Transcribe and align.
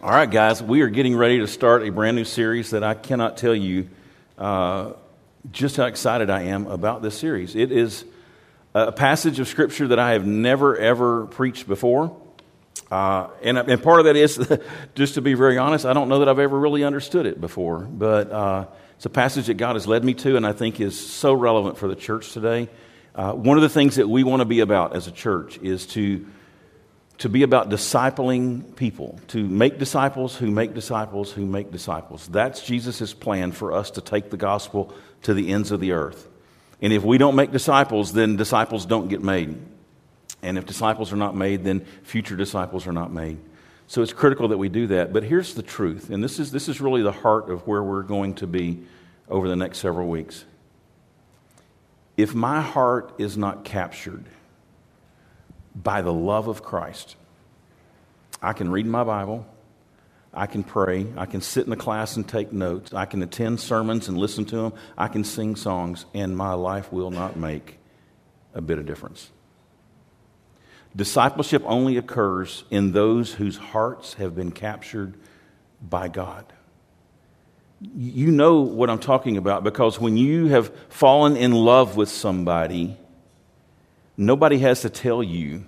All 0.00 0.10
right, 0.10 0.30
guys, 0.30 0.62
we 0.62 0.82
are 0.82 0.88
getting 0.88 1.16
ready 1.16 1.40
to 1.40 1.48
start 1.48 1.82
a 1.82 1.90
brand 1.90 2.14
new 2.14 2.24
series 2.24 2.70
that 2.70 2.84
I 2.84 2.94
cannot 2.94 3.36
tell 3.36 3.54
you 3.54 3.88
uh, 4.38 4.92
just 5.50 5.76
how 5.76 5.86
excited 5.86 6.30
I 6.30 6.42
am 6.42 6.68
about 6.68 7.02
this 7.02 7.18
series. 7.18 7.56
It 7.56 7.72
is 7.72 8.04
a 8.74 8.92
passage 8.92 9.40
of 9.40 9.48
Scripture 9.48 9.88
that 9.88 9.98
I 9.98 10.12
have 10.12 10.24
never, 10.24 10.76
ever 10.76 11.26
preached 11.26 11.66
before. 11.66 12.16
Uh, 12.92 13.26
and, 13.42 13.58
and 13.58 13.82
part 13.82 13.98
of 13.98 14.04
that 14.04 14.14
is, 14.14 14.38
just 14.94 15.14
to 15.14 15.20
be 15.20 15.34
very 15.34 15.58
honest, 15.58 15.84
I 15.84 15.94
don't 15.94 16.08
know 16.08 16.20
that 16.20 16.28
I've 16.28 16.38
ever 16.38 16.56
really 16.56 16.84
understood 16.84 17.26
it 17.26 17.40
before. 17.40 17.80
But 17.80 18.30
uh, 18.30 18.66
it's 18.94 19.06
a 19.06 19.10
passage 19.10 19.48
that 19.48 19.54
God 19.54 19.74
has 19.74 19.88
led 19.88 20.04
me 20.04 20.14
to 20.14 20.36
and 20.36 20.46
I 20.46 20.52
think 20.52 20.80
is 20.80 20.96
so 20.96 21.32
relevant 21.32 21.76
for 21.76 21.88
the 21.88 21.96
church 21.96 22.32
today. 22.32 22.68
Uh, 23.16 23.32
one 23.32 23.58
of 23.58 23.62
the 23.62 23.68
things 23.68 23.96
that 23.96 24.08
we 24.08 24.22
want 24.22 24.42
to 24.42 24.46
be 24.46 24.60
about 24.60 24.94
as 24.94 25.08
a 25.08 25.12
church 25.12 25.58
is 25.58 25.86
to 25.86 26.24
to 27.18 27.28
be 27.28 27.42
about 27.42 27.68
discipling 27.68 28.76
people, 28.76 29.18
to 29.28 29.46
make 29.46 29.78
disciples 29.78 30.36
who 30.36 30.50
make 30.50 30.72
disciples 30.74 31.32
who 31.32 31.44
make 31.44 31.72
disciples. 31.72 32.28
That's 32.28 32.62
Jesus' 32.62 33.12
plan 33.12 33.52
for 33.52 33.72
us 33.72 33.90
to 33.92 34.00
take 34.00 34.30
the 34.30 34.36
gospel 34.36 34.94
to 35.22 35.34
the 35.34 35.52
ends 35.52 35.72
of 35.72 35.80
the 35.80 35.92
earth. 35.92 36.28
And 36.80 36.92
if 36.92 37.02
we 37.02 37.18
don't 37.18 37.34
make 37.34 37.50
disciples, 37.50 38.12
then 38.12 38.36
disciples 38.36 38.86
don't 38.86 39.08
get 39.08 39.22
made. 39.22 39.60
And 40.42 40.56
if 40.56 40.66
disciples 40.66 41.12
are 41.12 41.16
not 41.16 41.34
made, 41.34 41.64
then 41.64 41.80
future 42.04 42.36
disciples 42.36 42.86
are 42.86 42.92
not 42.92 43.12
made. 43.12 43.38
So 43.88 44.02
it's 44.02 44.12
critical 44.12 44.48
that 44.48 44.58
we 44.58 44.68
do 44.68 44.86
that. 44.88 45.12
But 45.12 45.24
here's 45.24 45.54
the 45.54 45.62
truth, 45.62 46.10
and 46.10 46.22
this 46.22 46.38
is, 46.38 46.52
this 46.52 46.68
is 46.68 46.80
really 46.80 47.02
the 47.02 47.10
heart 47.10 47.50
of 47.50 47.66
where 47.66 47.82
we're 47.82 48.02
going 48.02 48.34
to 48.34 48.46
be 48.46 48.84
over 49.28 49.48
the 49.48 49.56
next 49.56 49.78
several 49.78 50.06
weeks. 50.06 50.44
If 52.16 52.34
my 52.34 52.60
heart 52.60 53.14
is 53.18 53.36
not 53.36 53.64
captured, 53.64 54.24
by 55.82 56.02
the 56.02 56.12
love 56.12 56.48
of 56.48 56.62
Christ. 56.62 57.16
I 58.42 58.52
can 58.52 58.70
read 58.70 58.86
my 58.86 59.04
Bible. 59.04 59.46
I 60.34 60.46
can 60.46 60.62
pray. 60.62 61.06
I 61.16 61.26
can 61.26 61.40
sit 61.40 61.64
in 61.64 61.70
the 61.70 61.76
class 61.76 62.16
and 62.16 62.28
take 62.28 62.52
notes. 62.52 62.92
I 62.92 63.06
can 63.06 63.22
attend 63.22 63.60
sermons 63.60 64.08
and 64.08 64.18
listen 64.18 64.44
to 64.46 64.56
them. 64.56 64.72
I 64.96 65.08
can 65.08 65.24
sing 65.24 65.56
songs, 65.56 66.04
and 66.14 66.36
my 66.36 66.52
life 66.52 66.92
will 66.92 67.10
not 67.10 67.36
make 67.36 67.78
a 68.54 68.60
bit 68.60 68.78
of 68.78 68.86
difference. 68.86 69.30
Discipleship 70.94 71.62
only 71.66 71.96
occurs 71.96 72.64
in 72.70 72.92
those 72.92 73.34
whose 73.34 73.56
hearts 73.56 74.14
have 74.14 74.34
been 74.34 74.50
captured 74.50 75.14
by 75.80 76.08
God. 76.08 76.44
You 77.80 78.32
know 78.32 78.60
what 78.60 78.90
I'm 78.90 78.98
talking 78.98 79.36
about 79.36 79.62
because 79.62 80.00
when 80.00 80.16
you 80.16 80.46
have 80.46 80.74
fallen 80.88 81.36
in 81.36 81.52
love 81.52 81.96
with 81.96 82.08
somebody, 82.08 82.96
Nobody 84.20 84.58
has 84.58 84.80
to 84.80 84.90
tell 84.90 85.22
you 85.22 85.64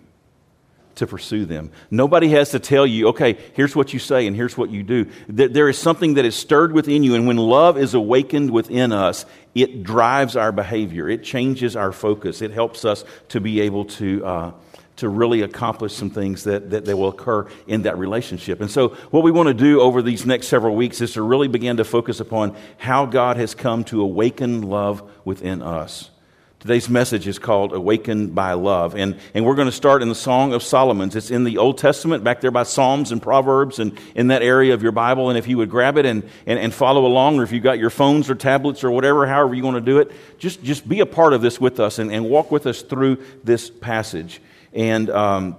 to 0.96 1.06
pursue 1.06 1.44
them. 1.44 1.70
Nobody 1.90 2.28
has 2.28 2.50
to 2.50 2.58
tell 2.58 2.86
you, 2.86 3.08
okay, 3.08 3.38
here's 3.54 3.74
what 3.74 3.92
you 3.92 3.98
say 3.98 4.26
and 4.26 4.36
here's 4.36 4.56
what 4.56 4.70
you 4.70 4.82
do. 4.82 5.06
There 5.28 5.68
is 5.68 5.78
something 5.78 6.14
that 6.14 6.24
is 6.24 6.36
stirred 6.36 6.72
within 6.72 7.02
you, 7.02 7.14
and 7.14 7.26
when 7.26 7.36
love 7.36 7.78
is 7.78 7.94
awakened 7.94 8.50
within 8.50 8.92
us, 8.92 9.24
it 9.54 9.82
drives 9.82 10.36
our 10.36 10.52
behavior. 10.52 11.08
It 11.08 11.24
changes 11.24 11.76
our 11.76 11.92
focus. 11.92 12.42
It 12.42 12.50
helps 12.50 12.84
us 12.84 13.04
to 13.28 13.40
be 13.40 13.60
able 13.60 13.86
to. 13.86 14.24
Uh, 14.24 14.52
to 14.96 15.08
really 15.08 15.40
accomplish 15.40 15.94
some 15.94 16.10
things 16.10 16.44
that, 16.44 16.68
that, 16.68 16.84
that 16.84 16.94
will 16.94 17.08
occur 17.08 17.48
in 17.66 17.82
that 17.82 17.96
relationship. 17.96 18.60
And 18.60 18.70
so, 18.70 18.88
what 19.10 19.22
we 19.22 19.30
want 19.30 19.46
to 19.46 19.54
do 19.54 19.80
over 19.80 20.02
these 20.02 20.26
next 20.26 20.48
several 20.48 20.76
weeks 20.76 21.00
is 21.00 21.14
to 21.14 21.22
really 21.22 21.48
begin 21.48 21.78
to 21.78 21.84
focus 21.84 22.20
upon 22.20 22.54
how 22.76 23.06
God 23.06 23.38
has 23.38 23.54
come 23.54 23.82
to 23.84 24.02
awaken 24.02 24.60
love 24.60 25.10
within 25.24 25.62
us. 25.62 26.10
Today's 26.60 26.90
message 26.90 27.26
is 27.26 27.38
called 27.38 27.72
Awakened 27.72 28.34
by 28.34 28.52
Love. 28.52 28.94
And, 28.94 29.18
and 29.32 29.46
we're 29.46 29.54
going 29.54 29.68
to 29.68 29.72
start 29.72 30.02
in 30.02 30.10
the 30.10 30.14
Song 30.14 30.52
of 30.52 30.62
Solomon's. 30.62 31.16
It's 31.16 31.30
in 31.30 31.44
the 31.44 31.56
Old 31.56 31.78
Testament, 31.78 32.22
back 32.22 32.42
there 32.42 32.50
by 32.50 32.64
Psalms 32.64 33.12
and 33.12 33.22
Proverbs 33.22 33.78
and 33.78 33.98
in 34.14 34.26
that 34.26 34.42
area 34.42 34.74
of 34.74 34.82
your 34.82 34.92
Bible. 34.92 35.30
And 35.30 35.38
if 35.38 35.48
you 35.48 35.56
would 35.56 35.70
grab 35.70 35.96
it 35.96 36.04
and, 36.04 36.22
and, 36.44 36.58
and 36.58 36.74
follow 36.74 37.06
along, 37.06 37.38
or 37.38 37.44
if 37.44 37.52
you've 37.52 37.62
got 37.62 37.78
your 37.78 37.88
phones 37.88 38.28
or 38.28 38.34
tablets 38.34 38.84
or 38.84 38.90
whatever, 38.90 39.26
however 39.26 39.54
you 39.54 39.64
want 39.64 39.78
to 39.78 39.80
do 39.80 40.00
it, 40.00 40.12
just, 40.36 40.62
just 40.62 40.86
be 40.86 41.00
a 41.00 41.06
part 41.06 41.32
of 41.32 41.40
this 41.40 41.58
with 41.58 41.80
us 41.80 41.98
and, 41.98 42.12
and 42.12 42.28
walk 42.28 42.50
with 42.50 42.66
us 42.66 42.82
through 42.82 43.24
this 43.42 43.70
passage. 43.70 44.42
And, 44.74 45.08
um, 45.08 45.56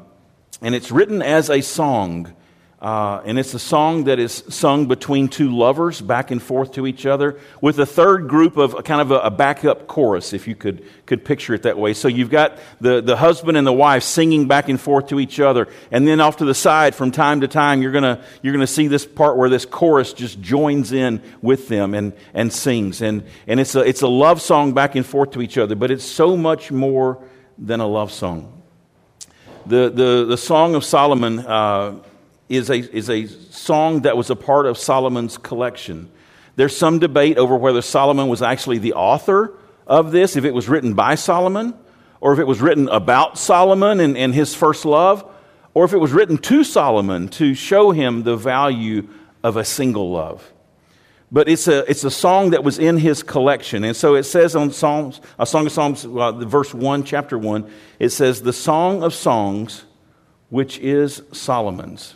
and 0.62 0.76
it's 0.76 0.92
written 0.92 1.24
as 1.24 1.50
a 1.50 1.62
song. 1.62 2.32
Uh, 2.82 3.22
and 3.26 3.38
it's 3.38 3.54
a 3.54 3.60
song 3.60 4.06
that 4.06 4.18
is 4.18 4.44
sung 4.50 4.88
between 4.88 5.28
two 5.28 5.56
lovers 5.56 6.02
back 6.02 6.32
and 6.32 6.42
forth 6.42 6.72
to 6.72 6.88
each 6.88 7.06
other 7.06 7.38
with 7.62 7.78
a 7.78 7.86
third 7.86 8.28
group 8.28 8.58
of 8.58 8.84
kind 8.86 9.00
of 9.00 9.12
a, 9.12 9.20
a, 9.20 9.30
backup 9.30 9.86
chorus, 9.86 10.34
if 10.34 10.48
you 10.48 10.56
could, 10.56 10.84
could 11.06 11.24
picture 11.24 11.54
it 11.54 11.62
that 11.62 11.78
way. 11.78 11.94
So 11.94 12.08
you've 12.08 12.32
got 12.32 12.58
the, 12.80 13.00
the 13.00 13.16
husband 13.16 13.56
and 13.56 13.68
the 13.68 13.74
wife 13.74 14.02
singing 14.02 14.48
back 14.48 14.68
and 14.68 14.82
forth 14.82 15.10
to 15.10 15.20
each 15.20 15.40
other. 15.40 15.68
And 15.92 16.08
then 16.08 16.20
off 16.20 16.38
to 16.38 16.46
the 16.46 16.56
side, 16.56 16.96
from 16.96 17.12
time 17.12 17.42
to 17.42 17.48
time, 17.48 17.84
you're 17.84 17.92
going 17.92 18.18
you're 18.42 18.54
gonna 18.54 18.66
see 18.66 18.88
this 18.88 19.06
part 19.06 19.38
where 19.38 19.50
this 19.50 19.64
chorus 19.64 20.12
just 20.12 20.42
joins 20.42 20.92
in 20.92 21.22
with 21.44 21.68
them 21.68 21.94
and, 21.94 22.14
and 22.34 22.52
sings. 22.52 23.04
And, 23.04 23.26
and 23.46 23.60
it's, 23.60 23.76
a, 23.76 23.82
it's 23.82 24.02
a 24.02 24.08
love 24.08 24.42
song 24.42 24.74
back 24.74 24.96
and 24.96 25.06
forth 25.06 25.32
to 25.32 25.44
each 25.44 25.60
other, 25.60 25.76
but 25.76 25.92
it's 25.92 26.04
so 26.04 26.36
much 26.36 26.72
more 26.72 27.24
than 27.60 27.80
a 27.80 27.88
love 27.88 28.12
song. 28.12 28.60
The, 29.68 29.92
the, 29.92 30.26
the 30.28 30.38
Song 30.38 30.74
of 30.74 30.84
Solomon. 30.84 31.38
Uh, 31.38 32.00
is 32.52 32.70
a, 32.70 32.78
is 32.96 33.10
a 33.10 33.28
song 33.28 34.02
that 34.02 34.18
was 34.18 34.30
a 34.30 34.36
part 34.36 34.66
of 34.66 34.78
Solomon's 34.78 35.38
collection. 35.38 36.12
There's 36.56 36.76
some 36.76 37.00
debate 37.00 37.38
over 37.38 37.56
whether 37.56 37.82
Solomon 37.82 38.28
was 38.28 38.42
actually 38.42 38.78
the 38.78 38.94
author 38.94 39.58
of 39.88 40.12
this, 40.12 40.36
if 40.36 40.46
it 40.46 40.54
was 40.54 40.68
written 40.68 40.94
by 40.94 41.16
Solomon, 41.16 41.74
or 42.20 42.34
if 42.34 42.40
it 42.40 42.48
was 42.48 42.62
written 42.62 42.90
about 42.90 43.38
Solomon 43.38 44.00
and, 44.00 44.18
and 44.18 44.36
his 44.36 44.54
first 44.54 44.86
love, 44.86 45.26
or 45.74 45.86
if 45.86 45.94
it 45.94 45.98
was 45.98 46.12
written 46.12 46.38
to 46.38 46.64
Solomon 46.64 47.30
to 47.30 47.54
show 47.54 47.92
him 47.92 48.24
the 48.24 48.36
value 48.36 49.08
of 49.44 49.56
a 49.56 49.64
single 49.64 50.12
love. 50.12 50.52
But 51.32 51.48
it's 51.48 51.70
a, 51.70 51.90
it's 51.90 52.04
a 52.04 52.12
song 52.12 52.50
that 52.50 52.66
was 52.66 52.78
in 52.78 52.98
his 52.98 53.24
collection. 53.24 53.86
And 53.86 53.96
so 53.96 54.16
it 54.16 54.24
says 54.24 54.54
on 54.54 54.72
Psalms, 54.72 55.22
a 55.40 55.46
Song 55.46 55.66
of 55.66 55.72
Psalms, 55.72 56.06
uh, 56.06 56.34
verse 56.34 56.74
1, 56.74 57.06
chapter 57.06 57.38
1, 57.38 57.72
it 58.00 58.10
says, 58.10 58.42
The 58.42 58.52
Song 58.52 59.02
of 59.02 59.14
Songs, 59.14 59.86
which 60.50 60.78
is 60.80 61.22
Solomon's. 61.32 62.16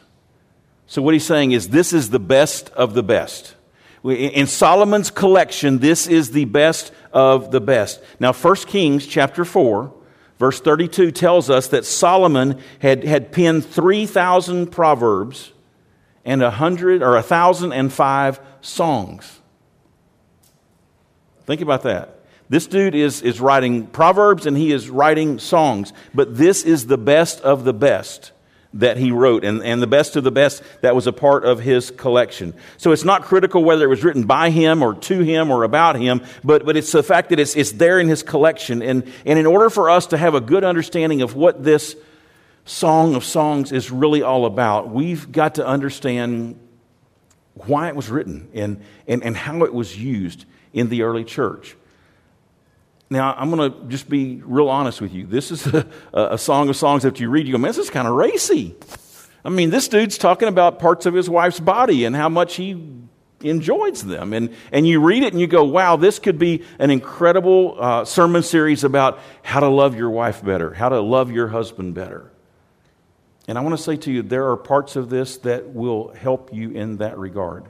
So, 0.88 1.02
what 1.02 1.14
he's 1.14 1.26
saying 1.26 1.52
is, 1.52 1.70
this 1.70 1.94
is 1.94 2.10
the 2.10 2.20
best 2.20 2.70
of 2.70 2.94
the 2.94 3.04
best. 3.04 3.56
In 4.04 4.46
Solomon's 4.46 5.10
collection, 5.10 5.80
this 5.80 6.06
is 6.06 6.30
the 6.30 6.46
best 6.46 6.92
of 7.12 7.50
the 7.50 7.60
best. 7.60 8.04
Now, 8.20 8.34
1 8.34 8.56
Kings 8.68 9.08
chapter 9.08 9.44
4, 9.44 9.92
verse 10.38 10.62
32 10.62 11.10
tells 11.12 11.50
us 11.50 11.70
that 11.70 11.86
Solomon 11.86 12.62
had, 12.80 13.04
had 13.04 13.32
penned 13.32 13.66
3,000 13.66 14.68
proverbs 14.68 15.54
and 16.24 16.44
a 16.44 16.52
hundred 16.52 17.02
or 17.02 17.16
a 17.16 17.24
thousand 17.24 17.74
and 17.74 17.92
five 17.92 18.40
songs. 18.62 19.40
Think 21.46 21.62
about 21.62 21.84
that. 21.84 22.20
This 22.48 22.68
dude 22.68 22.94
is, 22.94 23.24
is 23.24 23.42
writing 23.42 23.88
proverbs 23.88 24.46
and 24.46 24.56
he 24.56 24.72
is 24.72 24.88
writing 24.90 25.40
songs, 25.40 25.94
but 26.14 26.38
this 26.38 26.64
is 26.64 26.86
the 26.86 26.98
best 26.98 27.42
of 27.42 27.64
the 27.64 27.74
best 27.74 28.32
that 28.76 28.98
he 28.98 29.12
wrote, 29.12 29.44
and, 29.46 29.64
and 29.64 29.82
the 29.82 29.88
best 29.88 30.16
of 30.16 30.24
the 30.24 30.32
best 30.32 30.62
that 30.82 30.94
was 30.96 31.08
a 31.08 31.14
part 31.14 31.46
of 31.46 31.60
his 31.60 31.92
collection. 31.92 32.54
So 32.78 32.92
it's 32.92 33.06
not 33.06 33.24
critical 33.24 33.64
whether 33.64 33.86
it 33.86 33.88
was 33.88 34.04
written 34.04 34.26
by 34.26 34.50
him 34.50 34.84
or 34.84 34.94
to 34.94 35.20
him 35.22 35.50
or 35.50 35.64
about 35.64 35.96
him, 35.96 36.22
but, 36.44 36.66
but 36.66 36.76
it's 36.76 36.92
the 36.92 37.04
fact 37.04 37.30
that 37.30 37.40
it's, 37.40 37.56
it's 37.56 37.72
there 37.72 38.00
in 38.00 38.10
his 38.10 38.22
collection. 38.22 38.82
And, 38.82 39.12
and 39.26 39.40
in 39.40 39.46
order 39.46 39.70
for 39.70 39.90
us 39.90 40.08
to 40.08 40.18
have 40.18 40.36
a 40.36 40.42
good 40.42 40.64
understanding 40.64 41.22
of 41.22 41.36
what 41.36 41.64
this 41.64 41.96
Song 42.66 43.16
of 43.16 43.24
Songs 43.24 43.72
is 43.72 43.92
really 43.92 44.22
all 44.22 44.46
about, 44.46 44.90
we've 44.90 45.32
got 45.32 45.56
to 45.56 45.66
understand 45.66 46.60
why 47.54 47.88
it 47.88 47.96
was 47.96 48.10
written 48.10 48.50
and, 48.54 48.82
and, 49.08 49.24
and 49.24 49.38
how 49.38 49.64
it 49.64 49.74
was 49.74 49.98
used 49.98 50.46
in 50.74 50.90
the 50.90 51.04
early 51.04 51.24
church. 51.24 51.78
Now, 53.10 53.36
I'm 53.38 53.52
going 53.52 53.72
to 53.72 53.88
just 53.88 54.10
be 54.10 54.42
real 54.44 54.70
honest 54.70 55.00
with 55.00 55.14
you. 55.14 55.28
This 55.28 55.52
is 55.52 55.66
a, 55.74 55.86
a 56.14 56.38
song 56.38 56.70
of 56.70 56.76
songs 56.76 57.04
that 57.04 57.20
you 57.20 57.30
read, 57.30 57.46
you 57.48 57.54
go, 57.54 57.58
man, 57.58 57.70
this 57.70 57.78
is 57.78 57.90
kind 57.90 58.08
of 58.08 58.16
racy. 58.16 58.76
I 59.44 59.50
mean, 59.50 59.70
this 59.70 59.88
dude's 59.88 60.18
talking 60.18 60.48
about 60.48 60.80
parts 60.80 61.06
of 61.06 61.14
his 61.14 61.30
wife's 61.30 61.60
body 61.60 62.06
and 62.06 62.16
how 62.16 62.30
much 62.30 62.56
he 62.56 62.84
enjoys 63.42 64.04
them. 64.04 64.34
And, 64.34 64.56
and 64.72 64.88
you 64.88 65.00
read 65.02 65.24
it 65.24 65.34
and 65.34 65.40
you 65.40 65.46
go, 65.46 65.64
wow, 65.64 65.98
this 65.98 66.18
could 66.18 66.40
be 66.40 66.64
an 66.80 66.90
incredible 66.90 67.78
uh, 67.80 68.06
sermon 68.06 68.42
series 68.42 68.84
about 68.84 69.20
how 69.44 69.60
to 69.60 69.68
love 69.68 69.96
your 69.96 70.10
wife 70.10 70.44
better, 70.44 70.74
how 70.74 70.90
to 70.90 71.00
love 71.00 71.32
your 71.32 71.48
husband 71.48 71.94
better. 71.94 72.32
And 73.48 73.58
I 73.58 73.62
want 73.62 73.78
to 73.78 73.84
say 73.84 73.98
to 73.98 74.12
you, 74.12 74.24
there 74.24 74.50
are 74.50 74.58
parts 74.58 74.96
of 74.96 75.12
this 75.12 75.38
that 75.40 75.74
will 75.74 76.12
help 76.14 76.52
you 76.52 76.72
in 76.72 76.98
that 76.98 77.20
regard. 77.20 77.66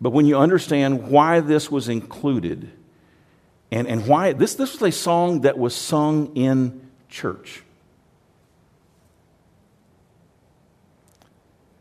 But 0.00 0.10
when 0.10 0.26
you 0.26 0.36
understand 0.36 1.08
why 1.08 1.40
this 1.40 1.70
was 1.70 1.88
included, 1.88 2.70
and, 3.70 3.86
and 3.86 4.06
why 4.06 4.32
this, 4.32 4.54
this 4.54 4.72
was 4.72 4.82
a 4.82 4.92
song 4.92 5.42
that 5.42 5.58
was 5.58 5.74
sung 5.74 6.34
in 6.34 6.88
church. 7.08 7.62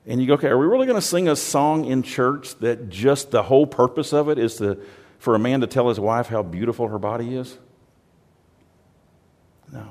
And 0.05 0.21
you 0.21 0.27
go, 0.27 0.35
okay, 0.35 0.47
are 0.47 0.57
we 0.57 0.65
really 0.65 0.85
going 0.85 0.99
to 0.99 1.05
sing 1.05 1.27
a 1.27 1.35
song 1.35 1.83
in 1.85 2.01
church 2.01 2.55
that 2.59 2.89
just 2.89 3.31
the 3.31 3.43
whole 3.43 3.67
purpose 3.67 4.13
of 4.13 4.29
it 4.29 4.39
is 4.39 4.55
to, 4.55 4.79
for 5.19 5.35
a 5.35 5.39
man 5.39 5.61
to 5.61 5.67
tell 5.67 5.89
his 5.89 5.99
wife 5.99 6.27
how 6.27 6.43
beautiful 6.43 6.87
her 6.87 6.97
body 6.97 7.35
is? 7.35 7.57
No. 9.71 9.89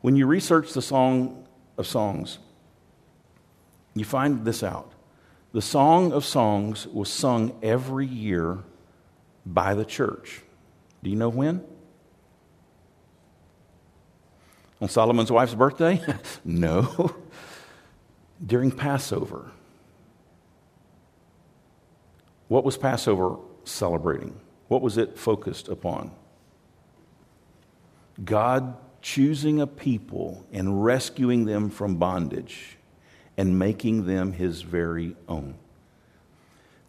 When 0.00 0.14
you 0.14 0.26
research 0.26 0.72
the 0.72 0.82
Song 0.82 1.44
of 1.76 1.88
Songs, 1.88 2.38
you 3.94 4.04
find 4.04 4.44
this 4.44 4.62
out. 4.62 4.92
The 5.52 5.62
Song 5.62 6.12
of 6.12 6.24
Songs 6.24 6.86
was 6.86 7.10
sung 7.10 7.58
every 7.62 8.06
year 8.06 8.58
by 9.44 9.74
the 9.74 9.84
church. 9.84 10.42
Do 11.02 11.10
you 11.10 11.16
know 11.16 11.28
when? 11.28 11.64
On 14.80 14.88
Solomon's 14.88 15.30
wife's 15.30 15.54
birthday? 15.54 16.00
no. 16.44 17.14
During 18.46 18.70
Passover. 18.70 19.50
What 22.48 22.64
was 22.64 22.76
Passover 22.76 23.36
celebrating? 23.64 24.38
What 24.68 24.82
was 24.82 24.98
it 24.98 25.18
focused 25.18 25.68
upon? 25.68 26.10
God 28.22 28.76
choosing 29.00 29.60
a 29.60 29.66
people 29.66 30.46
and 30.52 30.84
rescuing 30.84 31.44
them 31.44 31.70
from 31.70 31.96
bondage 31.96 32.76
and 33.36 33.58
making 33.58 34.06
them 34.06 34.32
his 34.32 34.62
very 34.62 35.16
own. 35.28 35.54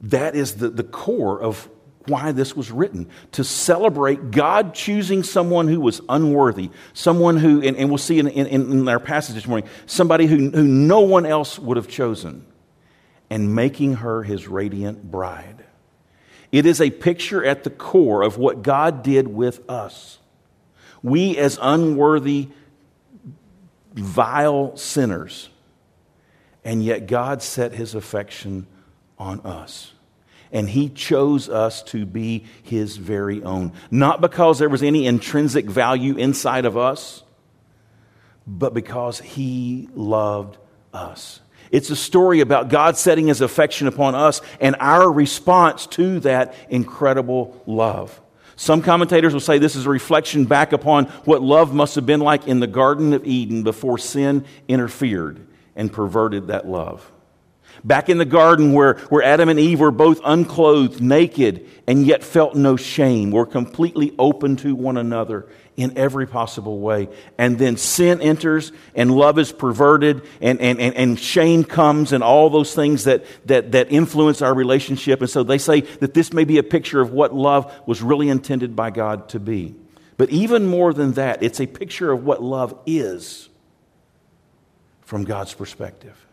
That 0.01 0.35
is 0.35 0.55
the, 0.55 0.69
the 0.69 0.83
core 0.83 1.41
of 1.41 1.69
why 2.07 2.31
this 2.31 2.55
was 2.55 2.71
written 2.71 3.09
to 3.31 3.43
celebrate 3.43 4.31
God 4.31 4.73
choosing 4.73 5.23
someone 5.23 5.67
who 5.67 5.79
was 5.79 6.01
unworthy, 6.09 6.69
someone 6.93 7.37
who, 7.37 7.61
and, 7.61 7.77
and 7.77 7.89
we'll 7.89 7.97
see 7.97 8.19
in, 8.19 8.27
in, 8.27 8.47
in, 8.47 8.87
our 8.87 8.99
passage 8.99 9.35
this 9.35 9.47
morning, 9.47 9.69
somebody 9.85 10.25
who, 10.25 10.49
who 10.49 10.63
no 10.63 11.01
one 11.01 11.25
else 11.25 11.57
would 11.57 11.77
have 11.77 11.87
chosen, 11.87 12.45
and 13.29 13.55
making 13.55 13.95
her 13.95 14.23
his 14.23 14.47
radiant 14.47 15.09
bride. 15.09 15.63
It 16.51 16.65
is 16.65 16.81
a 16.81 16.91
picture 16.91 17.43
at 17.43 17.63
the 17.63 17.69
core 17.69 18.21
of 18.21 18.37
what 18.37 18.61
God 18.61 19.01
did 19.01 19.27
with 19.27 19.67
us. 19.69 20.19
We, 21.01 21.37
as 21.37 21.57
unworthy, 21.61 22.49
vile 23.93 24.75
sinners, 24.77 25.49
and 26.63 26.83
yet 26.83 27.07
God 27.07 27.41
set 27.41 27.73
his 27.73 27.95
affection 27.95 28.67
on 29.17 29.39
us. 29.41 29.92
And 30.53 30.69
he 30.69 30.87
chose 30.87 31.49
us 31.49 31.83
to 31.83 32.05
be 32.05 32.45
his 32.61 32.95
very 32.95 33.43
own. 33.43 33.73
Not 33.91 34.21
because 34.21 34.59
there 34.59 34.69
was 34.69 34.83
any 34.83 35.07
intrinsic 35.07 35.65
value 35.65 36.15
inside 36.15 36.65
of 36.65 36.77
us, 36.77 37.23
but 38.47 38.73
because 38.73 39.19
he 39.19 39.89
loved 39.93 40.57
us. 40.93 41.41
It's 41.71 41.89
a 41.89 41.95
story 41.95 42.41
about 42.41 42.69
God 42.69 42.97
setting 42.97 43.27
his 43.27 43.41
affection 43.41 43.87
upon 43.87 44.13
us 44.13 44.41
and 44.61 44.75
our 44.79 45.11
response 45.11 45.87
to 45.87 46.19
that 46.19 46.53
incredible 46.69 47.61
love. 47.65 48.21
Some 48.55 48.83
commentators 48.83 49.33
will 49.33 49.39
say 49.39 49.57
this 49.57 49.75
is 49.75 49.87
a 49.87 49.89
reflection 49.89 50.45
back 50.45 50.73
upon 50.73 51.05
what 51.25 51.41
love 51.41 51.73
must 51.73 51.95
have 51.95 52.05
been 52.05 52.19
like 52.19 52.47
in 52.47 52.59
the 52.59 52.67
Garden 52.67 53.13
of 53.13 53.25
Eden 53.25 53.63
before 53.63 53.97
sin 53.97 54.45
interfered 54.67 55.47
and 55.75 55.91
perverted 55.91 56.47
that 56.47 56.67
love. 56.67 57.11
Back 57.83 58.09
in 58.09 58.17
the 58.17 58.25
garden 58.25 58.73
where, 58.73 58.95
where 59.09 59.23
Adam 59.23 59.49
and 59.49 59.59
Eve 59.59 59.79
were 59.79 59.91
both 59.91 60.21
unclothed, 60.23 61.01
naked, 61.01 61.67
and 61.87 62.05
yet 62.05 62.23
felt 62.23 62.55
no 62.55 62.75
shame, 62.75 63.31
were 63.31 63.45
completely 63.45 64.13
open 64.17 64.55
to 64.57 64.73
one 64.75 64.97
another 64.97 65.47
in 65.75 65.97
every 65.97 66.27
possible 66.27 66.79
way. 66.79 67.09
And 67.37 67.57
then 67.57 67.77
sin 67.77 68.21
enters 68.21 68.71
and 68.95 69.11
love 69.11 69.39
is 69.39 69.51
perverted 69.51 70.21
and, 70.39 70.61
and, 70.61 70.79
and, 70.79 70.95
and, 70.95 71.19
shame 71.19 71.63
comes 71.63 72.13
and 72.13 72.23
all 72.23 72.49
those 72.49 72.75
things 72.75 73.05
that, 73.05 73.25
that, 73.47 73.71
that 73.71 73.91
influence 73.91 74.41
our 74.41 74.53
relationship. 74.53 75.21
And 75.21 75.29
so 75.29 75.43
they 75.43 75.57
say 75.57 75.81
that 75.81 76.13
this 76.13 76.31
may 76.31 76.43
be 76.43 76.57
a 76.57 76.63
picture 76.63 77.01
of 77.01 77.11
what 77.11 77.33
love 77.33 77.73
was 77.87 78.01
really 78.01 78.29
intended 78.29 78.75
by 78.75 78.91
God 78.91 79.29
to 79.29 79.39
be. 79.39 79.75
But 80.17 80.29
even 80.29 80.67
more 80.67 80.93
than 80.93 81.13
that, 81.13 81.41
it's 81.41 81.59
a 81.59 81.65
picture 81.65 82.11
of 82.11 82.23
what 82.23 82.41
love 82.41 82.77
is 82.85 83.49
from 85.01 85.23
God's 85.23 85.53
perspective 85.53 86.23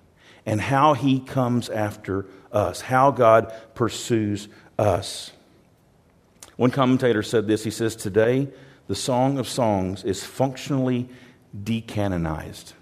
and 0.46 0.60
how 0.60 0.94
He 0.94 1.20
comes 1.20 1.68
after 1.68 2.26
us, 2.52 2.80
how 2.80 3.10
God 3.10 3.52
pursues 3.74 4.48
us. 4.78 5.32
One 6.56 6.70
commentator 6.70 7.22
said 7.22 7.46
this 7.46 7.64
he 7.64 7.70
says, 7.70 7.96
Today, 7.96 8.48
the 8.86 8.94
Song 8.94 9.38
of 9.38 9.48
Songs 9.48 10.04
is 10.04 10.24
functionally 10.24 11.08
decanonized. 11.56 12.74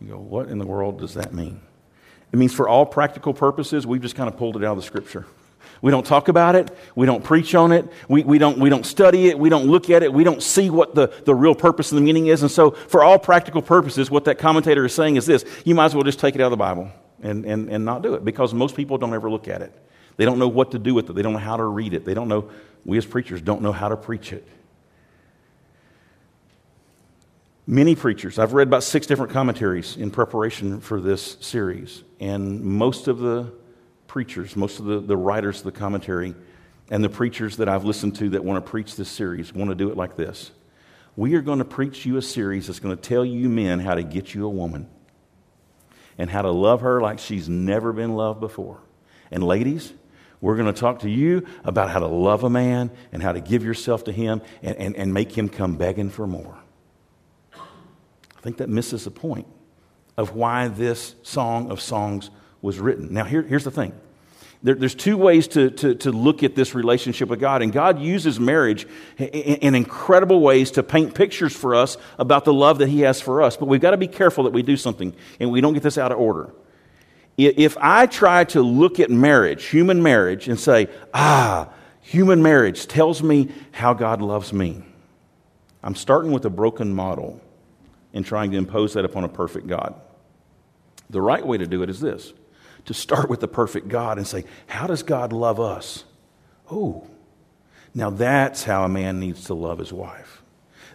You 0.00 0.08
go, 0.08 0.18
what 0.18 0.48
in 0.48 0.58
the 0.58 0.66
world 0.66 0.98
does 0.98 1.14
that 1.14 1.34
mean? 1.34 1.60
It 2.32 2.38
means 2.38 2.54
for 2.54 2.68
all 2.68 2.86
practical 2.86 3.34
purposes, 3.34 3.86
we've 3.86 4.00
just 4.00 4.14
kind 4.14 4.28
of 4.28 4.36
pulled 4.36 4.56
it 4.56 4.64
out 4.64 4.72
of 4.72 4.76
the 4.76 4.82
scripture. 4.82 5.26
We 5.82 5.90
don't 5.90 6.04
talk 6.04 6.28
about 6.28 6.56
it. 6.56 6.76
We 6.94 7.06
don't 7.06 7.24
preach 7.24 7.54
on 7.54 7.72
it. 7.72 7.90
We, 8.08 8.22
we, 8.22 8.38
don't, 8.38 8.58
we 8.58 8.68
don't 8.68 8.84
study 8.84 9.28
it. 9.28 9.38
We 9.38 9.48
don't 9.48 9.66
look 9.66 9.88
at 9.88 10.02
it. 10.02 10.12
We 10.12 10.24
don't 10.24 10.42
see 10.42 10.68
what 10.68 10.94
the, 10.94 11.06
the 11.24 11.34
real 11.34 11.54
purpose 11.54 11.90
and 11.90 11.98
the 11.98 12.02
meaning 12.02 12.26
is. 12.26 12.42
And 12.42 12.50
so, 12.50 12.72
for 12.72 13.02
all 13.02 13.18
practical 13.18 13.62
purposes, 13.62 14.10
what 14.10 14.24
that 14.26 14.38
commentator 14.38 14.84
is 14.84 14.94
saying 14.94 15.16
is 15.16 15.26
this 15.26 15.44
you 15.64 15.74
might 15.74 15.86
as 15.86 15.94
well 15.94 16.04
just 16.04 16.18
take 16.18 16.34
it 16.34 16.40
out 16.40 16.46
of 16.46 16.50
the 16.50 16.56
Bible 16.58 16.90
and, 17.22 17.44
and, 17.46 17.70
and 17.70 17.84
not 17.84 18.02
do 18.02 18.14
it 18.14 18.24
because 18.24 18.52
most 18.52 18.76
people 18.76 18.98
don't 18.98 19.14
ever 19.14 19.30
look 19.30 19.48
at 19.48 19.62
it. 19.62 19.72
They 20.16 20.26
don't 20.26 20.38
know 20.38 20.48
what 20.48 20.72
to 20.72 20.78
do 20.78 20.94
with 20.94 21.08
it. 21.08 21.14
They 21.14 21.22
don't 21.22 21.32
know 21.32 21.38
how 21.38 21.56
to 21.56 21.64
read 21.64 21.94
it. 21.94 22.04
They 22.04 22.14
don't 22.14 22.28
know, 22.28 22.50
we 22.84 22.98
as 22.98 23.06
preachers 23.06 23.40
don't 23.40 23.62
know 23.62 23.72
how 23.72 23.88
to 23.88 23.96
preach 23.96 24.34
it. 24.34 24.46
Many 27.66 27.94
preachers, 27.94 28.38
I've 28.38 28.52
read 28.52 28.66
about 28.66 28.82
six 28.82 29.06
different 29.06 29.32
commentaries 29.32 29.96
in 29.96 30.10
preparation 30.10 30.80
for 30.80 31.00
this 31.00 31.36
series, 31.40 32.02
and 32.18 32.60
most 32.62 33.06
of 33.06 33.20
the 33.20 33.52
preachers, 34.10 34.56
most 34.56 34.80
of 34.80 34.86
the, 34.86 34.98
the 34.98 35.16
writers 35.16 35.58
of 35.58 35.64
the 35.64 35.70
commentary, 35.70 36.34
and 36.90 37.04
the 37.04 37.08
preachers 37.08 37.58
that 37.58 37.68
I've 37.68 37.84
listened 37.84 38.16
to 38.16 38.30
that 38.30 38.44
want 38.44 38.64
to 38.64 38.68
preach 38.68 38.96
this 38.96 39.08
series 39.08 39.54
want 39.54 39.70
to 39.70 39.76
do 39.76 39.88
it 39.92 39.96
like 39.96 40.16
this. 40.16 40.50
We 41.14 41.36
are 41.36 41.40
going 41.40 41.60
to 41.60 41.64
preach 41.64 42.04
you 42.04 42.16
a 42.16 42.22
series 42.22 42.66
that's 42.66 42.80
going 42.80 42.96
to 42.96 43.00
tell 43.00 43.24
you 43.24 43.48
men 43.48 43.78
how 43.78 43.94
to 43.94 44.02
get 44.02 44.34
you 44.34 44.46
a 44.46 44.48
woman 44.48 44.88
and 46.18 46.28
how 46.28 46.42
to 46.42 46.50
love 46.50 46.80
her 46.80 47.00
like 47.00 47.20
she's 47.20 47.48
never 47.48 47.92
been 47.92 48.16
loved 48.16 48.40
before. 48.40 48.80
And 49.30 49.44
ladies, 49.44 49.92
we're 50.40 50.56
going 50.56 50.74
to 50.74 50.80
talk 50.80 50.98
to 51.00 51.08
you 51.08 51.46
about 51.62 51.88
how 51.88 52.00
to 52.00 52.08
love 52.08 52.42
a 52.42 52.50
man 52.50 52.90
and 53.12 53.22
how 53.22 53.30
to 53.30 53.40
give 53.40 53.62
yourself 53.62 54.02
to 54.04 54.12
him 54.12 54.42
and, 54.60 54.76
and, 54.76 54.96
and 54.96 55.14
make 55.14 55.38
him 55.38 55.48
come 55.48 55.76
begging 55.76 56.10
for 56.10 56.26
more. 56.26 56.58
I 57.54 58.40
think 58.40 58.56
that 58.56 58.68
misses 58.68 59.04
the 59.04 59.12
point 59.12 59.46
of 60.16 60.34
why 60.34 60.66
this 60.66 61.14
Song 61.22 61.70
of 61.70 61.80
Songs 61.80 62.30
was 62.62 62.78
written. 62.78 63.12
Now, 63.12 63.24
here, 63.24 63.42
here's 63.42 63.64
the 63.64 63.70
thing 63.70 63.92
there, 64.62 64.74
there's 64.74 64.94
two 64.94 65.16
ways 65.16 65.48
to, 65.48 65.70
to, 65.70 65.94
to, 65.96 66.12
look 66.12 66.42
at 66.42 66.54
this 66.54 66.74
relationship 66.74 67.30
with 67.30 67.40
God, 67.40 67.62
and 67.62 67.72
God 67.72 67.98
uses 67.98 68.38
marriage 68.38 68.86
in, 69.16 69.26
in 69.26 69.74
incredible 69.74 70.40
ways 70.40 70.72
to 70.72 70.82
paint 70.82 71.14
pictures 71.14 71.56
for 71.56 71.74
us 71.74 71.96
about 72.18 72.44
the 72.44 72.52
love 72.52 72.78
that 72.78 72.88
He 72.88 73.00
has 73.00 73.20
for 73.20 73.40
us. 73.40 73.56
But 73.56 73.66
we've 73.66 73.80
got 73.80 73.92
to 73.92 73.96
be 73.96 74.08
careful 74.08 74.44
that 74.44 74.52
we 74.52 74.62
do 74.62 74.76
something 74.76 75.14
and 75.38 75.50
we 75.50 75.62
don't 75.62 75.72
get 75.72 75.82
this 75.82 75.96
out 75.96 76.12
of 76.12 76.18
order. 76.18 76.52
If 77.38 77.78
I 77.80 78.04
try 78.04 78.44
to 78.44 78.60
look 78.60 79.00
at 79.00 79.10
marriage, 79.10 79.64
human 79.64 80.02
marriage, 80.02 80.46
and 80.46 80.60
say, 80.60 80.88
ah, 81.14 81.70
human 82.02 82.42
marriage 82.42 82.86
tells 82.86 83.22
me 83.22 83.48
how 83.72 83.94
God 83.94 84.20
loves 84.20 84.52
me, 84.52 84.82
I'm 85.82 85.94
starting 85.94 86.32
with 86.32 86.44
a 86.44 86.50
broken 86.50 86.94
model 86.94 87.40
and 88.12 88.26
trying 88.26 88.50
to 88.50 88.58
impose 88.58 88.92
that 88.92 89.06
upon 89.06 89.24
a 89.24 89.28
perfect 89.28 89.68
God. 89.68 89.94
The 91.08 91.22
right 91.22 91.44
way 91.44 91.56
to 91.56 91.66
do 91.66 91.82
it 91.82 91.88
is 91.88 91.98
this 91.98 92.34
to 92.86 92.94
start 92.94 93.28
with 93.28 93.40
the 93.40 93.48
perfect 93.48 93.88
God 93.88 94.18
and 94.18 94.26
say, 94.26 94.44
How 94.66 94.86
does 94.86 95.02
God 95.02 95.32
love 95.32 95.60
us? 95.60 96.04
Oh, 96.70 97.06
now 97.94 98.10
that's 98.10 98.64
how 98.64 98.84
a 98.84 98.88
man 98.88 99.18
needs 99.18 99.44
to 99.44 99.54
love 99.54 99.78
his 99.78 99.92
wife. 99.92 100.42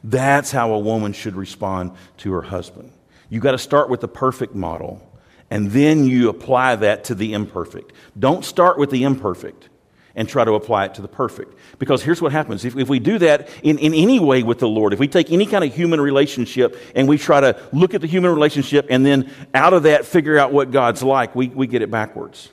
That's 0.04 0.52
how 0.52 0.74
a 0.74 0.80
woman 0.80 1.14
should 1.14 1.36
respond 1.36 1.92
to 2.18 2.32
her 2.34 2.44
husband. 2.44 2.92
You've 3.30 3.44
got 3.44 3.52
to 3.52 3.58
start 3.58 3.90
with 3.90 4.02
the 4.02 4.08
perfect 4.08 4.56
model, 4.56 5.02
and 5.50 5.72
then 5.72 6.06
you 6.06 6.30
apply 6.30 6.76
that 6.78 7.04
to 7.06 7.16
the 7.16 7.34
imperfect. 7.34 7.92
Don't 8.18 8.46
start 8.46 8.78
with 8.78 8.92
the 8.92 9.04
imperfect 9.04 9.70
and 10.16 10.30
try 10.30 10.44
to 10.46 10.54
apply 10.54 10.86
it 10.86 10.96
to 10.96 11.02
the 11.02 11.08
perfect. 11.08 11.54
Because 11.78 12.02
here's 12.02 12.22
what 12.22 12.32
happens 12.32 12.64
if, 12.66 12.78
if 12.78 12.88
we 12.88 13.00
do 13.00 13.20
that 13.20 13.50
in, 13.64 13.78
in 13.80 13.94
any 13.94 14.20
way 14.20 14.44
with 14.44 14.60
the 14.60 14.68
Lord, 14.68 14.94
if 14.94 15.00
we 15.00 15.08
take 15.08 15.32
any 15.32 15.46
kind 15.46 15.64
of 15.64 15.74
human 15.74 16.00
relationship 16.00 16.78
and 16.96 17.08
we 17.08 17.18
try 17.18 17.42
to 17.42 17.60
look 17.74 17.94
at 17.94 18.02
the 18.02 18.08
human 18.08 18.32
relationship 18.32 18.88
and 18.90 19.06
then 19.06 19.32
out 19.54 19.74
of 19.74 19.84
that 19.84 20.06
figure 20.06 20.38
out 20.38 20.54
what 20.54 20.72
God's 20.72 21.04
like, 21.04 21.36
we, 21.36 21.48
we 21.48 21.68
get 21.68 21.82
it 21.82 21.92
backwards. 21.92 22.50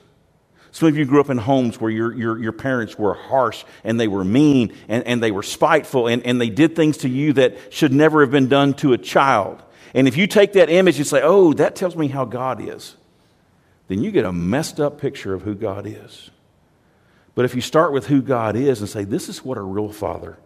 Some 0.71 0.87
of 0.87 0.97
you 0.97 1.05
grew 1.05 1.21
up 1.21 1.29
in 1.29 1.37
homes 1.37 1.79
where 1.79 1.91
your, 1.91 2.13
your, 2.13 2.39
your 2.41 2.51
parents 2.51 2.97
were 2.97 3.13
harsh 3.13 3.63
and 3.83 3.99
they 3.99 4.07
were 4.07 4.25
mean 4.25 4.75
and, 4.87 5.05
and 5.05 5.21
they 5.21 5.29
were 5.29 5.43
spiteful 5.43 6.07
and, 6.07 6.25
and 6.25 6.41
they 6.41 6.49
did 6.49 6.75
things 6.75 6.97
to 6.99 7.09
you 7.09 7.33
that 7.33 7.55
should 7.71 7.93
never 7.93 8.21
have 8.21 8.31
been 8.31 8.49
done 8.49 8.73
to 8.75 8.93
a 8.93 8.97
child. 8.97 9.61
And 9.93 10.07
if 10.07 10.17
you 10.17 10.25
take 10.25 10.53
that 10.53 10.71
image 10.71 10.97
and 10.97 11.05
say, 11.05 11.21
oh, 11.23 11.53
that 11.53 11.75
tells 11.75 11.95
me 11.95 12.07
how 12.07 12.25
God 12.25 12.59
is, 12.59 12.95
then 13.87 14.01
you 14.01 14.09
get 14.09 14.25
a 14.25 14.33
messed 14.33 14.79
up 14.79 14.99
picture 14.99 15.35
of 15.35 15.43
who 15.43 15.53
God 15.53 15.85
is. 15.85 16.31
But 17.35 17.45
if 17.45 17.55
you 17.55 17.61
start 17.61 17.93
with 17.93 18.07
who 18.07 18.21
God 18.21 18.55
is 18.55 18.79
and 18.79 18.89
say, 18.89 19.03
this 19.03 19.29
is 19.29 19.43
what 19.43 19.57
a 19.57 19.61
real 19.61 19.91
father 19.91 20.37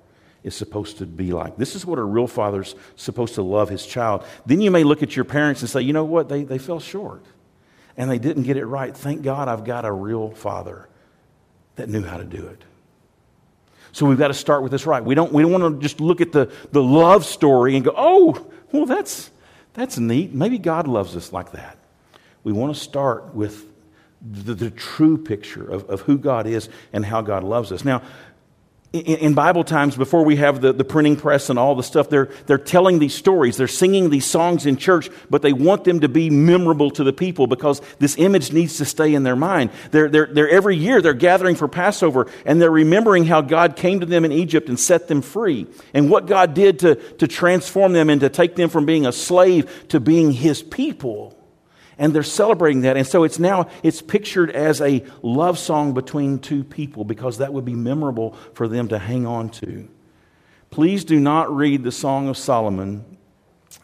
is 0.43 0.55
supposed 0.55 0.99
to 0.99 1.05
be 1.05 1.33
like, 1.33 1.57
this 1.57 1.75
is 1.75 1.85
what 1.85 1.99
a 1.99 2.03
real 2.03 2.27
father's 2.27 2.75
supposed 2.95 3.35
to 3.35 3.41
love 3.41 3.69
his 3.69 3.85
child, 3.85 4.23
then 4.45 4.61
you 4.61 4.71
may 4.71 4.83
look 4.83 5.03
at 5.03 5.15
your 5.15 5.25
parents 5.25 5.61
and 5.61 5.69
say, 5.69 5.81
you 5.81 5.91
know 5.91 6.05
what, 6.05 6.29
they, 6.29 6.43
they 6.43 6.57
fell 6.57 6.79
short 6.79 7.23
and 7.97 8.09
they 8.09 8.19
didn't 8.19 8.43
get 8.43 8.55
it 8.55 8.65
right. 8.65 8.95
Thank 8.95 9.23
God 9.23 9.47
I've 9.47 9.65
got 9.65 9.83
a 9.83 9.91
real 9.91 10.29
father 10.31 10.87
that 11.75 11.89
knew 11.89 12.03
how 12.03 12.17
to 12.17 12.23
do 12.23 12.45
it. 12.47 12.63
So 13.91 14.05
we've 14.05 14.17
got 14.17 14.27
to 14.27 14.33
start 14.33 14.63
with 14.63 14.71
this 14.71 14.85
right. 14.85 15.03
We 15.03 15.15
don't, 15.15 15.33
we 15.33 15.41
don't 15.41 15.51
want 15.51 15.75
to 15.75 15.81
just 15.81 15.99
look 15.99 16.21
at 16.21 16.31
the, 16.31 16.51
the 16.71 16.83
love 16.83 17.25
story 17.25 17.75
and 17.75 17.83
go, 17.83 17.93
oh, 17.97 18.47
well, 18.71 18.85
that's, 18.85 19.31
that's 19.73 19.97
neat. 19.97 20.33
Maybe 20.33 20.59
God 20.59 20.87
loves 20.87 21.15
us 21.15 21.33
like 21.33 21.51
that. 21.53 21.77
we 22.43 22.53
want 22.53 22.73
to 22.73 22.79
start 22.79 23.33
with 23.33 23.65
the, 24.21 24.53
the 24.53 24.71
true 24.71 25.17
picture 25.17 25.69
of, 25.69 25.89
of 25.89 26.01
who 26.01 26.17
God 26.17 26.47
is 26.47 26.69
and 26.93 27.05
how 27.05 27.21
God 27.21 27.43
loves 27.43 27.71
us. 27.71 27.85
Now, 27.85 28.01
in, 28.93 29.33
Bible 29.33 29.65
times, 29.65 29.97
before 29.97 30.23
we 30.23 30.37
have 30.37 30.61
the, 30.61 30.71
the 30.71 30.85
printing 30.85 31.17
press 31.17 31.49
and 31.49 31.59
all 31.59 31.75
the 31.75 31.83
stuff, 31.83 32.09
they're, 32.09 32.29
they're 32.45 32.57
telling 32.57 32.99
these 32.99 33.13
stories. 33.13 33.57
They're 33.57 33.67
singing 33.67 34.09
these 34.09 34.25
songs 34.25 34.65
in 34.65 34.77
church, 34.77 35.09
but 35.29 35.41
they 35.41 35.51
want 35.51 35.83
them 35.83 35.99
to 35.99 36.09
be 36.09 36.29
memorable 36.29 36.89
to 36.91 37.03
the 37.03 37.11
people 37.11 37.47
because 37.47 37.81
this 37.99 38.17
image 38.17 38.53
needs 38.53 38.77
to 38.77 38.85
stay 38.85 39.13
in 39.13 39.23
their 39.23 39.35
mind. 39.35 39.71
They're, 39.91 40.07
they're, 40.07 40.27
they're 40.27 40.49
every 40.49 40.77
year 40.77 41.01
they're 41.01 41.13
gathering 41.13 41.55
for 41.55 41.67
Passover 41.67 42.27
and 42.45 42.61
they're 42.61 42.71
remembering 42.71 43.25
how 43.25 43.41
God 43.41 43.75
came 43.75 43.99
to 43.99 44.05
them 44.05 44.23
in 44.23 44.31
Egypt 44.31 44.69
and 44.69 44.79
set 44.79 45.09
them 45.09 45.21
free 45.21 45.67
and 45.93 46.09
what 46.09 46.25
God 46.25 46.53
did 46.53 46.79
to, 46.79 46.95
to 46.95 47.27
transform 47.27 47.91
them 47.91 48.09
and 48.09 48.21
to 48.21 48.29
take 48.29 48.55
them 48.55 48.69
from 48.69 48.85
being 48.85 49.05
a 49.05 49.11
slave 49.11 49.87
to 49.89 49.99
being 49.99 50.31
his 50.31 50.63
people 50.63 51.36
and 51.97 52.13
they're 52.13 52.23
celebrating 52.23 52.81
that. 52.81 52.97
And 52.97 53.07
so 53.07 53.23
it's 53.23 53.39
now 53.39 53.69
it's 53.83 54.01
pictured 54.01 54.51
as 54.51 54.81
a 54.81 55.03
love 55.21 55.57
song 55.57 55.93
between 55.93 56.39
two 56.39 56.63
people 56.63 57.05
because 57.05 57.39
that 57.39 57.53
would 57.53 57.65
be 57.65 57.75
memorable 57.75 58.35
for 58.53 58.67
them 58.67 58.89
to 58.89 58.99
hang 58.99 59.25
on 59.25 59.49
to. 59.49 59.87
Please 60.69 61.05
do 61.05 61.19
not 61.19 61.55
read 61.55 61.83
the 61.83 61.91
song 61.91 62.27
of 62.29 62.37
solomon 62.37 63.17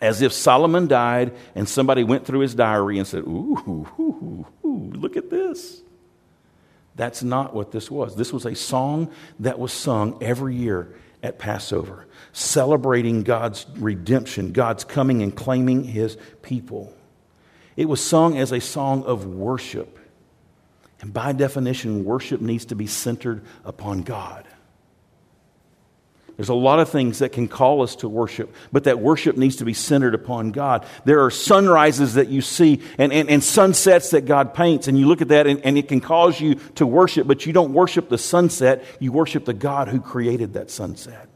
as 0.01 0.22
if 0.22 0.34
solomon 0.34 0.88
died 0.88 1.34
and 1.55 1.67
somebody 1.67 2.03
went 2.03 2.25
through 2.25 2.39
his 2.39 2.55
diary 2.55 2.98
and 2.98 3.08
said 3.08 3.24
ooh, 3.24 3.88
ooh, 4.00 4.46
ooh 4.65 4.91
look 4.93 5.17
at 5.17 5.29
this. 5.29 5.82
That's 6.96 7.24
not 7.24 7.55
what 7.55 7.72
this 7.72 7.89
was. 7.89 8.15
This 8.15 8.32
was 8.32 8.46
a 8.46 8.55
song 8.55 9.12
that 9.39 9.58
was 9.58 9.74
sung 9.74 10.20
every 10.22 10.55
year 10.55 10.93
at 11.24 11.39
passover 11.39 12.05
celebrating 12.34 13.24
god's 13.24 13.65
redemption 13.77 14.51
god's 14.51 14.84
coming 14.84 15.22
and 15.22 15.36
claiming 15.36 15.84
his 15.84 16.17
people 16.41 16.93
it 17.75 17.89
was 17.89 18.03
sung 18.03 18.38
as 18.38 18.51
a 18.51 18.62
song 18.62 19.03
of 19.03 19.25
worship. 19.25 20.00
And 21.01 21.12
by 21.12 21.34
definition, 21.34 22.06
worship 22.06 22.39
needs 22.39 22.65
to 22.65 22.75
be 22.75 22.88
centered 22.88 23.44
upon 23.65 24.03
God. 24.03 24.48
There's 26.38 26.50
a 26.50 26.56
lot 26.56 26.80
of 26.80 26.89
things 26.89 27.20
that 27.20 27.32
can 27.32 27.48
call 27.48 27.84
us 27.84 27.98
to 27.98 28.10
worship, 28.10 28.56
but 28.72 28.86
that 28.86 29.00
worship 29.00 29.38
needs 29.38 29.58
to 29.58 29.65
be 29.65 29.74
centered 29.74 30.15
upon 30.15 30.51
God. 30.51 30.86
There 31.06 31.24
are 31.24 31.30
sunrises 31.30 32.15
that 32.15 32.30
you 32.30 32.42
see 32.42 32.82
and, 32.98 33.13
and, 33.13 33.30
and 33.30 33.44
sunsets 33.44 34.12
that 34.12 34.22
God 34.25 34.53
paints, 34.53 34.88
and 34.88 34.98
you 34.98 35.08
look 35.08 35.22
at 35.22 35.27
that 35.27 35.46
and, 35.46 35.60
and 35.63 35.77
it 35.77 35.88
can 35.88 36.01
cause 36.01 36.42
you 36.42 36.56
to 36.75 36.88
worship, 36.88 37.27
but 37.27 37.46
you 37.46 37.53
don't 37.53 37.74
worship 37.74 38.10
the 38.10 38.18
sunset, 38.18 38.84
you 39.00 39.12
worship 39.12 39.46
the 39.46 39.53
God 39.53 39.89
who 39.89 40.00
created 40.01 40.53
that 40.53 40.72
sunset. 40.72 41.30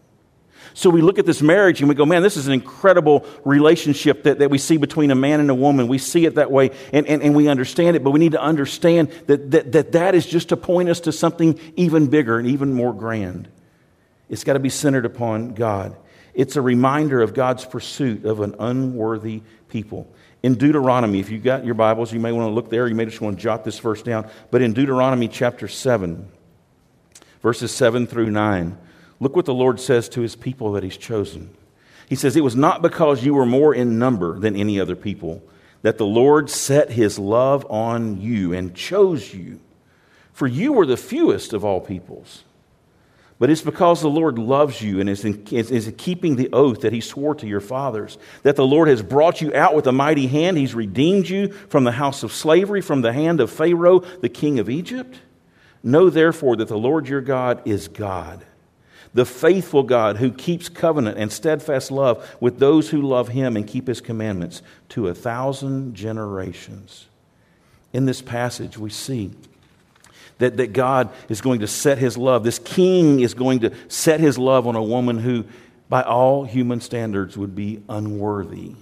So 0.78 0.92
we 0.92 1.02
look 1.02 1.18
at 1.18 1.26
this 1.26 1.42
marriage 1.42 1.80
and 1.80 1.90
we 1.90 1.96
go, 1.96 2.06
man, 2.06 2.22
this 2.22 2.38
is 2.38 2.46
an 2.46 2.54
incredible 2.54 3.26
relationship 3.44 4.22
that, 4.24 4.38
that 4.38 4.52
we 4.52 4.60
see 4.60 4.78
between 4.78 5.10
a 5.10 5.16
man 5.16 5.40
and 5.40 5.50
a 5.50 5.56
woman. 5.56 5.88
We 5.88 5.98
see 5.98 6.28
it 6.28 6.36
that 6.36 6.52
way 6.52 6.70
and, 6.94 7.08
and, 7.08 7.24
and 7.24 7.36
we 7.36 7.48
understand 7.48 7.96
it, 7.96 8.04
but 8.04 8.12
we 8.12 8.20
need 8.20 8.34
to 8.34 8.40
understand 8.42 9.10
that, 9.26 9.50
that, 9.50 9.72
that 9.72 9.92
that 9.94 10.14
is 10.14 10.28
just 10.28 10.50
to 10.50 10.56
point 10.56 10.90
us 10.90 11.00
to 11.00 11.12
something 11.12 11.60
even 11.76 12.12
bigger 12.12 12.38
and 12.38 12.48
even 12.48 12.76
more 12.76 12.94
grand. 12.94 13.48
It's 14.30 14.44
got 14.44 14.54
to 14.54 14.60
be 14.60 14.70
centered 14.70 15.08
upon 15.08 15.56
God. 15.56 15.98
It's 16.36 16.58
a 16.58 16.62
reminder 16.62 17.24
of 17.24 17.34
God's 17.34 17.66
pursuit 17.66 18.24
of 18.24 18.42
an 18.42 18.54
unworthy 18.60 19.42
people. 19.70 20.08
In 20.44 20.60
Deuteronomy, 20.60 21.20
if 21.20 21.32
you've 21.32 21.44
got 21.44 21.66
your 21.66 21.74
Bibles, 21.74 22.14
you 22.14 22.20
may 22.20 22.32
want 22.32 22.50
to 22.50 22.54
look 22.54 22.70
there. 22.70 22.88
You 22.88 22.94
may 22.94 23.06
just 23.06 23.20
want 23.20 23.38
to 23.38 23.42
jot 23.42 23.64
this 23.64 23.80
verse 23.80 24.04
down. 24.04 24.30
But 24.52 24.62
in 24.62 24.74
Deuteronomy 24.74 25.28
chapter 25.28 25.68
7, 25.68 26.32
verses 27.42 27.72
7 27.72 28.06
through 28.06 28.30
9, 28.30 28.78
Look 29.20 29.36
what 29.36 29.46
the 29.46 29.54
Lord 29.54 29.80
says 29.80 30.10
to 30.10 30.22
his 30.22 30.36
people 30.36 30.74
that 30.74 30.84
he's 30.84 30.98
chosen. 30.98 31.50
He 32.08 32.16
says, 32.16 32.36
It 32.36 32.44
was 32.44 32.56
not 32.56 32.82
because 32.82 33.24
you 33.24 33.34
were 33.34 33.46
more 33.46 33.74
in 33.74 34.00
number 34.00 34.40
than 34.40 34.56
any 34.56 34.80
other 34.80 34.96
people 34.96 35.44
that 35.82 35.98
the 35.98 36.06
Lord 36.06 36.50
set 36.50 36.92
his 36.92 37.20
love 37.20 37.66
on 37.70 38.20
you 38.20 38.54
and 38.54 38.76
chose 38.76 39.34
you, 39.34 39.60
for 40.34 40.48
you 40.48 40.74
were 40.74 40.86
the 40.86 40.98
fewest 40.98 41.54
of 41.54 41.64
all 41.64 41.80
peoples. 41.80 42.44
But 43.40 43.52
it's 43.52 43.62
because 43.62 44.02
the 44.02 44.10
Lord 44.10 44.40
loves 44.40 44.82
you 44.82 45.00
and 45.00 45.08
is, 45.08 45.24
in, 45.24 45.46
is, 45.52 45.70
is 45.70 45.94
keeping 45.98 46.36
the 46.36 46.50
oath 46.52 46.82
that 46.82 46.92
he 46.92 47.02
swore 47.02 47.36
to 47.36 47.46
your 47.46 47.60
fathers, 47.60 48.18
that 48.42 48.56
the 48.56 48.66
Lord 48.66 48.88
has 48.88 49.04
brought 49.04 49.42
you 49.42 49.54
out 49.54 49.76
with 49.76 49.86
a 49.86 49.92
mighty 49.92 50.26
hand. 50.26 50.58
He's 50.58 50.74
redeemed 50.74 51.30
you 51.30 51.50
from 51.50 51.84
the 51.84 51.92
house 51.92 52.24
of 52.24 52.34
slavery, 52.34 52.82
from 52.82 53.02
the 53.02 53.14
hand 53.14 53.40
of 53.40 53.52
Pharaoh, 53.52 54.00
the 54.00 54.30
king 54.30 54.58
of 54.58 54.72
Egypt. 54.72 55.20
Know 55.84 56.10
therefore 56.10 56.56
that 56.56 56.68
the 56.68 56.78
Lord 56.80 57.08
your 57.08 57.22
God 57.22 57.62
is 57.66 57.88
God 57.88 58.44
the 59.14 59.26
faithful 59.26 59.84
God 59.84 60.18
who 60.18 60.32
keeps 60.32 60.70
covenant 60.70 61.18
and 61.18 61.32
steadfast 61.32 61.92
love 61.92 62.36
with 62.40 62.60
those 62.60 62.90
who 62.90 63.02
love 63.02 63.30
him 63.30 63.56
and 63.56 63.68
keep 63.68 63.88
his 63.88 64.02
commandments 64.02 64.62
to 64.90 65.08
a 65.08 65.14
thousand 65.14 65.96
generations. 65.96 67.08
In 67.94 68.06
this 68.06 68.22
passage, 68.22 68.78
we 68.78 68.90
see 68.90 69.32
that, 70.40 70.58
that 70.58 70.74
God 70.74 71.10
is 71.30 71.42
going 71.42 71.62
to 71.62 71.68
set 71.68 71.98
his 71.98 72.18
love, 72.18 72.44
this 72.44 72.60
king 72.60 73.22
is 73.22 73.34
going 73.34 73.62
to 73.62 73.74
set 73.88 74.20
his 74.20 74.38
love 74.38 74.68
on 74.68 74.76
a 74.76 74.84
woman 74.84 75.18
who, 75.18 75.46
by 75.90 76.04
all 76.04 76.44
human 76.44 76.82
standards, 76.82 77.38
would 77.38 77.56
be 77.56 77.82
unworthy 77.90 78.74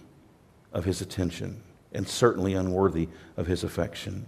of 0.74 0.86
his 0.86 1.02
attention 1.02 1.62
and 1.94 2.08
certainly 2.08 2.54
unworthy 2.54 3.08
of 3.38 3.48
his 3.48 3.64
affection. 3.64 4.28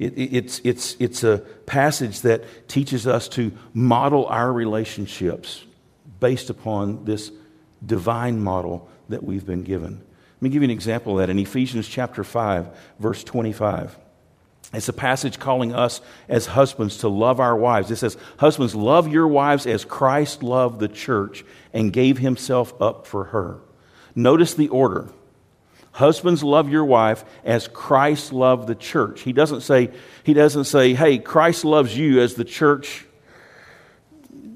It, 0.00 0.14
it's, 0.16 0.60
it's, 0.64 0.96
it's 0.98 1.22
a 1.24 1.38
passage 1.66 2.22
that 2.22 2.68
teaches 2.68 3.06
us 3.06 3.28
to 3.28 3.52
model 3.74 4.24
our 4.26 4.50
relationships 4.50 5.62
based 6.18 6.48
upon 6.48 7.04
this 7.04 7.30
divine 7.84 8.40
model 8.40 8.88
that 9.10 9.22
we've 9.22 9.44
been 9.44 9.62
given. 9.62 9.98
Let 9.98 10.42
me 10.42 10.48
give 10.48 10.62
you 10.62 10.68
an 10.68 10.70
example 10.70 11.12
of 11.12 11.18
that 11.18 11.30
in 11.30 11.38
Ephesians 11.38 11.86
chapter 11.86 12.24
5, 12.24 12.68
verse 12.98 13.22
25. 13.22 13.98
It's 14.72 14.88
a 14.88 14.94
passage 14.94 15.38
calling 15.38 15.74
us 15.74 16.00
as 16.30 16.46
husbands 16.46 16.98
to 16.98 17.08
love 17.08 17.38
our 17.38 17.56
wives. 17.56 17.90
It 17.90 17.96
says, 17.96 18.16
Husbands, 18.38 18.74
love 18.74 19.08
your 19.08 19.28
wives 19.28 19.66
as 19.66 19.84
Christ 19.84 20.42
loved 20.42 20.80
the 20.80 20.88
church 20.88 21.44
and 21.74 21.92
gave 21.92 22.16
himself 22.16 22.72
up 22.80 23.06
for 23.06 23.24
her. 23.24 23.58
Notice 24.14 24.54
the 24.54 24.68
order. 24.68 25.10
Husbands, 25.92 26.42
love 26.42 26.70
your 26.70 26.84
wife 26.84 27.24
as 27.44 27.68
Christ 27.68 28.32
loved 28.32 28.68
the 28.68 28.74
church. 28.74 29.22
He 29.22 29.32
doesn't 29.32 29.62
say, 29.62 29.90
he 30.22 30.34
doesn't 30.34 30.64
say, 30.64 30.94
hey, 30.94 31.18
Christ 31.18 31.64
loves 31.64 31.96
you 31.96 32.20
as 32.20 32.34
the 32.34 32.44
church, 32.44 33.04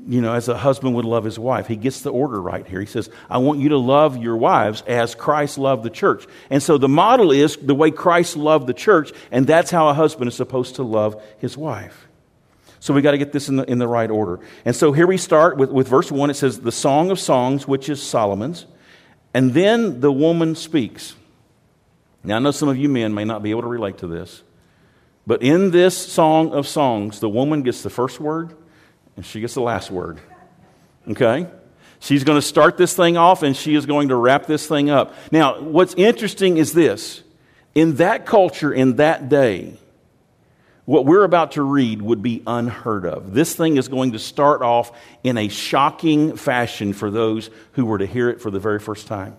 you 0.06 0.20
know, 0.20 0.34
as 0.34 0.48
a 0.48 0.56
husband 0.56 0.94
would 0.94 1.04
love 1.04 1.24
his 1.24 1.38
wife. 1.38 1.66
He 1.66 1.76
gets 1.76 2.02
the 2.02 2.12
order 2.12 2.40
right 2.40 2.66
here. 2.66 2.78
He 2.78 2.86
says, 2.86 3.10
I 3.28 3.38
want 3.38 3.58
you 3.58 3.70
to 3.70 3.78
love 3.78 4.16
your 4.16 4.36
wives 4.36 4.82
as 4.86 5.14
Christ 5.14 5.58
loved 5.58 5.82
the 5.82 5.90
church. 5.90 6.26
And 6.50 6.62
so 6.62 6.78
the 6.78 6.88
model 6.88 7.32
is 7.32 7.56
the 7.56 7.74
way 7.74 7.90
Christ 7.90 8.36
loved 8.36 8.66
the 8.66 8.74
church, 8.74 9.12
and 9.32 9.46
that's 9.46 9.70
how 9.70 9.88
a 9.88 9.94
husband 9.94 10.28
is 10.28 10.36
supposed 10.36 10.76
to 10.76 10.82
love 10.82 11.20
his 11.38 11.56
wife. 11.56 12.06
So 12.78 12.92
we 12.92 13.00
got 13.00 13.12
to 13.12 13.18
get 13.18 13.32
this 13.32 13.48
in 13.48 13.56
the, 13.56 13.64
in 13.64 13.78
the 13.78 13.88
right 13.88 14.10
order. 14.10 14.40
And 14.66 14.76
so 14.76 14.92
here 14.92 15.06
we 15.06 15.16
start 15.16 15.56
with, 15.56 15.70
with 15.70 15.88
verse 15.88 16.12
1. 16.12 16.28
It 16.28 16.34
says, 16.34 16.60
The 16.60 16.70
Song 16.70 17.10
of 17.10 17.18
Songs, 17.18 17.66
which 17.66 17.88
is 17.88 18.02
Solomon's. 18.02 18.66
And 19.32 19.54
then 19.54 20.00
the 20.00 20.12
woman 20.12 20.54
speaks. 20.54 21.16
Now, 22.24 22.36
I 22.36 22.38
know 22.38 22.50
some 22.50 22.70
of 22.70 22.78
you 22.78 22.88
men 22.88 23.14
may 23.14 23.24
not 23.24 23.42
be 23.42 23.50
able 23.50 23.62
to 23.62 23.68
relate 23.68 23.98
to 23.98 24.06
this, 24.06 24.42
but 25.26 25.42
in 25.42 25.70
this 25.70 25.96
song 25.96 26.52
of 26.52 26.66
songs, 26.66 27.20
the 27.20 27.28
woman 27.28 27.62
gets 27.62 27.82
the 27.82 27.90
first 27.90 28.18
word 28.18 28.54
and 29.16 29.24
she 29.24 29.40
gets 29.40 29.54
the 29.54 29.60
last 29.60 29.90
word. 29.90 30.20
Okay? 31.08 31.46
She's 32.00 32.24
going 32.24 32.38
to 32.38 32.46
start 32.46 32.76
this 32.76 32.94
thing 32.94 33.16
off 33.16 33.42
and 33.42 33.56
she 33.56 33.74
is 33.74 33.86
going 33.86 34.08
to 34.08 34.16
wrap 34.16 34.46
this 34.46 34.66
thing 34.66 34.90
up. 34.90 35.14
Now, 35.30 35.60
what's 35.60 35.94
interesting 35.94 36.56
is 36.56 36.72
this 36.72 37.22
in 37.74 37.96
that 37.96 38.24
culture, 38.24 38.72
in 38.72 38.96
that 38.96 39.28
day, 39.28 39.78
what 40.86 41.06
we're 41.06 41.24
about 41.24 41.52
to 41.52 41.62
read 41.62 42.02
would 42.02 42.22
be 42.22 42.42
unheard 42.46 43.06
of. 43.06 43.32
This 43.32 43.54
thing 43.54 43.78
is 43.78 43.88
going 43.88 44.12
to 44.12 44.18
start 44.18 44.60
off 44.60 44.92
in 45.22 45.38
a 45.38 45.48
shocking 45.48 46.36
fashion 46.36 46.92
for 46.92 47.10
those 47.10 47.48
who 47.72 47.86
were 47.86 47.98
to 47.98 48.06
hear 48.06 48.28
it 48.28 48.40
for 48.40 48.50
the 48.50 48.60
very 48.60 48.78
first 48.78 49.06
time. 49.06 49.36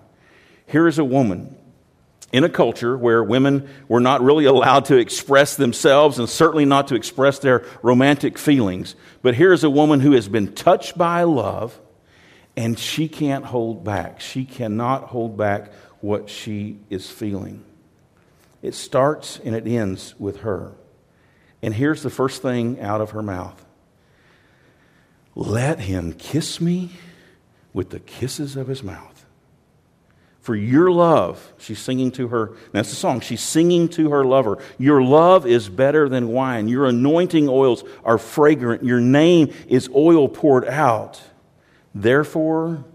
Here 0.66 0.88
is 0.88 0.98
a 0.98 1.04
woman 1.04 1.56
in 2.36 2.44
a 2.44 2.50
culture 2.50 2.98
where 2.98 3.24
women 3.24 3.66
were 3.88 4.02
not 4.02 4.22
really 4.22 4.44
allowed 4.44 4.84
to 4.84 4.98
express 4.98 5.56
themselves 5.56 6.20
and 6.20 6.28
certainly 6.28 6.66
not 6.66 6.90
to 6.90 6.96
express 6.96 7.40
their 7.40 7.64
romantic 7.82 8.38
feelings. 8.38 8.94
But 9.22 9.36
here 9.36 9.54
is 9.54 9.64
a 9.64 9.70
woman 9.70 10.02
who 10.02 10.12
has 10.12 10.28
been 10.28 10.54
touched 10.54 10.98
by 10.98 11.24
love 11.24 11.80
and 12.58 12.78
she 12.78 13.08
can't 13.08 13.46
hold 13.46 13.86
back. 13.86 14.20
She 14.20 14.44
cannot 14.44 15.04
hold 15.04 15.38
back 15.38 15.72
what 16.02 16.30
she 16.30 16.78
is 16.90 17.10
feeling. 17.10 17.64
It 18.62 18.74
starts 18.74 19.40
and 19.46 19.56
it 19.56 19.66
ends 19.66 20.14
with 20.20 20.42
her. 20.42 20.74
And 21.62 21.74
here's 21.74 22.04
the 22.04 22.10
first 22.10 22.42
thing 22.42 22.82
out 22.82 23.00
of 23.00 23.12
her 23.12 23.24
mouth 23.24 23.66
Let 25.36 25.80
him 25.80 26.12
kiss 26.12 26.60
me 26.60 26.92
with 27.72 27.92
the 27.92 28.02
kisses 28.02 28.58
of 28.58 28.68
his 28.68 28.84
mouth. 28.84 29.15
For 30.46 30.56
your 30.56 30.92
love, 30.92 31.54
she's 31.58 31.80
singing 31.80 32.12
to 32.12 32.28
her, 32.28 32.52
that's 32.72 32.92
the 32.92 32.96
song, 32.96 33.20
she's 33.20 33.42
singing 33.42 33.90
to 33.90 34.12
her 34.12 34.24
lover. 34.24 34.60
Your 34.78 35.02
love 35.02 35.48
is 35.48 35.70
better 35.70 36.08
than 36.08 36.28
wine. 36.28 36.68
Your 36.68 36.86
anointing 36.86 37.50
oils 37.50 37.84
are 38.04 38.20
fragrant. 38.20 38.84
Your 38.84 39.00
name 39.00 39.52
is 39.68 39.90
oil 39.96 40.30
poured 40.30 40.68
out. 40.68 41.20
Therefore, 41.96 42.86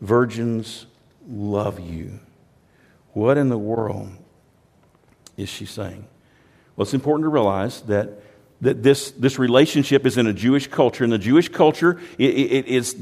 virgins 0.00 0.86
love 1.28 1.78
you. 1.80 2.18
What 3.12 3.36
in 3.36 3.50
the 3.50 3.58
world? 3.58 4.08
is 5.36 5.50
she 5.50 5.66
saying? 5.66 6.06
Well, 6.74 6.84
it's 6.84 6.94
important 6.94 7.24
to 7.24 7.28
realize 7.28 7.82
that, 7.82 8.22
that 8.60 8.82
this, 8.82 9.10
this 9.12 9.38
relationship 9.38 10.06
is 10.06 10.16
in 10.16 10.26
a 10.26 10.32
Jewish 10.32 10.66
culture. 10.66 11.04
and 11.04 11.12
the 11.12 11.18
Jewish 11.18 11.48
culture, 11.48 12.00
it, 12.18 12.30
it, 12.30 12.64
it's 12.68 12.94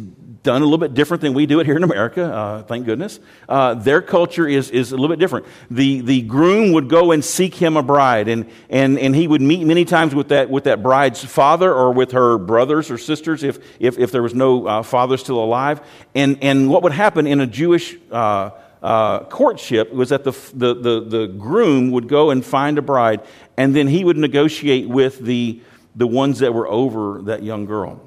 done 0.45 0.61
a 0.61 0.65
little 0.65 0.79
bit 0.79 0.93
different 0.93 1.23
than 1.23 1.33
we 1.33 1.47
do 1.47 1.59
it 1.59 1.67
here 1.67 1.77
in 1.77 1.83
America, 1.83 2.23
uh, 2.23 2.63
thank 2.65 2.85
goodness. 2.85 3.19
Uh, 3.49 3.73
their 3.75 4.03
culture 4.03 4.47
is, 4.47 4.71
is 4.71 4.93
a 4.93 4.95
little 4.95 5.09
bit 5.09 5.19
different. 5.19 5.47
The, 5.71 6.03
the 6.03 6.21
groom 6.21 6.73
would 6.73 6.89
go 6.89 7.13
and 7.13 7.25
seek 7.25 7.55
him 7.55 7.79
a 7.79 7.83
bride, 7.83 8.29
and, 8.29 8.49
and, 8.69 8.99
and 8.99 9.17
he 9.17 9.27
would 9.27 9.41
meet 9.41 9.65
many 9.65 9.87
times 9.87 10.15
with 10.15 10.29
that, 10.29 10.51
with 10.51 10.65
that 10.65 10.83
bride's 10.83 11.25
father 11.25 11.73
or 11.73 11.93
with 11.93 12.13
her 12.13 12.37
brothers 12.37 12.91
or 12.91 12.99
sisters 12.99 13.43
if, 13.43 13.59
if, 13.81 13.99
if 13.99 14.13
there 14.13 14.23
was 14.23 14.35
no 14.35 14.67
uh, 14.67 14.83
father 14.83 15.17
still 15.17 15.43
alive. 15.43 15.81
And, 16.15 16.39
and 16.43 16.69
what 16.69 16.83
would 16.83 16.93
happen 16.93 17.27
in 17.27 17.41
a 17.41 17.47
Jewish 17.47 17.97
uh, 18.13 18.51
uh, 18.83 19.21
courtship 19.25 19.95
was 19.95 20.11
that 20.11 20.25
the, 20.25 20.33
the, 20.53 20.75
the, 20.75 21.01
the 21.01 21.27
groom 21.27 21.91
would 21.93 22.07
go 22.07 22.29
and 22.29 22.45
find 22.45 22.77
a 22.77 22.83
bride, 22.83 23.23
and 23.57 23.75
then 23.75 23.89
he 23.89 24.05
would 24.05 24.19
negotiate 24.19 24.91
with 24.91 25.21
the, 25.21 25.63
the 25.97 26.07
ones 26.07 26.41
that 26.41 26.53
were 26.53 26.69
over 26.69 27.23
that 27.23 27.43
young 27.43 27.65
girl. 27.65 27.99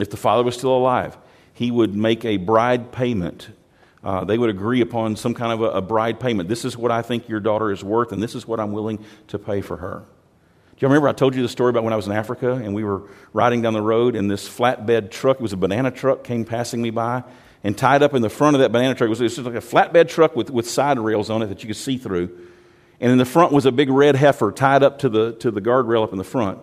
If 0.00 0.08
the 0.08 0.16
father 0.16 0.42
was 0.42 0.56
still 0.56 0.74
alive, 0.74 1.18
he 1.62 1.70
would 1.70 1.94
make 1.94 2.24
a 2.24 2.36
bride 2.36 2.92
payment. 2.92 3.50
Uh, 4.02 4.24
they 4.24 4.36
would 4.36 4.50
agree 4.50 4.80
upon 4.80 5.16
some 5.16 5.34
kind 5.34 5.52
of 5.52 5.60
a, 5.60 5.78
a, 5.78 5.82
bride 5.82 6.18
payment. 6.18 6.48
This 6.48 6.64
is 6.64 6.76
what 6.76 6.90
I 6.90 7.02
think 7.02 7.28
your 7.28 7.40
daughter 7.40 7.70
is 7.70 7.84
worth, 7.84 8.12
and 8.12 8.22
this 8.22 8.34
is 8.34 8.46
what 8.46 8.58
I'm 8.58 8.72
willing 8.72 9.04
to 9.28 9.38
pay 9.38 9.60
for 9.60 9.76
her. 9.76 10.02
Do 10.76 10.86
you 10.86 10.88
remember 10.88 11.08
I 11.08 11.12
told 11.12 11.36
you 11.36 11.42
the 11.42 11.48
story 11.48 11.70
about 11.70 11.84
when 11.84 11.92
I 11.92 11.96
was 11.96 12.06
in 12.06 12.12
Africa 12.12 12.54
and 12.54 12.74
we 12.74 12.82
were 12.82 13.04
riding 13.32 13.62
down 13.62 13.72
the 13.74 13.82
road 13.82 14.16
and 14.16 14.28
this 14.28 14.48
flatbed 14.48 15.12
truck, 15.12 15.36
it 15.36 15.42
was 15.42 15.52
a 15.52 15.56
banana 15.56 15.92
truck, 15.92 16.24
came 16.24 16.44
passing 16.44 16.82
me 16.82 16.90
by, 16.90 17.22
and 17.62 17.78
tied 17.78 18.02
up 18.02 18.14
in 18.14 18.22
the 18.22 18.28
front 18.28 18.56
of 18.56 18.60
that 18.62 18.72
banana 18.72 18.96
truck 18.96 19.08
was, 19.08 19.20
was 19.20 19.36
just 19.36 19.46
like 19.46 19.54
a 19.54 19.58
flatbed 19.58 20.08
truck 20.08 20.34
with, 20.34 20.50
with 20.50 20.68
side 20.68 20.98
rails 20.98 21.30
on 21.30 21.42
it 21.42 21.46
that 21.46 21.62
you 21.62 21.68
could 21.68 21.76
see 21.76 21.98
through. 21.98 22.36
And 22.98 23.12
in 23.12 23.18
the 23.18 23.24
front 23.24 23.52
was 23.52 23.66
a 23.66 23.70
big 23.70 23.88
red 23.88 24.16
heifer 24.16 24.50
tied 24.50 24.82
up 24.82 25.00
to 25.00 25.08
the, 25.08 25.34
to 25.34 25.52
the 25.52 25.60
guardrail 25.60 26.02
up 26.02 26.10
in 26.10 26.18
the 26.18 26.24
front. 26.24 26.58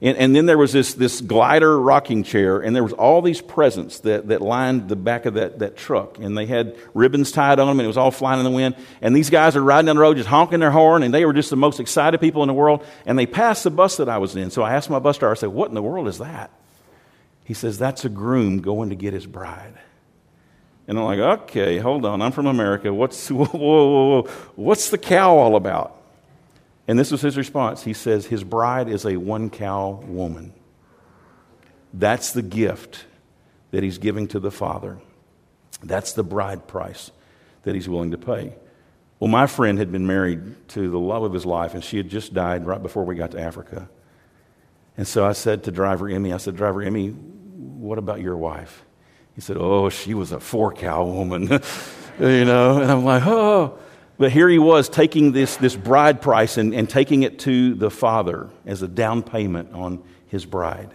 And, 0.00 0.16
and, 0.16 0.36
then 0.36 0.46
there 0.46 0.56
was 0.56 0.72
this, 0.72 0.94
this 0.94 1.20
glider 1.20 1.78
rocking 1.78 2.22
chair, 2.22 2.60
and 2.60 2.74
there 2.74 2.84
was 2.84 2.92
all 2.92 3.20
these 3.20 3.40
presents 3.40 4.00
that, 4.00 4.28
that 4.28 4.40
lined 4.40 4.88
the 4.88 4.94
back 4.94 5.26
of 5.26 5.34
that, 5.34 5.58
that 5.58 5.76
truck. 5.76 6.18
And 6.18 6.38
they 6.38 6.46
had 6.46 6.76
ribbons 6.94 7.32
tied 7.32 7.58
on 7.58 7.66
them, 7.66 7.80
and 7.80 7.84
it 7.84 7.88
was 7.88 7.96
all 7.96 8.12
flying 8.12 8.38
in 8.38 8.44
the 8.44 8.50
wind. 8.50 8.76
And 9.02 9.14
these 9.14 9.28
guys 9.28 9.56
are 9.56 9.62
riding 9.62 9.86
down 9.86 9.96
the 9.96 10.02
road 10.02 10.16
just 10.16 10.28
honking 10.28 10.60
their 10.60 10.70
horn, 10.70 11.02
and 11.02 11.12
they 11.12 11.24
were 11.24 11.32
just 11.32 11.50
the 11.50 11.56
most 11.56 11.80
excited 11.80 12.20
people 12.20 12.42
in 12.44 12.46
the 12.46 12.54
world. 12.54 12.86
And 13.06 13.18
they 13.18 13.26
passed 13.26 13.64
the 13.64 13.70
bus 13.70 13.96
that 13.96 14.08
I 14.08 14.18
was 14.18 14.36
in. 14.36 14.50
So 14.50 14.62
I 14.62 14.74
asked 14.74 14.88
my 14.88 15.00
bus 15.00 15.18
driver, 15.18 15.32
I 15.32 15.36
said, 15.36 15.48
What 15.48 15.68
in 15.68 15.74
the 15.74 15.82
world 15.82 16.06
is 16.06 16.18
that? 16.18 16.52
He 17.44 17.54
says, 17.54 17.76
That's 17.76 18.04
a 18.04 18.08
groom 18.08 18.60
going 18.60 18.90
to 18.90 18.96
get 18.96 19.14
his 19.14 19.26
bride. 19.26 19.74
And 20.88 20.98
I'm 20.98 21.04
like, 21.04 21.18
okay, 21.18 21.78
hold 21.78 22.06
on. 22.06 22.22
I'm 22.22 22.32
from 22.32 22.46
America. 22.46 22.92
What's, 22.92 23.30
whoa, 23.30 23.44
whoa, 23.44 24.22
whoa, 24.22 24.22
what's 24.56 24.88
the 24.88 24.98
cow 24.98 25.36
all 25.36 25.54
about? 25.54 25.97
And 26.88 26.98
this 26.98 27.12
was 27.12 27.20
his 27.20 27.36
response. 27.36 27.84
He 27.84 27.92
says, 27.92 28.26
His 28.26 28.42
bride 28.42 28.88
is 28.88 29.04
a 29.04 29.18
one 29.18 29.50
cow 29.50 30.02
woman. 30.06 30.54
That's 31.92 32.32
the 32.32 32.42
gift 32.42 33.04
that 33.70 33.82
he's 33.82 33.98
giving 33.98 34.26
to 34.28 34.40
the 34.40 34.50
Father. 34.50 34.98
That's 35.82 36.14
the 36.14 36.24
bride 36.24 36.66
price 36.66 37.10
that 37.62 37.74
he's 37.74 37.88
willing 37.88 38.10
to 38.12 38.18
pay. 38.18 38.54
Well, 39.20 39.28
my 39.28 39.46
friend 39.46 39.78
had 39.78 39.92
been 39.92 40.06
married 40.06 40.68
to 40.70 40.90
the 40.90 40.98
love 40.98 41.24
of 41.24 41.32
his 41.32 41.44
life, 41.44 41.74
and 41.74 41.84
she 41.84 41.98
had 41.98 42.08
just 42.08 42.32
died 42.32 42.66
right 42.66 42.82
before 42.82 43.04
we 43.04 43.14
got 43.14 43.32
to 43.32 43.40
Africa. 43.40 43.88
And 44.96 45.06
so 45.06 45.26
I 45.26 45.32
said 45.32 45.64
to 45.64 45.70
driver 45.70 46.08
Emmy, 46.08 46.32
I 46.32 46.38
said, 46.38 46.56
Driver 46.56 46.82
Emmy, 46.82 47.10
what 47.10 47.98
about 47.98 48.20
your 48.20 48.36
wife? 48.36 48.84
He 49.34 49.40
said, 49.40 49.56
Oh, 49.58 49.90
she 49.90 50.14
was 50.14 50.32
a 50.32 50.40
four 50.40 50.72
cow 50.72 51.04
woman. 51.04 51.48
you 52.20 52.44
know, 52.44 52.80
and 52.80 52.90
I'm 52.90 53.04
like, 53.04 53.26
Oh. 53.26 53.78
But 54.18 54.32
here 54.32 54.48
he 54.48 54.58
was 54.58 54.88
taking 54.88 55.32
this, 55.32 55.56
this 55.56 55.76
bride 55.76 56.20
price 56.20 56.56
and, 56.56 56.74
and 56.74 56.90
taking 56.90 57.22
it 57.22 57.38
to 57.40 57.74
the 57.74 57.90
father 57.90 58.50
as 58.66 58.82
a 58.82 58.88
down 58.88 59.22
payment 59.22 59.72
on 59.72 60.02
his 60.26 60.44
bride. 60.44 60.90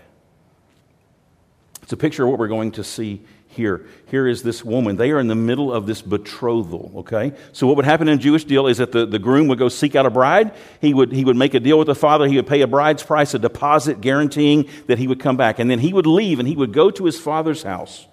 It's 1.81 1.93
a 1.93 1.97
picture 1.97 2.23
of 2.23 2.29
what 2.29 2.39
we're 2.39 2.49
going 2.49 2.73
to 2.73 2.83
see 2.83 3.21
here. 3.47 3.85
Here 4.07 4.27
is 4.27 4.43
this 4.43 4.63
woman. 4.63 4.97
They 4.97 5.11
are 5.11 5.19
in 5.19 5.27
the 5.27 5.35
middle 5.35 5.71
of 5.71 5.85
this 5.85 6.01
betrothal, 6.01 6.91
okay? 6.97 7.33
So, 7.51 7.67
what 7.67 7.75
would 7.75 7.85
happen 7.85 8.07
in 8.07 8.17
a 8.17 8.21
Jewish 8.21 8.45
deal 8.45 8.67
is 8.67 8.77
that 8.77 8.91
the, 8.91 9.05
the 9.05 9.19
groom 9.19 9.47
would 9.47 9.59
go 9.59 9.69
seek 9.69 9.95
out 9.95 10.05
a 10.05 10.09
bride. 10.09 10.53
He 10.81 10.93
would, 10.93 11.11
he 11.11 11.23
would 11.23 11.35
make 11.35 11.53
a 11.53 11.59
deal 11.59 11.77
with 11.77 11.87
the 11.87 11.95
father. 11.95 12.27
He 12.27 12.35
would 12.35 12.47
pay 12.47 12.61
a 12.61 12.67
bride's 12.67 13.03
price, 13.03 13.33
a 13.33 13.39
deposit 13.39 14.01
guaranteeing 14.01 14.67
that 14.87 14.97
he 14.97 15.07
would 15.07 15.19
come 15.19 15.37
back. 15.37 15.59
And 15.59 15.69
then 15.69 15.79
he 15.79 15.93
would 15.93 16.07
leave 16.07 16.39
and 16.39 16.47
he 16.47 16.55
would 16.55 16.73
go 16.73 16.89
to 16.91 17.05
his 17.05 17.19
father's 17.19 17.63
house. 17.63 18.07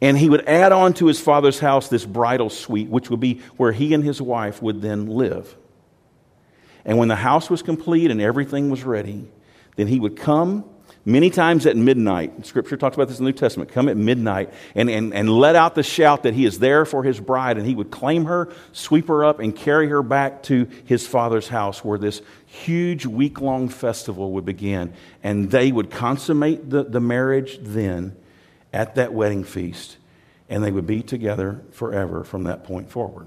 And 0.00 0.18
he 0.18 0.28
would 0.28 0.46
add 0.46 0.72
on 0.72 0.94
to 0.94 1.06
his 1.06 1.20
father's 1.20 1.58
house 1.58 1.88
this 1.88 2.04
bridal 2.04 2.50
suite, 2.50 2.88
which 2.88 3.10
would 3.10 3.20
be 3.20 3.40
where 3.56 3.72
he 3.72 3.94
and 3.94 4.04
his 4.04 4.20
wife 4.20 4.60
would 4.60 4.82
then 4.82 5.06
live. 5.06 5.56
And 6.84 6.98
when 6.98 7.08
the 7.08 7.16
house 7.16 7.48
was 7.48 7.62
complete 7.62 8.10
and 8.10 8.20
everything 8.20 8.70
was 8.70 8.84
ready, 8.84 9.26
then 9.76 9.86
he 9.88 9.98
would 9.98 10.16
come 10.16 10.64
many 11.04 11.30
times 11.30 11.66
at 11.66 11.76
midnight. 11.76 12.46
Scripture 12.46 12.76
talks 12.76 12.94
about 12.94 13.08
this 13.08 13.18
in 13.18 13.24
the 13.24 13.30
New 13.30 13.36
Testament. 13.36 13.72
Come 13.72 13.88
at 13.88 13.96
midnight 13.96 14.52
and, 14.74 14.90
and, 14.90 15.14
and 15.14 15.30
let 15.30 15.56
out 15.56 15.74
the 15.74 15.82
shout 15.82 16.24
that 16.24 16.34
he 16.34 16.44
is 16.44 16.58
there 16.58 16.84
for 16.84 17.02
his 17.02 17.18
bride. 17.18 17.56
And 17.56 17.66
he 17.66 17.74
would 17.74 17.90
claim 17.90 18.26
her, 18.26 18.52
sweep 18.72 19.08
her 19.08 19.24
up, 19.24 19.40
and 19.40 19.56
carry 19.56 19.88
her 19.88 20.02
back 20.02 20.42
to 20.44 20.68
his 20.84 21.06
father's 21.06 21.48
house 21.48 21.84
where 21.84 21.98
this 21.98 22.20
huge 22.44 23.06
week 23.06 23.40
long 23.40 23.68
festival 23.68 24.32
would 24.32 24.44
begin. 24.44 24.92
And 25.22 25.50
they 25.50 25.72
would 25.72 25.90
consummate 25.90 26.68
the, 26.68 26.84
the 26.84 27.00
marriage 27.00 27.58
then 27.62 28.16
at 28.76 28.96
that 28.96 29.14
wedding 29.14 29.42
feast, 29.42 29.96
and 30.50 30.62
they 30.62 30.70
would 30.70 30.86
be 30.86 31.02
together 31.02 31.62
forever 31.70 32.22
from 32.22 32.44
that 32.44 32.62
point 32.62 32.90
forward. 32.90 33.26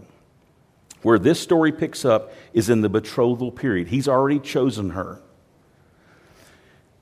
Where 1.01 1.17
this 1.17 1.39
story 1.39 1.71
picks 1.71 2.05
up 2.05 2.31
is 2.53 2.69
in 2.69 2.81
the 2.81 2.89
betrothal 2.89 3.51
period. 3.51 3.87
He's 3.87 4.07
already 4.07 4.39
chosen 4.39 4.91
her. 4.91 5.19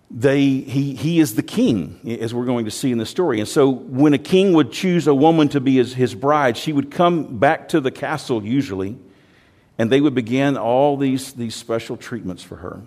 They, 0.10 0.46
he, 0.46 0.96
he 0.96 1.20
is 1.20 1.36
the 1.36 1.44
king, 1.44 2.18
as 2.22 2.34
we're 2.34 2.46
going 2.46 2.64
to 2.64 2.72
see 2.72 2.90
in 2.90 2.98
the 2.98 3.06
story. 3.06 3.42
And 3.42 3.50
so, 3.50 3.70
when 3.70 4.14
a 4.14 4.18
king 4.18 4.54
would 4.54 4.72
choose 4.72 5.08
a 5.08 5.14
woman 5.14 5.50
to 5.50 5.60
be 5.60 5.76
his, 5.76 5.94
his 5.94 6.16
bride, 6.16 6.56
she 6.56 6.72
would 6.72 6.90
come 6.90 7.40
back 7.40 7.68
to 7.70 7.82
the 7.82 7.92
castle 7.92 8.42
usually, 8.46 8.98
and 9.78 9.92
they 9.92 10.00
would 10.00 10.16
begin 10.16 10.56
all 10.56 10.96
these, 10.96 11.34
these 11.34 11.56
special 11.56 11.98
treatments 11.98 12.44
for 12.44 12.56
her 12.56 12.82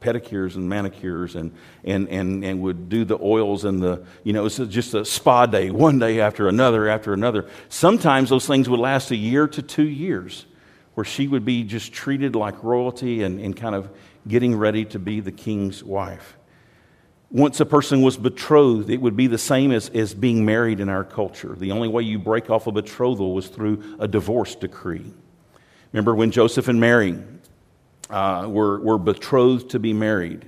pedicures 0.00 0.56
and 0.56 0.68
manicures 0.68 1.34
and, 1.34 1.52
and, 1.84 2.08
and, 2.08 2.44
and 2.44 2.60
would 2.60 2.88
do 2.88 3.04
the 3.04 3.18
oils 3.20 3.64
and 3.64 3.82
the, 3.82 4.04
you 4.24 4.32
know, 4.32 4.46
it's 4.46 4.58
just 4.58 4.94
a 4.94 5.04
spa 5.04 5.46
day, 5.46 5.70
one 5.70 5.98
day 5.98 6.20
after 6.20 6.48
another 6.48 6.88
after 6.88 7.12
another. 7.12 7.48
Sometimes 7.68 8.30
those 8.30 8.46
things 8.46 8.68
would 8.68 8.80
last 8.80 9.10
a 9.10 9.16
year 9.16 9.48
to 9.48 9.62
two 9.62 9.88
years, 9.88 10.46
where 10.94 11.04
she 11.04 11.28
would 11.28 11.44
be 11.44 11.62
just 11.62 11.92
treated 11.92 12.34
like 12.34 12.62
royalty 12.62 13.22
and, 13.22 13.40
and 13.40 13.56
kind 13.56 13.74
of 13.74 13.90
getting 14.26 14.56
ready 14.56 14.84
to 14.84 14.98
be 14.98 15.20
the 15.20 15.32
king's 15.32 15.84
wife. 15.84 16.36
Once 17.30 17.58
a 17.58 17.66
person 17.66 18.02
was 18.02 18.16
betrothed, 18.16 18.88
it 18.88 19.00
would 19.00 19.16
be 19.16 19.26
the 19.26 19.38
same 19.38 19.72
as, 19.72 19.88
as 19.90 20.14
being 20.14 20.44
married 20.44 20.78
in 20.78 20.88
our 20.88 21.04
culture. 21.04 21.54
The 21.56 21.72
only 21.72 21.88
way 21.88 22.02
you 22.02 22.18
break 22.18 22.50
off 22.50 22.66
a 22.66 22.72
betrothal 22.72 23.34
was 23.34 23.48
through 23.48 23.96
a 23.98 24.06
divorce 24.06 24.54
decree. 24.54 25.12
Remember 25.92 26.14
when 26.14 26.30
Joseph 26.30 26.68
and 26.68 26.80
Mary 26.80 27.18
uh, 28.10 28.46
were, 28.48 28.78
were 28.80 28.98
betrothed 28.98 29.70
to 29.70 29.78
be 29.78 29.92
married. 29.92 30.44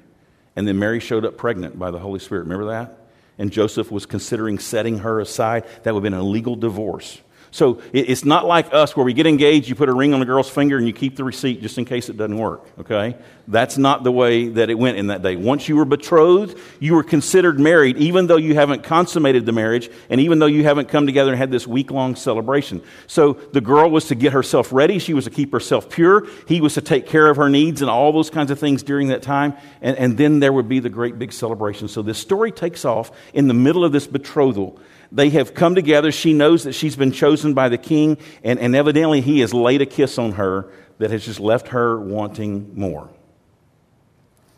And 0.56 0.66
then 0.66 0.78
Mary 0.78 1.00
showed 1.00 1.24
up 1.24 1.36
pregnant 1.36 1.78
by 1.78 1.90
the 1.90 1.98
Holy 1.98 2.18
Spirit. 2.18 2.42
Remember 2.42 2.66
that? 2.66 2.98
And 3.38 3.52
Joseph 3.52 3.92
was 3.92 4.06
considering 4.06 4.58
setting 4.58 4.98
her 4.98 5.20
aside. 5.20 5.64
That 5.82 5.94
would 5.94 6.04
have 6.04 6.10
been 6.10 6.18
a 6.18 6.22
legal 6.22 6.56
divorce. 6.56 7.20
So 7.50 7.80
it's 7.92 8.24
not 8.24 8.46
like 8.46 8.72
us 8.74 8.96
where 8.96 9.04
we 9.04 9.12
get 9.12 9.26
engaged, 9.26 9.68
you 9.68 9.74
put 9.74 9.88
a 9.88 9.94
ring 9.94 10.12
on 10.14 10.20
a 10.20 10.24
girl's 10.24 10.50
finger, 10.50 10.76
and 10.76 10.86
you 10.86 10.92
keep 10.92 11.16
the 11.16 11.24
receipt 11.24 11.62
just 11.62 11.78
in 11.78 11.84
case 11.84 12.08
it 12.08 12.16
doesn't 12.16 12.36
work, 12.36 12.66
okay? 12.80 13.16
That's 13.46 13.78
not 13.78 14.04
the 14.04 14.12
way 14.12 14.48
that 14.48 14.68
it 14.68 14.74
went 14.74 14.98
in 14.98 15.06
that 15.06 15.22
day. 15.22 15.36
Once 15.36 15.68
you 15.68 15.76
were 15.76 15.86
betrothed, 15.86 16.58
you 16.78 16.94
were 16.94 17.02
considered 17.02 17.58
married, 17.58 17.96
even 17.96 18.26
though 18.26 18.36
you 18.36 18.54
haven't 18.54 18.82
consummated 18.82 19.46
the 19.46 19.52
marriage, 19.52 19.88
and 20.10 20.20
even 20.20 20.38
though 20.38 20.46
you 20.46 20.64
haven't 20.64 20.88
come 20.88 21.06
together 21.06 21.30
and 21.30 21.38
had 21.38 21.50
this 21.50 21.66
week 21.66 21.90
long 21.90 22.14
celebration. 22.14 22.82
So 23.06 23.32
the 23.32 23.62
girl 23.62 23.88
was 23.90 24.08
to 24.08 24.14
get 24.14 24.34
herself 24.34 24.72
ready, 24.72 24.98
she 24.98 25.14
was 25.14 25.24
to 25.24 25.30
keep 25.30 25.52
herself 25.52 25.88
pure, 25.88 26.26
he 26.46 26.60
was 26.60 26.74
to 26.74 26.82
take 26.82 27.06
care 27.06 27.30
of 27.30 27.38
her 27.38 27.48
needs 27.48 27.80
and 27.80 27.90
all 27.90 28.12
those 28.12 28.30
kinds 28.30 28.50
of 28.50 28.58
things 28.58 28.82
during 28.82 29.08
that 29.08 29.22
time, 29.22 29.56
and, 29.80 29.96
and 29.96 30.18
then 30.18 30.40
there 30.40 30.52
would 30.52 30.68
be 30.68 30.80
the 30.80 30.90
great 30.90 31.18
big 31.18 31.32
celebration. 31.32 31.88
So 31.88 32.02
this 32.02 32.18
story 32.18 32.52
takes 32.52 32.84
off 32.84 33.10
in 33.32 33.48
the 33.48 33.54
middle 33.54 33.84
of 33.84 33.92
this 33.92 34.06
betrothal. 34.06 34.78
They 35.10 35.30
have 35.30 35.54
come 35.54 35.74
together. 35.74 36.12
She 36.12 36.32
knows 36.32 36.64
that 36.64 36.74
she's 36.74 36.96
been 36.96 37.12
chosen 37.12 37.54
by 37.54 37.68
the 37.68 37.78
king, 37.78 38.18
and, 38.44 38.58
and 38.58 38.76
evidently 38.76 39.20
he 39.20 39.40
has 39.40 39.54
laid 39.54 39.80
a 39.80 39.86
kiss 39.86 40.18
on 40.18 40.32
her 40.32 40.70
that 40.98 41.10
has 41.10 41.24
just 41.24 41.40
left 41.40 41.68
her 41.68 41.98
wanting 41.98 42.78
more. 42.78 43.08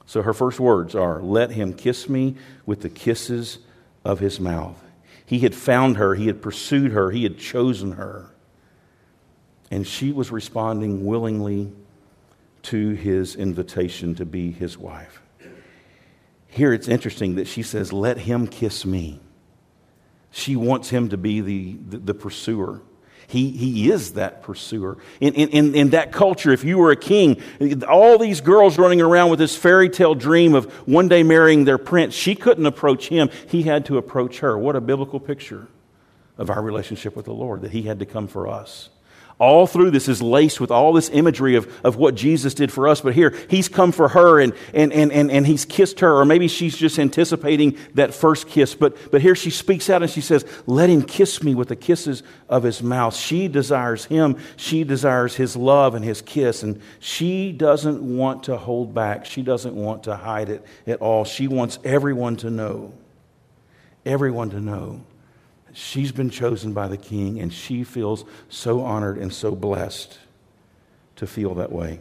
So 0.07 0.23
her 0.23 0.33
first 0.33 0.59
words 0.59 0.95
are, 0.95 1.23
Let 1.23 1.53
him 1.53 1.73
kiss 1.73 2.09
me 2.09 2.35
with 2.67 2.81
the 2.81 2.89
kisses 2.89 3.59
of 4.05 4.19
his 4.19 4.41
mouth. 4.41 4.83
He 5.25 5.39
had 5.39 5.55
found 5.55 5.99
her, 5.99 6.17
he 6.17 6.27
had 6.27 6.43
pursued 6.43 6.91
her, 6.91 7.13
he 7.13 7.23
had 7.23 7.39
chosen 7.39 7.93
her. 7.93 8.31
And 9.71 9.87
she 9.87 10.11
was 10.11 10.33
responding 10.33 11.07
willingly 11.07 11.71
to 12.63 12.91
his 12.91 13.37
invitation 13.37 14.17
to 14.17 14.27
be 14.27 14.51
his 14.51 14.77
wife. 14.77 15.23
Here 16.49 16.73
it's 16.73 16.89
interesting 16.89 17.37
that 17.37 17.47
she 17.47 17.63
says, 17.63 17.93
Let 17.93 18.19
him 18.19 18.49
kiss 18.49 18.85
me. 18.85 19.21
She 20.31 20.57
wants 20.57 20.91
him 20.91 21.09
to 21.09 21.17
be 21.17 21.41
the, 21.41 21.77
the, 21.89 21.99
the, 21.99 22.15
pursuer. 22.15 22.83
He, 23.27 23.51
he 23.51 23.91
is 23.91 24.15
that 24.15 24.43
pursuer. 24.43 24.99
In, 25.21 25.35
in, 25.35 25.75
in 25.75 25.91
that 25.91 26.13
culture, 26.13 26.53
if 26.53 26.65
you 26.65 26.79
were 26.79 26.93
a 26.93 26.97
king, 26.97 27.43
all 27.89 28.19
these 28.19 28.41
girls 28.41 28.79
running 28.79 29.01
around 29.01 29.31
with 29.31 29.39
this 29.39 29.57
fairy 29.57 29.89
tale 29.89 30.15
dream 30.15 30.55
of 30.55 30.73
one 30.87 31.09
day 31.09 31.23
marrying 31.23 31.65
their 31.65 31.79
prince, 31.79 32.15
she 32.15 32.35
couldn't 32.35 32.67
approach 32.67 33.09
him. 33.09 33.31
He 33.49 33.63
had 33.63 33.87
to 33.87 33.99
approach 33.99 34.41
her. 34.41 34.57
What 34.57 34.77
a 34.77 34.81
biblical 34.81 35.19
picture 35.19 35.69
of 36.39 36.51
our 36.51 36.63
relationship 36.63 37.17
with 37.17 37.27
the 37.27 37.35
Lord, 37.35 37.63
that 37.63 37.73
he 37.73 37.83
had 37.83 37.99
to 37.99 38.07
come 38.07 38.27
for 38.27 38.49
us 38.49 38.91
all 39.41 39.67
through 39.67 39.91
this 39.91 40.07
is 40.07 40.21
laced 40.21 40.61
with 40.61 40.71
all 40.71 40.93
this 40.93 41.09
imagery 41.09 41.57
of, 41.57 41.67
of 41.83 41.97
what 41.97 42.15
Jesus 42.15 42.53
did 42.53 42.71
for 42.71 42.87
us. 42.87 43.01
But 43.01 43.15
here, 43.15 43.35
he's 43.49 43.71
come 43.71 43.91
for 43.91 44.11
her 44.11 44.39
and, 44.39 44.53
and, 44.75 44.93
and, 44.93 45.11
and, 45.11 45.31
and 45.31 45.47
he's 45.47 45.65
kissed 45.65 46.01
her, 46.01 46.15
or 46.15 46.27
maybe 46.27 46.47
she's 46.47 46.77
just 46.77 46.99
anticipating 46.99 47.79
that 47.95 48.13
first 48.13 48.49
kiss. 48.49 48.75
But, 48.75 49.11
but 49.11 49.23
here 49.23 49.35
she 49.35 49.49
speaks 49.49 49.89
out 49.89 50.03
and 50.03 50.11
she 50.11 50.21
says, 50.21 50.45
Let 50.67 50.91
him 50.91 51.03
kiss 51.03 51.43
me 51.43 51.55
with 51.55 51.69
the 51.69 51.77
kisses 51.77 52.23
of 52.51 52.63
his 52.65 52.83
mouth. 52.83 53.17
She 53.17 53.49
desires 53.49 54.05
him. 54.05 54.37
She 54.57 54.85
desires 54.85 55.35
his 55.37 55.57
love 55.57 55.95
and 55.95 56.05
his 56.05 56.21
kiss. 56.21 56.63
And 56.63 56.79
she 56.99 57.51
doesn't 57.51 58.03
want 58.03 58.43
to 58.45 58.59
hold 58.59 58.93
back. 58.93 59.25
She 59.25 59.41
doesn't 59.41 59.75
want 59.75 60.05
to 60.05 60.17
hide 60.17 60.51
it 60.51 60.63
at 60.87 61.01
all. 61.01 61.25
She 61.25 61.49
wants 61.49 61.79
everyone 61.83 62.37
to 62.37 62.51
know. 62.51 62.93
Everyone 64.05 64.51
to 64.51 64.61
know 64.61 65.01
She's 65.73 66.13
been 66.13 66.31
chosen 66.31 66.73
by 66.73 66.89
the 66.89 66.97
king, 66.97 67.41
and 67.41 67.53
she 67.53 67.85
feels 67.85 68.25
so 68.49 68.81
honored 68.81 69.19
and 69.19 69.33
so 69.33 69.55
blessed 69.55 70.19
to 71.17 71.27
feel 71.27 71.55
that 71.55 71.71
way. 71.71 72.01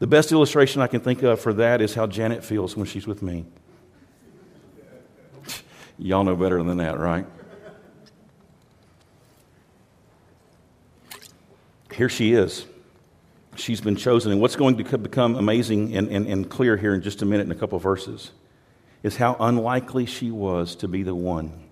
The 0.00 0.06
best 0.06 0.32
illustration 0.32 0.82
I 0.82 0.86
can 0.86 1.00
think 1.00 1.22
of 1.22 1.40
for 1.40 1.52
that 1.54 1.80
is 1.80 1.94
how 1.94 2.06
Janet 2.06 2.44
feels 2.44 2.76
when 2.76 2.86
she's 2.86 3.06
with 3.06 3.22
me. 3.22 3.46
Y'all 5.98 6.22
know 6.24 6.36
better 6.36 6.62
than 6.62 6.76
that, 6.76 6.98
right? 6.98 7.26
Here 11.92 12.08
she 12.08 12.32
is. 12.32 12.64
She's 13.56 13.80
been 13.80 13.96
chosen. 13.96 14.30
And 14.30 14.40
what's 14.40 14.54
going 14.54 14.76
to 14.76 14.98
become 14.98 15.34
amazing 15.34 15.96
and, 15.96 16.08
and, 16.08 16.28
and 16.28 16.48
clear 16.48 16.76
here 16.76 16.94
in 16.94 17.02
just 17.02 17.22
a 17.22 17.24
minute 17.24 17.46
in 17.46 17.50
a 17.50 17.56
couple 17.56 17.76
verses 17.80 18.30
is 19.02 19.16
how 19.16 19.36
unlikely 19.40 20.06
she 20.06 20.30
was 20.30 20.76
to 20.76 20.86
be 20.86 21.02
the 21.02 21.14
one 21.14 21.67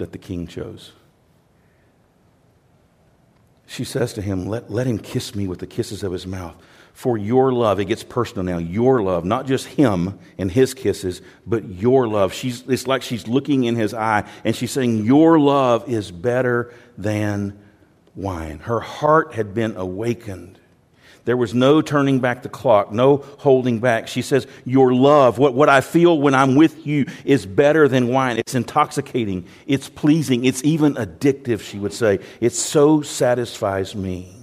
that 0.00 0.12
the 0.12 0.18
king 0.18 0.46
chose. 0.46 0.92
She 3.66 3.84
says 3.84 4.12
to 4.14 4.22
him, 4.22 4.46
let, 4.46 4.70
let 4.70 4.86
him 4.86 4.98
kiss 4.98 5.34
me 5.34 5.46
with 5.46 5.60
the 5.60 5.66
kisses 5.66 6.02
of 6.02 6.12
his 6.12 6.26
mouth. 6.26 6.56
For 6.92 7.16
your 7.16 7.52
love, 7.52 7.78
it 7.78 7.86
gets 7.86 8.02
personal 8.02 8.42
now, 8.42 8.58
your 8.58 9.00
love, 9.00 9.24
not 9.24 9.46
just 9.46 9.66
him 9.66 10.18
and 10.36 10.50
his 10.50 10.74
kisses, 10.74 11.22
but 11.46 11.64
your 11.68 12.08
love. 12.08 12.34
She's, 12.34 12.62
it's 12.68 12.86
like 12.86 13.02
she's 13.02 13.28
looking 13.28 13.64
in 13.64 13.76
his 13.76 13.94
eye 13.94 14.28
and 14.44 14.54
she's 14.56 14.72
saying, 14.72 15.04
Your 15.04 15.38
love 15.38 15.88
is 15.88 16.10
better 16.10 16.74
than 16.98 17.58
wine. 18.16 18.58
Her 18.58 18.80
heart 18.80 19.32
had 19.34 19.54
been 19.54 19.76
awakened 19.76 20.59
there 21.24 21.36
was 21.36 21.54
no 21.54 21.82
turning 21.82 22.20
back 22.20 22.42
the 22.42 22.48
clock, 22.48 22.92
no 22.92 23.18
holding 23.38 23.78
back. 23.78 24.08
She 24.08 24.22
says, 24.22 24.46
Your 24.64 24.92
love, 24.92 25.38
what, 25.38 25.54
what 25.54 25.68
I 25.68 25.80
feel 25.80 26.18
when 26.18 26.34
I'm 26.34 26.54
with 26.54 26.86
you, 26.86 27.06
is 27.24 27.46
better 27.46 27.88
than 27.88 28.08
wine. 28.08 28.38
It's 28.38 28.54
intoxicating, 28.54 29.46
it's 29.66 29.88
pleasing, 29.88 30.44
it's 30.44 30.62
even 30.64 30.94
addictive, 30.94 31.60
she 31.60 31.78
would 31.78 31.92
say. 31.92 32.20
It 32.40 32.52
so 32.52 33.02
satisfies 33.02 33.94
me. 33.94 34.34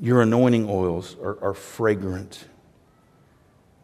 Your 0.00 0.22
anointing 0.22 0.68
oils 0.68 1.16
are, 1.22 1.42
are 1.42 1.54
fragrant, 1.54 2.46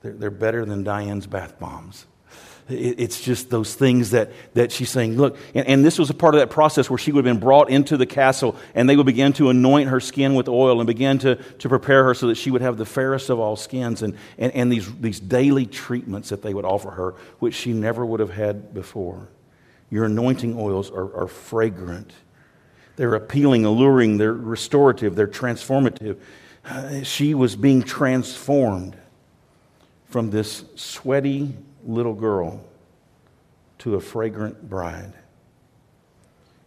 they're, 0.02 0.12
they're 0.12 0.30
better 0.30 0.64
than 0.64 0.84
Diane's 0.84 1.26
bath 1.26 1.58
bombs. 1.58 2.06
It's 2.66 3.20
just 3.20 3.50
those 3.50 3.74
things 3.74 4.12
that, 4.12 4.30
that 4.54 4.72
she's 4.72 4.88
saying, 4.88 5.18
look, 5.18 5.36
and, 5.54 5.66
and, 5.66 5.84
this 5.84 5.98
was 5.98 6.08
a 6.08 6.14
part 6.14 6.34
of 6.34 6.40
that 6.40 6.48
process 6.48 6.88
where 6.88 6.96
she 6.96 7.12
would 7.12 7.26
have 7.26 7.34
been 7.34 7.40
brought 7.40 7.68
into 7.68 7.98
the 7.98 8.06
castle 8.06 8.56
and 8.74 8.88
they 8.88 8.96
would 8.96 9.04
begin 9.04 9.34
to 9.34 9.50
anoint 9.50 9.90
her 9.90 10.00
skin 10.00 10.34
with 10.34 10.48
oil 10.48 10.80
and 10.80 10.86
begin 10.86 11.18
to, 11.18 11.34
to 11.36 11.68
prepare 11.68 12.04
her 12.04 12.14
so 12.14 12.28
that 12.28 12.36
she 12.36 12.50
would 12.50 12.62
have 12.62 12.78
the 12.78 12.86
fairest 12.86 13.28
of 13.28 13.38
all 13.38 13.56
skins 13.56 14.02
and, 14.02 14.16
and, 14.38 14.50
and 14.52 14.72
these, 14.72 14.90
these 14.94 15.20
daily 15.20 15.66
treatments 15.66 16.30
that 16.30 16.40
they 16.40 16.54
would 16.54 16.64
offer 16.64 16.90
her, 16.92 17.14
which 17.38 17.54
she 17.54 17.74
never 17.74 18.06
would 18.06 18.20
have 18.20 18.30
had 18.30 18.72
before. 18.72 19.28
Your 19.90 20.06
anointing 20.06 20.58
oils 20.58 20.90
are, 20.90 21.14
are 21.14 21.28
fragrant. 21.28 22.12
They're 22.96 23.14
appealing, 23.14 23.66
alluring, 23.66 24.16
they're 24.16 24.32
restorative, 24.32 25.16
they're 25.16 25.26
transformative. 25.26 26.16
Uh, 26.64 27.02
she 27.02 27.34
was 27.34 27.56
being 27.56 27.82
transformed 27.82 28.96
from 30.06 30.30
this 30.30 30.64
sweaty, 30.76 31.54
little 31.86 32.14
girl 32.14 32.64
to 33.78 33.94
a 33.94 34.00
fragrant 34.00 34.68
bride. 34.68 35.12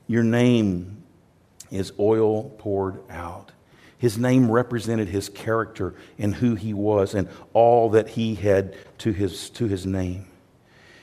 Your 0.08 0.24
name 0.24 1.04
is 1.72 1.92
oil 2.00 2.50
poured 2.58 3.02
out. 3.10 3.52
His 3.98 4.18
name 4.18 4.52
represented 4.52 5.08
his 5.08 5.28
character 5.28 5.96
and 6.20 6.36
who 6.36 6.56
he 6.56 6.74
was 6.74 7.16
and 7.16 7.28
all 7.54 7.90
that 7.90 8.10
he 8.10 8.36
had 8.36 8.76
to 9.00 9.12
his, 9.12 9.50
to 9.52 9.68
his 9.68 9.86
name. 9.86 10.28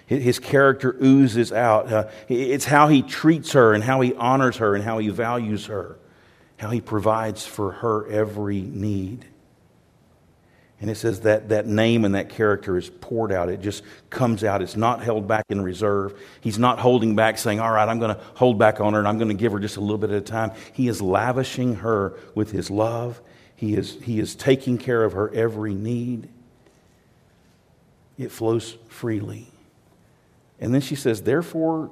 His 0.06 0.38
character 0.38 0.94
oozes 1.02 1.50
out. 1.50 1.90
Uh, 1.90 2.08
it's 2.28 2.66
how 2.66 2.88
he 2.88 3.02
treats 3.02 3.52
her 3.52 3.72
and 3.72 3.82
how 3.82 4.02
he 4.02 4.14
honors 4.14 4.58
her 4.58 4.74
and 4.74 4.84
how 4.84 4.98
he 4.98 5.08
values 5.08 5.66
her, 5.66 5.96
how 6.58 6.70
he 6.70 6.80
provides 6.80 7.46
for 7.46 7.72
her 7.72 8.06
every 8.08 8.60
need. 8.60 9.24
And 10.84 10.90
it 10.90 10.96
says 10.96 11.20
that 11.20 11.48
that 11.48 11.66
name 11.66 12.04
and 12.04 12.14
that 12.14 12.28
character 12.28 12.76
is 12.76 12.90
poured 12.90 13.32
out. 13.32 13.48
It 13.48 13.62
just 13.62 13.82
comes 14.10 14.44
out. 14.44 14.60
It's 14.60 14.76
not 14.76 15.02
held 15.02 15.26
back 15.26 15.46
in 15.48 15.62
reserve. 15.62 16.20
He's 16.42 16.58
not 16.58 16.78
holding 16.78 17.16
back, 17.16 17.38
saying, 17.38 17.58
All 17.58 17.70
right, 17.72 17.88
I'm 17.88 17.98
going 17.98 18.14
to 18.14 18.20
hold 18.34 18.58
back 18.58 18.82
on 18.82 18.92
her 18.92 18.98
and 18.98 19.08
I'm 19.08 19.16
going 19.16 19.30
to 19.30 19.34
give 19.34 19.52
her 19.52 19.58
just 19.58 19.78
a 19.78 19.80
little 19.80 19.96
bit 19.96 20.10
at 20.10 20.16
a 20.16 20.20
time. 20.20 20.52
He 20.74 20.86
is 20.88 21.00
lavishing 21.00 21.76
her 21.76 22.18
with 22.34 22.50
his 22.50 22.70
love. 22.70 23.22
He 23.56 23.72
is, 23.72 23.96
he 24.02 24.20
is 24.20 24.34
taking 24.34 24.76
care 24.76 25.02
of 25.02 25.14
her 25.14 25.32
every 25.32 25.72
need. 25.72 26.28
It 28.18 28.30
flows 28.30 28.76
freely. 28.88 29.46
And 30.60 30.74
then 30.74 30.82
she 30.82 30.96
says, 30.96 31.22
Therefore, 31.22 31.88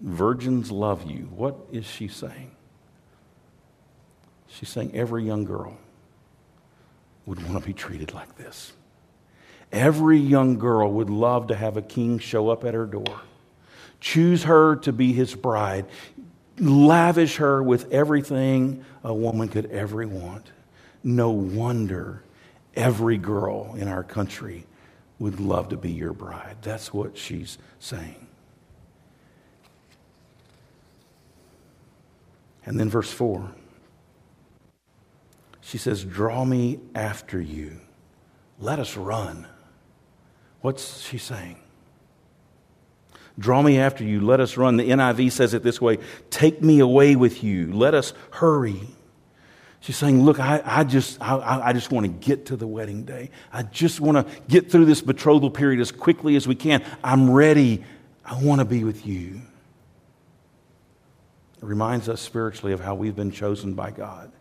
virgins 0.00 0.70
love 0.70 1.10
you. 1.10 1.28
What 1.34 1.56
is 1.72 1.86
she 1.86 2.06
saying? 2.06 2.52
She's 4.46 4.68
saying, 4.68 4.92
Every 4.94 5.24
young 5.24 5.44
girl 5.44 5.76
would 7.26 7.42
want 7.42 7.60
to 7.60 7.66
be 7.66 7.72
treated 7.72 8.14
like 8.14 8.36
this. 8.36 8.72
Every 9.70 10.18
young 10.18 10.58
girl 10.58 10.92
would 10.92 11.10
love 11.10 11.46
to 11.46 11.54
have 11.54 11.76
a 11.76 11.82
king 11.82 12.18
show 12.18 12.50
up 12.50 12.64
at 12.64 12.74
her 12.74 12.86
door, 12.86 13.20
choose 14.00 14.44
her 14.44 14.76
to 14.76 14.92
be 14.92 15.12
his 15.12 15.34
bride, 15.34 15.86
lavish 16.58 17.36
her 17.36 17.62
with 17.62 17.90
everything 17.92 18.84
a 19.02 19.14
woman 19.14 19.48
could 19.48 19.66
ever 19.66 20.06
want. 20.06 20.50
No 21.02 21.30
wonder 21.30 22.22
every 22.74 23.18
girl 23.18 23.74
in 23.76 23.88
our 23.88 24.02
country 24.02 24.66
would 25.18 25.40
love 25.40 25.70
to 25.70 25.76
be 25.76 25.90
your 25.90 26.12
bride. 26.12 26.56
That's 26.62 26.92
what 26.92 27.16
she's 27.16 27.58
saying. 27.78 28.26
And 32.64 32.78
then 32.78 32.88
verse 32.88 33.10
4. 33.10 33.50
She 35.62 35.78
says, 35.78 36.04
Draw 36.04 36.44
me 36.44 36.80
after 36.94 37.40
you. 37.40 37.80
Let 38.58 38.78
us 38.78 38.96
run. 38.96 39.46
What's 40.60 41.00
she 41.00 41.18
saying? 41.18 41.58
Draw 43.38 43.62
me 43.62 43.78
after 43.78 44.04
you. 44.04 44.20
Let 44.20 44.40
us 44.40 44.56
run. 44.58 44.76
The 44.76 44.90
NIV 44.90 45.32
says 45.32 45.54
it 45.54 45.62
this 45.62 45.80
way 45.80 45.98
Take 46.28 46.62
me 46.62 46.80
away 46.80 47.16
with 47.16 47.42
you. 47.42 47.72
Let 47.72 47.94
us 47.94 48.12
hurry. 48.32 48.80
She's 49.80 49.96
saying, 49.96 50.22
Look, 50.24 50.38
I, 50.38 50.62
I 50.64 50.84
just, 50.84 51.20
I, 51.22 51.68
I 51.68 51.72
just 51.72 51.90
want 51.90 52.06
to 52.06 52.12
get 52.12 52.46
to 52.46 52.56
the 52.56 52.66
wedding 52.66 53.04
day. 53.04 53.30
I 53.52 53.62
just 53.62 54.00
want 54.00 54.18
to 54.18 54.42
get 54.48 54.70
through 54.70 54.84
this 54.84 55.00
betrothal 55.00 55.50
period 55.50 55.80
as 55.80 55.90
quickly 55.90 56.36
as 56.36 56.46
we 56.46 56.56
can. 56.56 56.84
I'm 57.02 57.30
ready. 57.30 57.84
I 58.24 58.40
want 58.42 58.60
to 58.60 58.64
be 58.64 58.84
with 58.84 59.06
you. 59.06 59.42
It 61.56 61.64
reminds 61.64 62.08
us 62.08 62.20
spiritually 62.20 62.72
of 62.72 62.80
how 62.80 62.96
we've 62.96 63.16
been 63.16 63.30
chosen 63.30 63.74
by 63.74 63.92
God 63.92 64.32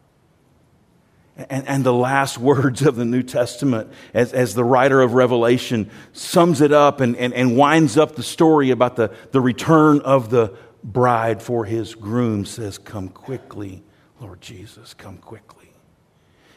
and, 1.37 1.67
and 1.67 1.83
the 1.83 1.93
last 1.93 2.37
words 2.37 2.81
of 2.81 2.95
the 2.95 3.05
New 3.05 3.23
Testament, 3.23 3.91
as, 4.13 4.33
as 4.33 4.53
the 4.53 4.63
writer 4.63 5.01
of 5.01 5.13
Revelation 5.13 5.89
sums 6.13 6.61
it 6.61 6.71
up 6.71 7.01
and, 7.01 7.15
and, 7.17 7.33
and 7.33 7.57
winds 7.57 7.97
up 7.97 8.15
the 8.15 8.23
story 8.23 8.71
about 8.71 8.95
the, 8.95 9.11
the 9.31 9.41
return 9.41 9.99
of 10.01 10.29
the 10.29 10.55
bride 10.83 11.41
for 11.41 11.65
his 11.65 11.95
groom, 11.95 12.45
says, 12.45 12.77
Come 12.77 13.09
quickly, 13.09 13.83
Lord 14.19 14.41
Jesus, 14.41 14.93
come 14.93 15.17
quickly. 15.17 15.60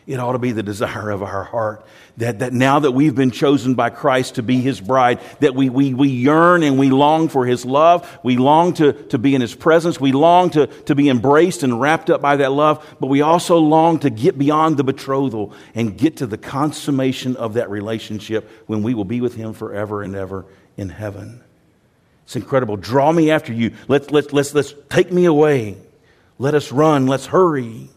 It 0.06 0.20
ought 0.20 0.32
to 0.32 0.38
be 0.38 0.52
the 0.52 0.62
desire 0.62 1.10
of 1.10 1.22
our 1.22 1.44
heart 1.44 1.86
that, 2.18 2.40
that 2.40 2.52
now 2.52 2.78
that 2.78 2.92
we've 2.92 3.14
been 3.14 3.30
chosen 3.30 3.74
by 3.74 3.90
Christ 3.90 4.36
to 4.36 4.42
be 4.42 4.60
His 4.60 4.80
bride, 4.80 5.20
that 5.40 5.54
we, 5.54 5.68
we, 5.68 5.94
we 5.94 6.08
yearn 6.08 6.62
and 6.62 6.78
we 6.78 6.90
long 6.90 7.28
for 7.28 7.44
His 7.44 7.64
love. 7.64 8.18
We 8.22 8.36
long 8.36 8.74
to, 8.74 8.92
to 8.92 9.18
be 9.18 9.34
in 9.34 9.40
His 9.40 9.54
presence. 9.54 9.98
We 9.98 10.12
long 10.12 10.50
to, 10.50 10.66
to 10.66 10.94
be 10.94 11.08
embraced 11.08 11.62
and 11.62 11.80
wrapped 11.80 12.10
up 12.10 12.20
by 12.20 12.36
that 12.36 12.52
love. 12.52 12.96
But 13.00 13.08
we 13.08 13.22
also 13.22 13.58
long 13.58 13.98
to 14.00 14.10
get 14.10 14.38
beyond 14.38 14.76
the 14.76 14.84
betrothal 14.84 15.52
and 15.74 15.98
get 15.98 16.18
to 16.18 16.26
the 16.26 16.38
consummation 16.38 17.36
of 17.36 17.54
that 17.54 17.68
relationship 17.70 18.48
when 18.66 18.82
we 18.82 18.94
will 18.94 19.04
be 19.04 19.20
with 19.20 19.34
Him 19.34 19.52
forever 19.52 20.02
and 20.02 20.14
ever 20.14 20.46
in 20.76 20.90
heaven. 20.90 21.42
It's 22.24 22.36
incredible. 22.36 22.76
Draw 22.76 23.12
me 23.12 23.30
after 23.30 23.52
you. 23.52 23.72
Let's, 23.88 24.10
let's, 24.10 24.32
let's, 24.32 24.54
let's 24.54 24.74
take 24.88 25.10
me 25.10 25.24
away. 25.24 25.76
Let 26.38 26.54
us 26.54 26.70
run. 26.70 27.06
Let's 27.06 27.26
hurry. 27.26 27.90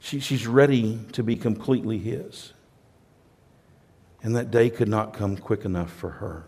She, 0.00 0.18
she's 0.18 0.46
ready 0.46 0.98
to 1.12 1.22
be 1.22 1.36
completely 1.36 1.98
His. 1.98 2.52
And 4.22 4.36
that 4.36 4.50
day 4.50 4.68
could 4.70 4.88
not 4.88 5.12
come 5.12 5.36
quick 5.36 5.64
enough 5.64 5.92
for 5.92 6.10
her. 6.10 6.44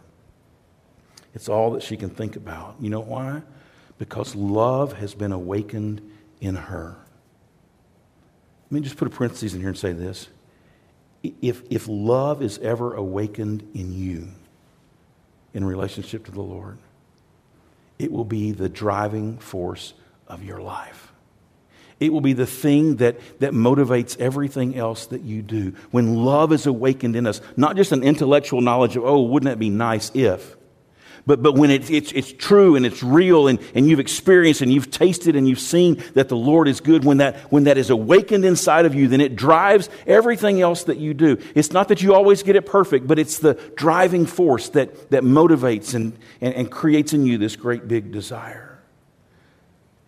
It's 1.35 1.49
all 1.49 1.71
that 1.73 1.83
she 1.83 1.97
can 1.97 2.11
think 2.11 2.37
about. 2.37 2.77
You 2.81 2.91
know 2.91 3.01
why? 3.01 3.43
Because 3.99 4.35
love 4.35 4.95
has 4.95 5.15
been 5.15 5.33
awakened 5.33 6.03
in 6.41 6.57
her. 6.57 6.97
Let 8.71 8.73
me 8.73 8.81
just 8.81 8.97
put 8.97 9.09
a 9.09 9.11
parenthesis 9.11 9.55
in 9.55 9.61
here 9.61 9.69
and 9.69 9.79
say 9.79 9.93
this. 9.93 10.29
If, 11.23 11.63
if 11.71 11.87
love 11.89 12.43
is 12.43 12.59
ever 12.59 12.95
awakened 12.95 13.69
in 13.75 13.93
you 13.93 14.29
in 15.55 15.65
relationship 15.65 16.25
to 16.25 16.33
the 16.33 16.43
Lord, 16.43 16.79
it 17.99 18.11
will 18.11 18.25
be 18.25 18.53
the 18.53 18.69
driving 18.69 19.39
force 19.39 19.95
of 20.27 20.43
your 20.43 20.61
life. 20.61 21.12
It 22.03 22.13
will 22.13 22.21
be 22.21 22.33
the 22.33 22.47
thing 22.47 22.97
that, 22.97 23.19
that 23.41 23.53
motivates 23.53 24.19
everything 24.19 24.77
else 24.77 25.07
that 25.07 25.23
you 25.23 25.41
do. 25.41 25.75
When 25.93 26.25
love 26.25 26.53
is 26.53 26.67
awakened 26.67 27.15
in 27.15 27.27
us, 27.27 27.41
not 27.57 27.77
just 27.77 27.93
an 27.93 28.03
intellectual 28.03 28.61
knowledge 28.61 28.97
of, 28.97 29.05
oh, 29.05 29.23
wouldn't 29.23 29.49
that 29.49 29.59
be 29.59 29.71
nice 29.71 30.11
if, 30.15 30.57
but, 31.25 31.43
but 31.43 31.55
when 31.55 31.71
it, 31.71 31.89
it's, 31.91 32.11
it's 32.11 32.33
true 32.33 32.75
and 32.75 32.85
it's 32.85 33.03
real 33.03 33.47
and, 33.47 33.61
and 33.75 33.89
you've 33.89 34.01
experienced 34.01 34.61
and 34.61 34.73
you've 34.73 34.91
tasted 34.91 35.37
and 35.37 35.49
you've 35.49 35.61
seen 35.61 36.03
that 36.15 36.29
the 36.29 36.37
Lord 36.37 36.67
is 36.67 36.81
good, 36.81 37.05
when 37.05 37.19
that, 37.19 37.37
when 37.53 37.65
that 37.65 37.79
is 37.79 37.91
awakened 37.91 38.45
inside 38.45 38.87
of 38.87 38.95
you, 38.95 39.07
then 39.07 39.21
it 39.21 39.37
drives 39.37 39.89
everything 40.07 40.61
else 40.61 40.85
that 40.85 40.99
you 40.99 41.15
do. 41.15 41.39
It's 41.55 41.71
not 41.71 41.89
that 41.89 42.03
you 42.03 42.15
always 42.15 42.43
get 42.43 42.57
it 42.57 42.67
perfect, 42.67 43.07
but 43.07 43.21
it's 43.21 43.39
the 43.39 43.55
driving 43.77 44.27
force 44.27 44.71
that, 44.71 45.11
that 45.11 45.23
motivates 45.23 45.95
and, 45.95 46.19
and, 46.41 46.55
and 46.55 46.71
creates 46.71 47.13
in 47.13 47.25
you 47.25 47.39
this 47.39 47.55
great 47.55 47.87
big 47.87 48.11
desire. 48.11 48.72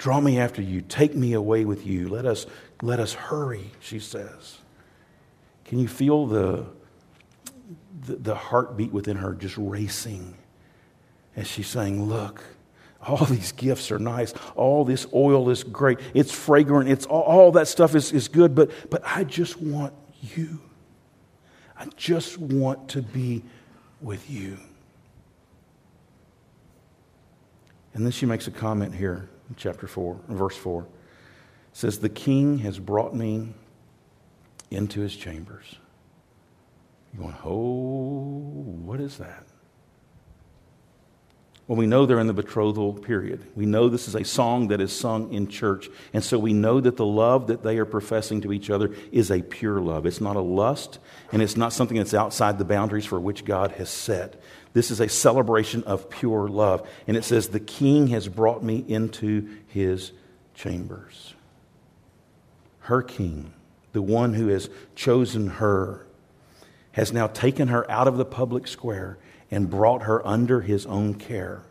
Draw 0.04 0.20
me 0.20 0.38
after 0.38 0.60
you. 0.60 0.82
Take 0.82 1.14
me 1.14 1.32
away 1.32 1.64
with 1.64 1.86
you. 1.86 2.10
Let 2.10 2.26
us, 2.26 2.44
let 2.82 3.00
us 3.00 3.14
hurry, 3.14 3.70
she 3.80 3.98
says. 3.98 4.58
Can 5.64 5.78
you 5.78 5.88
feel 5.88 6.26
the, 6.26 6.66
the, 8.04 8.16
the 8.16 8.34
heartbeat 8.34 8.92
within 8.92 9.16
her 9.16 9.32
just 9.32 9.56
racing? 9.56 10.36
as 11.36 11.46
she's 11.46 11.68
saying, 11.68 12.04
Look, 12.06 12.44
all 13.00 13.24
these 13.24 13.52
gifts 13.52 13.90
are 13.90 13.98
nice. 13.98 14.34
All 14.56 14.84
this 14.84 15.06
oil 15.14 15.48
is 15.48 15.64
great. 15.64 15.98
It's 16.12 16.30
fragrant. 16.30 16.90
It's 16.90 17.06
all, 17.06 17.22
all, 17.22 17.52
that 17.52 17.66
stuff 17.66 17.94
is, 17.94 18.12
is 18.12 18.28
good, 18.28 18.54
but, 18.54 18.70
but 18.90 19.00
I 19.06 19.24
just 19.24 19.58
want 19.58 19.94
you. 20.20 20.60
I 21.78 21.86
just 21.96 22.36
want 22.36 22.90
to 22.90 23.00
be 23.00 23.42
with 24.02 24.28
you. 24.28 24.58
And 27.94 28.04
then 28.04 28.12
she 28.12 28.26
makes 28.26 28.46
a 28.46 28.50
comment 28.50 28.94
here 28.94 29.30
chapter 29.57 29.87
4, 29.87 30.20
verse 30.28 30.57
4. 30.57 30.83
It 30.83 30.88
says, 31.72 31.98
The 31.98 32.09
king 32.09 32.59
has 32.59 32.78
brought 32.78 33.14
me 33.14 33.54
into 34.70 35.00
his 35.00 35.16
chambers. 35.16 35.76
You 37.12 37.20
going, 37.20 37.37
oh, 37.44 38.74
what 38.85 39.00
is 39.00 39.18
that? 39.18 39.46
Well, 41.66 41.79
we 41.79 41.87
know 41.87 42.05
they're 42.05 42.20
in 42.20 42.27
the 42.27 42.35
betrothal 42.35 42.92
period. 42.92 43.46
We 43.55 43.64
know 43.64 43.88
this 43.88 44.07
is 44.07 44.14
a 44.14 44.24
song 44.24 44.68
that 44.68 44.83
is 44.83 44.92
sung 44.94 45.33
in 45.33 45.48
church. 45.48 45.88
And 46.12 46.22
so 46.22 46.38
we 46.38 46.53
know 46.53 46.79
that 46.79 46.98
the 46.98 47.07
love 47.07 47.46
that 47.46 47.62
they 47.62 47.79
are 47.79 47.87
professing 47.87 48.42
to 48.42 48.53
each 48.53 48.68
other 48.68 48.94
is 49.11 49.31
a 49.31 49.40
pure 49.40 49.81
love. 49.81 50.05
It's 50.05 50.20
not 50.20 50.37
a 50.37 50.40
lust, 50.40 50.98
and 51.33 51.40
it's 51.40 51.57
not 51.57 51.72
something 51.72 51.96
that's 51.96 52.12
outside 52.12 52.59
the 52.59 52.66
boundaries 52.66 53.07
for 53.07 53.18
which 53.18 53.46
God 53.46 53.72
has 53.72 53.88
set. 53.88 54.38
This 54.74 54.90
is 54.90 55.00
a 55.00 55.09
celebration 55.09 55.83
of 55.85 56.11
pure 56.11 56.48
love. 56.48 56.87
And 57.07 57.16
it 57.16 57.24
says, 57.24 57.48
The 57.48 57.61
king 57.61 58.09
has 58.09 58.29
brought 58.29 58.62
me 58.62 58.85
into 58.87 59.48
his 59.68 60.12
chambers. 60.53 61.33
Her 62.81 63.00
king, 63.00 63.55
the 63.92 64.03
one 64.03 64.35
who 64.35 64.48
has 64.48 64.68
chosen 64.94 65.46
her, 65.46 66.07
has 66.92 67.11
now 67.11 67.27
taken 67.27 67.68
her 67.68 67.90
out 67.90 68.07
of 68.07 68.18
the 68.18 68.27
public 68.27 68.66
square 68.66 69.16
and 69.54 69.70
brought 69.70 70.02
her 70.02 70.26
under 70.26 70.60
his 70.60 70.84
own 70.84 71.14
care. 71.14 71.62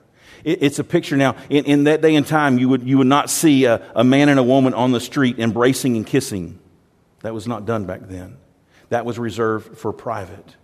It, 0.45 0.63
it's 0.63 0.79
a 0.79 0.85
picture 0.85 1.17
now. 1.17 1.35
In, 1.49 1.65
in, 1.65 1.83
that 1.83 2.01
day 2.01 2.15
and 2.15 2.25
time, 2.25 2.57
you 2.57 2.69
would, 2.69 2.83
you 2.87 2.97
would 2.97 3.07
not 3.07 3.29
see 3.29 3.65
a, 3.65 3.91
a 3.93 4.05
man 4.05 4.29
and 4.29 4.39
a 4.39 4.43
woman 4.43 4.73
on 4.73 4.93
the 4.93 5.01
street 5.01 5.37
embracing 5.37 5.97
and 5.97 6.07
kissing. 6.07 6.59
That 7.23 7.33
was 7.33 7.45
not 7.45 7.65
done 7.65 7.85
back 7.85 8.07
then, 8.07 8.37
that 8.89 9.05
was 9.05 9.19
reserved 9.19 9.77
for 9.77 9.91
private. 9.91 10.55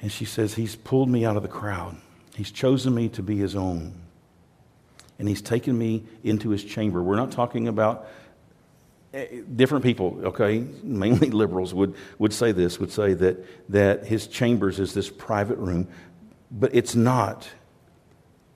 And 0.00 0.10
she 0.10 0.24
says, 0.24 0.54
He's 0.54 0.76
pulled 0.76 1.10
me 1.10 1.26
out 1.26 1.36
of 1.36 1.42
the 1.42 1.48
crowd. 1.48 1.96
He's 2.34 2.50
chosen 2.50 2.94
me 2.94 3.10
to 3.10 3.22
be 3.22 3.36
his 3.36 3.54
own. 3.54 4.00
And 5.18 5.28
he's 5.28 5.40
taken 5.40 5.76
me 5.76 6.04
into 6.22 6.50
his 6.50 6.62
chamber. 6.64 7.02
We're 7.02 7.16
not 7.16 7.32
talking 7.32 7.68
about 7.68 8.08
Eh, 9.16 9.26
eh, 9.30 9.40
different 9.54 9.82
people, 9.82 10.20
okay, 10.24 10.58
mainly 10.82 11.30
liberals, 11.30 11.72
would, 11.72 11.94
would 12.18 12.34
say 12.34 12.52
this, 12.52 12.78
would 12.78 12.92
say 12.92 13.14
that, 13.14 13.42
that 13.70 14.04
his 14.04 14.26
chambers 14.26 14.78
is 14.78 14.92
this 14.92 15.08
private 15.08 15.56
room, 15.56 15.88
but 16.50 16.74
it's 16.74 16.94
not 16.94 17.48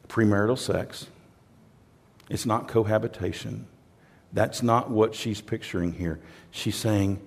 premarital 0.06 0.58
sex. 0.58 1.06
It's 2.28 2.44
not 2.44 2.68
cohabitation. 2.68 3.66
That's 4.34 4.62
not 4.62 4.90
what 4.90 5.14
she's 5.14 5.40
picturing 5.40 5.94
here. 5.94 6.20
She's 6.50 6.76
saying, 6.76 7.20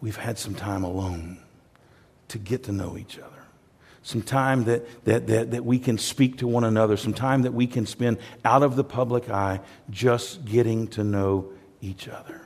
We've 0.00 0.16
had 0.16 0.36
some 0.36 0.56
time 0.56 0.82
alone 0.82 1.38
to 2.26 2.38
get 2.38 2.64
to 2.64 2.72
know 2.72 2.96
each 2.96 3.20
other. 3.20 3.28
Some 4.02 4.22
time 4.22 4.64
that, 4.64 5.04
that, 5.04 5.28
that, 5.28 5.52
that 5.52 5.64
we 5.64 5.78
can 5.78 5.96
speak 5.96 6.38
to 6.38 6.48
one 6.48 6.64
another. 6.64 6.96
Some 6.96 7.14
time 7.14 7.42
that 7.42 7.54
we 7.54 7.68
can 7.68 7.86
spend 7.86 8.18
out 8.44 8.64
of 8.64 8.74
the 8.74 8.82
public 8.82 9.30
eye 9.30 9.60
just 9.90 10.44
getting 10.44 10.88
to 10.88 11.04
know 11.04 11.52
each 11.80 12.08
other. 12.08 12.40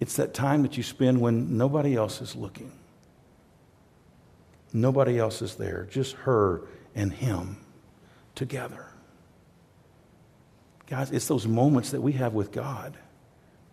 It's 0.00 0.16
that 0.16 0.34
time 0.34 0.62
that 0.62 0.76
you 0.76 0.82
spend 0.82 1.20
when 1.20 1.56
nobody 1.56 1.96
else 1.96 2.20
is 2.20 2.36
looking. 2.36 2.72
Nobody 4.72 5.18
else 5.18 5.40
is 5.40 5.54
there, 5.54 5.88
just 5.90 6.14
her 6.16 6.62
and 6.94 7.12
him 7.12 7.56
together. 8.34 8.86
Guys, 10.86 11.10
it's 11.10 11.26
those 11.26 11.46
moments 11.46 11.90
that 11.90 12.00
we 12.00 12.12
have 12.12 12.34
with 12.34 12.52
God 12.52 12.96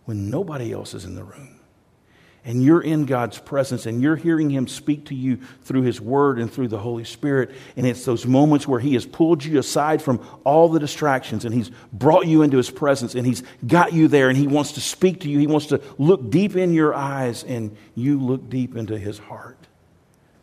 when 0.04 0.30
nobody 0.30 0.72
else 0.72 0.94
is 0.94 1.04
in 1.04 1.14
the 1.14 1.24
room 1.24 1.53
and 2.46 2.62
you're 2.62 2.82
in 2.82 3.06
God's 3.06 3.38
presence 3.38 3.86
and 3.86 4.02
you're 4.02 4.16
hearing 4.16 4.50
Him 4.50 4.68
speak 4.68 5.06
to 5.06 5.14
you 5.14 5.38
through 5.62 5.82
His 5.82 6.00
Word 6.00 6.38
and 6.38 6.52
through 6.52 6.68
the 6.68 6.78
Holy 6.78 7.04
Spirit. 7.04 7.52
And 7.76 7.86
it's 7.86 8.04
those 8.04 8.26
moments 8.26 8.68
where 8.68 8.80
He 8.80 8.94
has 8.94 9.06
pulled 9.06 9.42
you 9.42 9.58
aside 9.58 10.02
from 10.02 10.20
all 10.44 10.68
the 10.68 10.78
distractions 10.78 11.46
and 11.46 11.54
He's 11.54 11.70
brought 11.92 12.26
you 12.26 12.42
into 12.42 12.58
His 12.58 12.70
presence 12.70 13.14
and 13.14 13.26
He's 13.26 13.42
got 13.66 13.94
you 13.94 14.08
there 14.08 14.28
and 14.28 14.36
He 14.36 14.46
wants 14.46 14.72
to 14.72 14.82
speak 14.82 15.20
to 15.20 15.30
you. 15.30 15.38
He 15.38 15.46
wants 15.46 15.66
to 15.68 15.80
look 15.96 16.30
deep 16.30 16.54
in 16.54 16.74
your 16.74 16.94
eyes 16.94 17.44
and 17.44 17.74
you 17.94 18.20
look 18.20 18.50
deep 18.50 18.76
into 18.76 18.98
His 18.98 19.18
heart. 19.18 19.58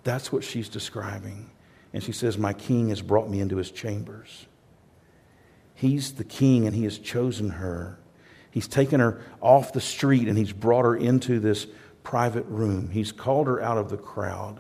That's 0.04 0.32
what 0.32 0.44
she's 0.44 0.70
describing. 0.70 1.52
And 1.94 2.04
she 2.04 2.14
says, 2.14 2.36
My 2.36 2.54
King 2.54 2.90
has 2.90 3.02
brought 3.04 3.30
me 3.30 3.40
into 3.42 3.58
His 3.58 3.70
chambers. 3.70 4.48
He's 5.76 6.14
the 6.14 6.24
King 6.24 6.66
and 6.66 6.76
He 6.76 6.86
has 6.86 6.98
chosen 6.98 7.50
her. 7.52 8.00
He's 8.50 8.68
taken 8.68 9.00
her 9.00 9.22
off 9.40 9.72
the 9.72 9.82
street 9.82 10.28
and 10.28 10.36
He's 10.36 10.52
brought 10.52 10.86
her 10.86 10.96
into 10.96 11.40
this 11.40 11.68
private 12.04 12.46
room. 12.48 12.90
He's 12.90 13.12
called 13.12 13.48
her 13.48 13.62
out 13.62 13.78
of 13.78 13.90
the 13.90 13.98
crowd 13.98 14.60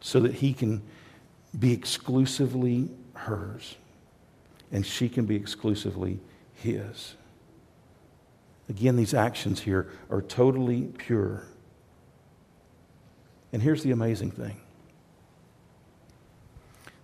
so 0.00 0.20
that 0.20 0.34
he 0.34 0.52
can 0.52 0.82
be 1.58 1.72
exclusively 1.72 2.90
hers 3.14 3.76
and 4.72 4.84
she 4.84 5.08
can 5.08 5.26
be 5.26 5.36
exclusively 5.36 6.20
his. 6.54 7.14
Again, 8.68 8.96
these 8.96 9.14
actions 9.14 9.60
here 9.60 9.88
are 10.10 10.22
totally 10.22 10.82
pure. 10.98 11.46
And 13.52 13.62
here's 13.62 13.82
the 13.82 13.92
amazing 13.92 14.32
thing 14.32 14.60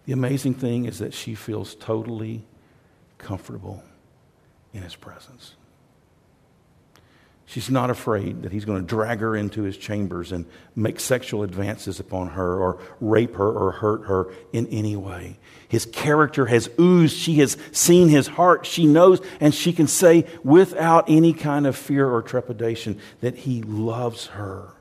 the 0.05 0.12
amazing 0.12 0.55
thing 0.55 0.87
is 0.87 0.99
that 0.99 1.15
she 1.15 1.35
feels 1.35 1.77
totally 1.77 2.45
comfortable 3.19 3.85
in 4.73 4.83
his 4.83 4.97
presence. 4.97 5.55
She's 7.53 7.69
not 7.69 7.91
afraid 7.91 8.45
that 8.45 8.53
he's 8.53 8.65
going 8.65 8.81
to 8.81 8.87
drag 8.87 9.21
her 9.21 9.37
into 9.37 9.61
his 9.61 9.77
chambers 9.77 10.33
and 10.33 10.47
make 10.75 10.99
sexual 10.99 11.43
advances 11.43 12.01
upon 12.01 12.29
her 12.29 12.59
or 12.59 12.81
rape 12.99 13.37
her 13.37 13.47
or 13.47 13.73
hurt 13.73 14.07
her 14.07 14.33
in 14.55 14.67
any 14.69 14.97
way. 14.97 15.38
His 15.69 15.85
character 15.85 16.47
has 16.47 16.71
oozed. 16.81 17.15
She 17.15 17.41
has 17.41 17.59
seen 17.71 18.09
his 18.09 18.27
heart. 18.27 18.65
She 18.65 18.87
knows, 18.87 19.21
and 19.38 19.55
she 19.55 19.75
can 19.75 19.87
say 19.87 20.25
without 20.43 21.11
any 21.11 21.35
kind 21.35 21.67
of 21.67 21.77
fear 21.77 22.09
or 22.09 22.23
trepidation 22.23 22.99
that 23.21 23.37
he 23.37 23.61
loves 23.61 24.29
her. 24.29 24.73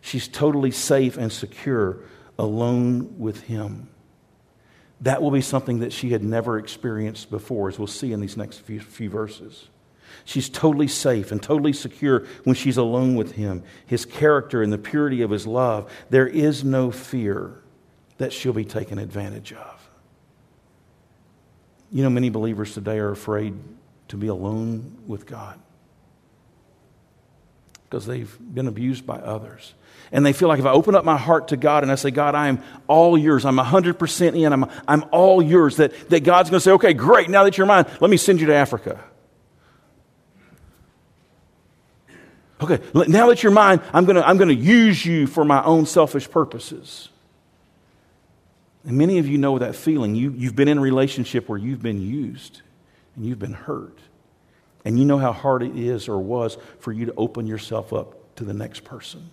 She's 0.00 0.26
totally 0.26 0.70
safe 0.70 1.18
and 1.18 1.30
secure 1.30 1.98
alone 2.38 3.18
with 3.18 3.42
him. 3.42 3.90
That 5.02 5.20
will 5.20 5.30
be 5.30 5.42
something 5.42 5.80
that 5.80 5.92
she 5.92 6.12
had 6.12 6.24
never 6.24 6.56
experienced 6.56 7.28
before, 7.28 7.68
as 7.68 7.78
we'll 7.78 7.86
see 7.86 8.14
in 8.14 8.22
these 8.22 8.38
next 8.38 8.60
few, 8.60 8.80
few 8.80 9.10
verses. 9.10 9.68
She's 10.24 10.48
totally 10.48 10.88
safe 10.88 11.32
and 11.32 11.42
totally 11.42 11.72
secure 11.72 12.26
when 12.44 12.54
she's 12.54 12.76
alone 12.76 13.14
with 13.14 13.32
Him. 13.32 13.62
His 13.86 14.06
character 14.06 14.62
and 14.62 14.72
the 14.72 14.78
purity 14.78 15.22
of 15.22 15.30
His 15.30 15.46
love, 15.46 15.92
there 16.10 16.26
is 16.26 16.64
no 16.64 16.90
fear 16.90 17.60
that 18.18 18.32
she'll 18.32 18.52
be 18.52 18.64
taken 18.64 18.98
advantage 18.98 19.52
of. 19.52 19.90
You 21.92 22.02
know, 22.02 22.10
many 22.10 22.30
believers 22.30 22.74
today 22.74 22.98
are 22.98 23.10
afraid 23.10 23.54
to 24.08 24.16
be 24.16 24.28
alone 24.28 24.96
with 25.06 25.26
God 25.26 25.60
because 27.84 28.06
they've 28.06 28.36
been 28.40 28.66
abused 28.66 29.06
by 29.06 29.16
others. 29.16 29.74
And 30.10 30.24
they 30.24 30.32
feel 30.32 30.48
like 30.48 30.58
if 30.58 30.66
I 30.66 30.70
open 30.70 30.94
up 30.94 31.04
my 31.04 31.16
heart 31.16 31.48
to 31.48 31.56
God 31.56 31.82
and 31.82 31.92
I 31.92 31.94
say, 31.94 32.10
God, 32.10 32.34
I 32.34 32.48
am 32.48 32.62
all 32.88 33.16
yours, 33.16 33.44
I'm 33.44 33.56
100% 33.56 34.42
in, 34.42 34.52
I'm, 34.52 34.66
I'm 34.88 35.04
all 35.12 35.42
yours, 35.42 35.76
that, 35.76 36.10
that 36.10 36.24
God's 36.24 36.50
going 36.50 36.58
to 36.58 36.64
say, 36.64 36.72
okay, 36.72 36.92
great, 36.92 37.30
now 37.30 37.44
that 37.44 37.56
you're 37.56 37.66
mine, 37.66 37.86
let 38.00 38.10
me 38.10 38.16
send 38.16 38.40
you 38.40 38.46
to 38.48 38.54
Africa. 38.54 39.04
Okay, 42.62 42.80
now 42.94 43.26
that 43.28 43.42
you're 43.42 43.52
mine, 43.52 43.80
I'm 43.92 44.04
going 44.04 44.16
to 44.16 44.26
I'm 44.26 44.36
going 44.36 44.48
to 44.48 44.54
use 44.54 45.04
you 45.04 45.26
for 45.26 45.44
my 45.44 45.62
own 45.64 45.86
selfish 45.86 46.30
purposes. 46.30 47.08
And 48.84 48.96
many 48.98 49.18
of 49.18 49.26
you 49.26 49.38
know 49.38 49.58
that 49.58 49.74
feeling. 49.74 50.14
You, 50.14 50.30
you've 50.36 50.54
been 50.54 50.68
in 50.68 50.78
a 50.78 50.80
relationship 50.80 51.48
where 51.48 51.58
you've 51.58 51.82
been 51.82 52.00
used 52.00 52.62
and 53.16 53.24
you've 53.26 53.38
been 53.38 53.54
hurt. 53.54 53.98
And 54.84 54.98
you 54.98 55.06
know 55.06 55.18
how 55.18 55.32
hard 55.32 55.62
it 55.62 55.76
is 55.76 56.08
or 56.08 56.18
was 56.18 56.58
for 56.78 56.92
you 56.92 57.06
to 57.06 57.14
open 57.16 57.46
yourself 57.46 57.92
up 57.92 58.36
to 58.36 58.44
the 58.44 58.52
next 58.52 58.84
person. 58.84 59.30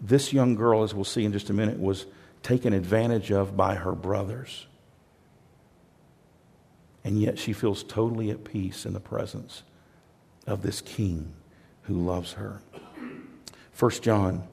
This 0.00 0.32
young 0.32 0.54
girl, 0.54 0.82
as 0.82 0.94
we'll 0.94 1.04
see 1.04 1.24
in 1.24 1.32
just 1.32 1.48
a 1.48 1.54
minute, 1.54 1.80
was 1.80 2.04
taken 2.42 2.74
advantage 2.74 3.32
of 3.32 3.56
by 3.56 3.74
her 3.74 3.92
brothers. 3.92 4.66
And 7.02 7.20
yet 7.20 7.38
she 7.38 7.54
feels 7.54 7.82
totally 7.82 8.30
at 8.30 8.44
peace 8.44 8.84
in 8.84 8.92
the 8.92 9.00
presence 9.00 9.62
of 10.46 10.62
this 10.62 10.82
king 10.82 11.32
who 11.84 11.94
loves 11.94 12.32
her. 12.32 12.60
1 13.78 13.90
John 14.02 14.46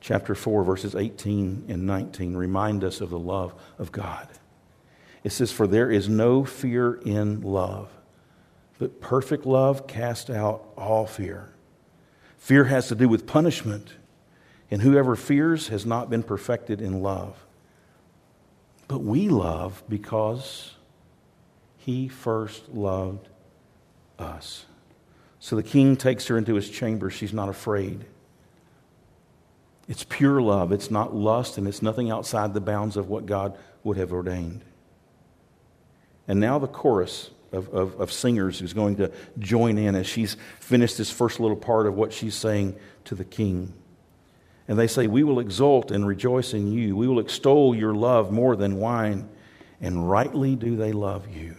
chapter 0.00 0.34
4 0.34 0.62
verses 0.64 0.94
18 0.94 1.66
and 1.68 1.86
19 1.86 2.36
remind 2.36 2.84
us 2.84 3.00
of 3.00 3.10
the 3.10 3.18
love 3.18 3.54
of 3.78 3.92
God. 3.92 4.28
It 5.24 5.30
says 5.30 5.50
for 5.50 5.66
there 5.66 5.90
is 5.90 6.08
no 6.08 6.44
fear 6.44 6.94
in 6.94 7.40
love, 7.42 7.90
but 8.78 9.00
perfect 9.00 9.44
love 9.44 9.86
casts 9.86 10.30
out 10.30 10.72
all 10.76 11.06
fear. 11.06 11.50
Fear 12.38 12.64
has 12.64 12.88
to 12.88 12.94
do 12.94 13.08
with 13.08 13.26
punishment, 13.26 13.94
and 14.70 14.80
whoever 14.80 15.16
fears 15.16 15.68
has 15.68 15.84
not 15.84 16.08
been 16.08 16.22
perfected 16.22 16.80
in 16.80 17.02
love. 17.02 17.44
But 18.86 19.02
we 19.02 19.28
love 19.28 19.82
because 19.88 20.74
he 21.76 22.08
first 22.08 22.68
loved 22.68 23.28
us. 24.18 24.66
So 25.40 25.56
the 25.56 25.62
king 25.62 25.96
takes 25.96 26.26
her 26.26 26.36
into 26.36 26.54
his 26.54 26.68
chamber. 26.68 27.10
She's 27.10 27.32
not 27.32 27.48
afraid. 27.48 28.04
It's 29.88 30.04
pure 30.04 30.42
love. 30.42 30.72
It's 30.72 30.90
not 30.90 31.14
lust, 31.14 31.58
and 31.58 31.66
it's 31.66 31.82
nothing 31.82 32.10
outside 32.10 32.52
the 32.52 32.60
bounds 32.60 32.96
of 32.96 33.08
what 33.08 33.26
God 33.26 33.56
would 33.84 33.96
have 33.96 34.12
ordained. 34.12 34.62
And 36.26 36.40
now 36.40 36.58
the 36.58 36.66
chorus 36.66 37.30
of, 37.52 37.68
of, 37.70 37.98
of 37.98 38.12
singers 38.12 38.58
who's 38.58 38.74
going 38.74 38.96
to 38.96 39.10
join 39.38 39.78
in 39.78 39.94
as 39.94 40.06
she's 40.06 40.36
finished 40.60 40.98
this 40.98 41.10
first 41.10 41.40
little 41.40 41.56
part 41.56 41.86
of 41.86 41.94
what 41.94 42.12
she's 42.12 42.34
saying 42.34 42.76
to 43.04 43.14
the 43.14 43.24
king. 43.24 43.72
And 44.66 44.78
they 44.78 44.86
say, 44.86 45.06
We 45.06 45.24
will 45.24 45.40
exult 45.40 45.90
and 45.90 46.06
rejoice 46.06 46.52
in 46.52 46.70
you. 46.70 46.94
We 46.94 47.08
will 47.08 47.20
extol 47.20 47.74
your 47.74 47.94
love 47.94 48.30
more 48.30 48.54
than 48.56 48.76
wine. 48.76 49.28
And 49.80 50.10
rightly 50.10 50.56
do 50.56 50.76
they 50.76 50.92
love 50.92 51.28
you. 51.34 51.56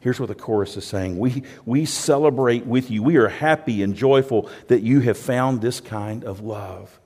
Here's 0.00 0.18
what 0.18 0.30
the 0.30 0.34
chorus 0.34 0.76
is 0.76 0.86
saying 0.86 1.18
we, 1.18 1.42
we 1.64 1.84
celebrate 1.84 2.66
with 2.66 2.90
you. 2.90 3.02
We 3.02 3.16
are 3.16 3.28
happy 3.28 3.82
and 3.82 3.94
joyful 3.94 4.50
that 4.68 4.82
you 4.82 5.00
have 5.00 5.18
found 5.18 5.60
this 5.60 5.80
kind 5.80 6.24
of 6.24 6.40
love. 6.40 6.98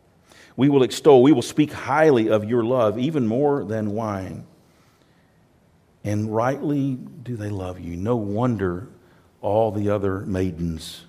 We 0.57 0.68
will 0.68 0.85
extol, 0.85 1.22
we 1.22 1.33
will 1.33 1.42
speak 1.42 1.72
highly 1.72 2.28
of 2.28 2.44
your 2.44 2.62
love, 2.62 2.96
even 2.96 3.26
more 3.26 3.64
than 3.64 3.90
wine. 3.90 4.46
And 6.04 6.35
rightly 6.35 6.94
do 6.94 7.37
they 7.37 7.48
love 7.48 7.80
you. 7.80 7.96
No 7.96 8.14
wonder 8.14 8.88
all 9.40 9.72
the 9.72 9.90
other 9.90 10.20
maidens, 10.20 11.04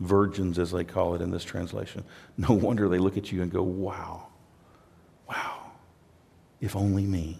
virgins 0.00 0.58
as 0.58 0.72
they 0.72 0.82
call 0.82 1.14
it 1.14 1.22
in 1.22 1.30
this 1.30 1.44
translation, 1.44 2.04
no 2.36 2.54
wonder 2.54 2.88
they 2.88 2.98
look 2.98 3.16
at 3.16 3.30
you 3.30 3.42
and 3.42 3.52
go, 3.52 3.62
wow, 3.62 4.26
wow, 5.28 5.70
if 6.60 6.74
only 6.74 7.04
me. 7.04 7.38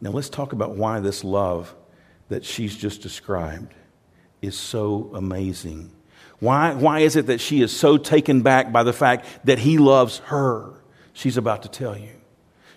Now, 0.00 0.10
let's 0.10 0.28
talk 0.28 0.52
about 0.52 0.76
why 0.76 1.00
this 1.00 1.24
love 1.24 1.74
that 2.28 2.44
she's 2.44 2.76
just 2.76 3.02
described 3.02 3.74
is 4.42 4.56
so 4.56 5.10
amazing. 5.14 5.90
Why, 6.38 6.74
why 6.74 7.00
is 7.00 7.16
it 7.16 7.26
that 7.26 7.40
she 7.40 7.62
is 7.62 7.74
so 7.74 7.96
taken 7.96 8.42
back 8.42 8.72
by 8.72 8.82
the 8.82 8.92
fact 8.92 9.26
that 9.44 9.58
he 9.58 9.78
loves 9.78 10.18
her? 10.18 10.74
She's 11.12 11.36
about 11.36 11.62
to 11.62 11.68
tell 11.68 11.96
you. 11.96 12.10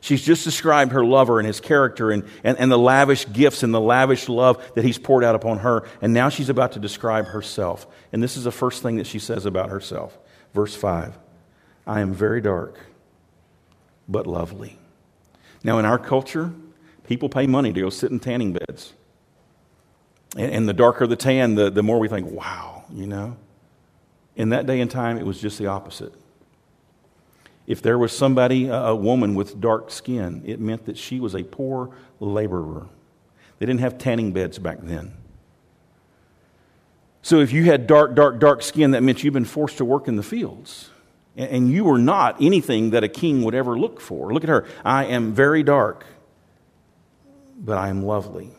She's 0.01 0.23
just 0.23 0.45
described 0.45 0.93
her 0.93 1.03
lover 1.03 1.39
and 1.39 1.47
his 1.47 1.59
character 1.59 2.09
and, 2.09 2.23
and, 2.43 2.57
and 2.57 2.71
the 2.71 2.77
lavish 2.77 3.25
gifts 3.33 3.63
and 3.63 3.73
the 3.73 3.81
lavish 3.81 4.29
love 4.29 4.65
that 4.75 4.85
he's 4.85 4.97
poured 4.97 5.25
out 5.25 5.35
upon 5.35 5.59
her. 5.59 5.85
And 6.01 6.13
now 6.13 6.29
she's 6.29 6.47
about 6.47 6.73
to 6.73 6.79
describe 6.79 7.25
herself. 7.25 7.85
And 8.13 8.23
this 8.23 8.37
is 8.37 8.45
the 8.45 8.51
first 8.51 8.81
thing 8.81 8.95
that 8.95 9.07
she 9.07 9.19
says 9.19 9.45
about 9.45 9.69
herself. 9.69 10.17
Verse 10.53 10.73
5 10.73 11.17
I 11.85 11.99
am 11.99 12.13
very 12.13 12.39
dark, 12.39 12.79
but 14.07 14.25
lovely. 14.25 14.77
Now, 15.63 15.79
in 15.79 15.85
our 15.85 15.99
culture, 15.99 16.53
People 17.09 17.27
pay 17.27 17.47
money 17.47 17.73
to 17.73 17.81
go 17.81 17.89
sit 17.89 18.11
in 18.11 18.19
tanning 18.19 18.53
beds. 18.53 18.93
And, 20.37 20.51
and 20.51 20.69
the 20.69 20.73
darker 20.73 21.07
the 21.07 21.15
tan, 21.15 21.55
the, 21.55 21.71
the 21.71 21.81
more 21.81 21.97
we 21.97 22.07
think, 22.07 22.29
wow, 22.29 22.83
you 22.93 23.07
know? 23.07 23.35
In 24.35 24.49
that 24.49 24.67
day 24.67 24.79
and 24.79 24.91
time, 24.91 25.17
it 25.17 25.25
was 25.25 25.41
just 25.41 25.57
the 25.57 25.65
opposite. 25.65 26.13
If 27.65 27.81
there 27.81 27.97
was 27.97 28.15
somebody, 28.15 28.67
a 28.67 28.93
woman 28.93 29.33
with 29.33 29.59
dark 29.59 29.89
skin, 29.89 30.43
it 30.45 30.59
meant 30.59 30.85
that 30.85 30.99
she 30.99 31.19
was 31.19 31.33
a 31.33 31.41
poor 31.41 31.89
laborer. 32.19 32.85
They 33.57 33.65
didn't 33.65 33.79
have 33.79 33.97
tanning 33.97 34.31
beds 34.31 34.59
back 34.59 34.77
then. 34.83 35.13
So 37.23 37.39
if 37.39 37.51
you 37.51 37.63
had 37.63 37.87
dark, 37.87 38.13
dark, 38.13 38.39
dark 38.39 38.61
skin, 38.61 38.91
that 38.91 39.01
meant 39.01 39.23
you've 39.23 39.33
been 39.33 39.45
forced 39.45 39.77
to 39.77 39.85
work 39.85 40.07
in 40.07 40.15
the 40.15 40.21
fields. 40.21 40.91
And 41.35 41.71
you 41.71 41.85
were 41.85 41.97
not 41.97 42.39
anything 42.39 42.91
that 42.91 43.03
a 43.03 43.09
king 43.09 43.41
would 43.41 43.55
ever 43.55 43.79
look 43.79 43.99
for. 43.99 44.31
Look 44.31 44.43
at 44.43 44.49
her. 44.49 44.67
I 44.85 45.05
am 45.05 45.33
very 45.33 45.63
dark 45.63 46.05
but 47.59 47.77
I 47.77 47.89
am 47.89 48.03
lovely. 48.03 48.49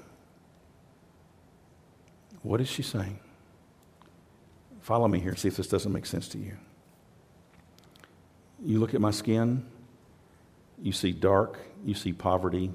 What 2.43 2.61
is 2.61 2.69
she 2.69 2.83
saying? 2.83 3.19
Follow 4.81 5.09
me 5.09 5.19
here, 5.19 5.35
see 5.35 5.49
if 5.49 5.57
this 5.57 5.69
doesn't 5.69 5.93
make 5.93 6.07
sense 6.07 6.29
to 6.29 6.39
you. 6.39 6.57
You 8.63 8.79
look 8.79 8.95
at 8.95 9.01
my 9.01 9.11
skin, 9.11 9.67
you 10.83 10.93
see 10.93 11.13
dark, 11.13 11.59
you 11.85 11.95
see 11.95 12.13
poverty, 12.13 12.73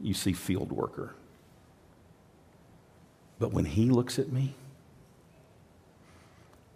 you 0.00 0.14
see 0.14 0.32
field 0.32 0.72
worker. 0.72 1.14
But 3.38 3.52
when 3.52 3.64
he 3.64 3.90
looks 3.90 4.18
at 4.18 4.30
me, 4.30 4.54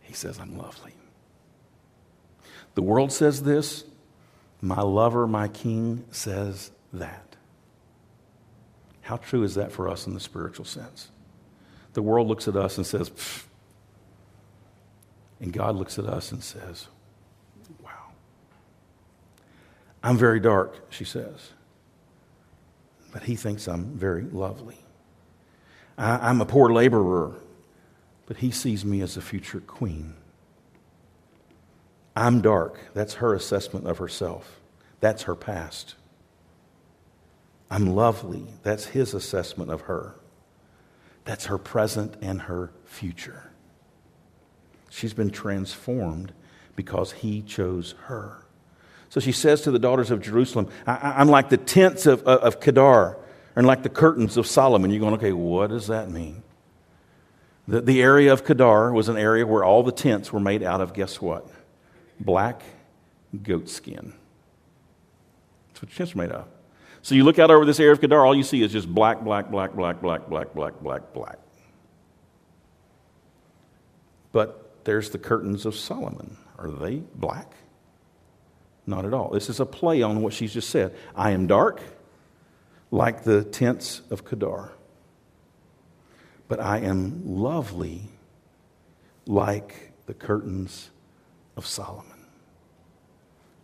he 0.03 0.13
says, 0.15 0.39
I'm 0.39 0.57
lovely. 0.57 0.93
The 2.75 2.83
world 2.83 3.13
says 3.13 3.43
this, 3.43 3.85
my 4.61 4.81
lover, 4.81 5.27
my 5.27 5.49
king 5.49 6.05
says 6.11 6.71
that. 6.93 7.26
How 9.07 9.19
true 9.19 9.45
is 9.45 9.55
that 9.55 9.71
for 9.71 9.89
us 9.89 10.09
in 10.09 10.15
the 10.15 10.21
spiritual 10.21 10.65
sense? 10.65 11.13
The 11.93 12.03
world 12.03 12.27
looks 12.27 12.49
at 12.49 12.57
us 12.57 12.77
and 12.77 12.85
says, 12.85 13.13
and 15.39 15.53
God 15.53 15.77
looks 15.77 15.97
at 15.97 16.07
us 16.07 16.33
and 16.33 16.43
says, 16.43 16.89
Wow. 17.85 18.11
I'm 20.03 20.19
very 20.19 20.41
dark, 20.41 20.91
she 20.91 21.05
says, 21.05 21.53
but 23.13 23.23
he 23.23 23.37
thinks 23.37 23.69
I'm 23.69 23.97
very 23.97 24.23
lovely. 24.23 24.79
I, 25.97 26.29
am 26.29 26.41
a 26.41 26.45
poor 26.45 26.73
laborer, 26.73 27.33
but 28.27 28.39
he 28.39 28.51
sees 28.51 28.85
me 28.85 29.03
as 29.03 29.17
a 29.17 29.23
future 29.23 29.61
queen. 29.61 30.15
I'm 32.17 32.41
dark. 32.41 32.81
That's 32.93 33.15
her 33.15 33.35
assessment 33.35 33.87
of 33.87 33.99
herself. 33.99 34.59
That's 34.99 35.23
her 35.23 35.37
past. 35.37 35.95
I'm 37.71 37.95
lovely. 37.95 38.47
That's 38.63 38.87
his 38.87 39.15
assessment 39.15 39.71
of 39.71 39.83
her. 39.83 40.15
That's 41.25 41.47
her 41.47 41.59
present 41.59 42.15
and 42.23 42.43
her 42.43 42.73
future. 42.85 43.51
She's 44.91 45.13
been 45.13 45.31
transformed 45.31 46.33
because 46.77 47.13
he 47.13 47.43
chose 47.43 47.95
her. 48.05 48.47
So 49.09 49.21
she 49.21 49.33
says 49.33 49.63
to 49.63 49.71
the 49.71 49.79
daughters 49.79 50.11
of 50.11 50.21
Jerusalem, 50.21 50.69
I, 50.87 51.21
am 51.21 51.29
like 51.29 51.49
the 51.49 51.57
tents 51.57 52.07
of, 52.07 52.23
of, 52.23 52.41
of 52.41 52.61
Kedar 52.61 53.17
and 53.57 53.67
like 53.67 53.83
the 53.83 53.89
curtains 53.89 54.37
of 54.37 54.47
Solomon. 54.47 54.91
You're 54.91 55.01
going, 55.01 55.15
okay, 55.15 55.33
what 55.33 55.71
does 55.71 55.89
that 55.89 56.11
mean? 56.11 56.43
The, 57.67 57.81
the 57.81 58.03
area 58.03 58.33
of 58.33 58.45
Kedar 58.45 58.93
was 58.93 59.09
an 59.09 59.17
area 59.17 59.47
where 59.47 59.65
all 59.65 59.83
the 59.83 59.93
tents 59.93 60.33
were 60.33 60.41
made 60.41 60.63
out 60.63 60.81
of, 60.81 60.95
guess 60.95 61.21
what? 61.21 61.49
Black 62.21 62.63
goat 63.43 63.69
skin. 63.69 64.13
That's 65.69 65.83
what 65.83 65.93
tents 65.93 66.15
were 66.15 66.23
made 66.23 66.33
of. 66.33 66.47
So 67.07 67.15
you 67.15 67.23
look 67.23 67.39
out 67.39 67.53
over 67.53 67.65
this 67.65 67.79
area 67.79 67.93
of 67.93 68.01
Kedar, 68.01 68.27
all 68.27 68.35
you 68.35 68.43
see 68.43 68.65
is 68.65 68.73
just 68.73 68.93
black, 68.93 69.23
black, 69.23 69.49
black, 69.49 69.75
black, 69.75 70.03
black, 70.03 70.29
black, 70.29 70.53
black, 70.53 70.81
black, 70.81 71.13
black. 71.13 71.39
But 74.33 74.85
there's 74.85 75.11
the 75.11 75.19
curtains 75.19 75.67
of 75.67 75.77
Solomon. 75.77 76.37
Are 76.59 76.69
they 76.69 76.97
black? 77.15 77.53
Not 78.89 79.05
at 79.05 79.15
all. 79.15 79.31
This 79.31 79.49
is 79.49 79.61
a 79.61 79.65
play 79.65 80.03
on 80.03 80.21
what 80.21 80.33
she's 80.33 80.53
just 80.53 80.69
said. 80.69 80.97
I 81.15 81.31
am 81.31 81.47
dark, 81.47 81.81
like 82.91 83.23
the 83.23 83.45
tents 83.45 84.03
of 84.11 84.25
Kedar, 84.25 84.73
but 86.49 86.59
I 86.59 86.79
am 86.79 87.23
lovely 87.25 88.03
like 89.29 89.93
the 90.07 90.15
curtains 90.15 90.91
of 91.57 91.67
Solomon. 91.67 92.16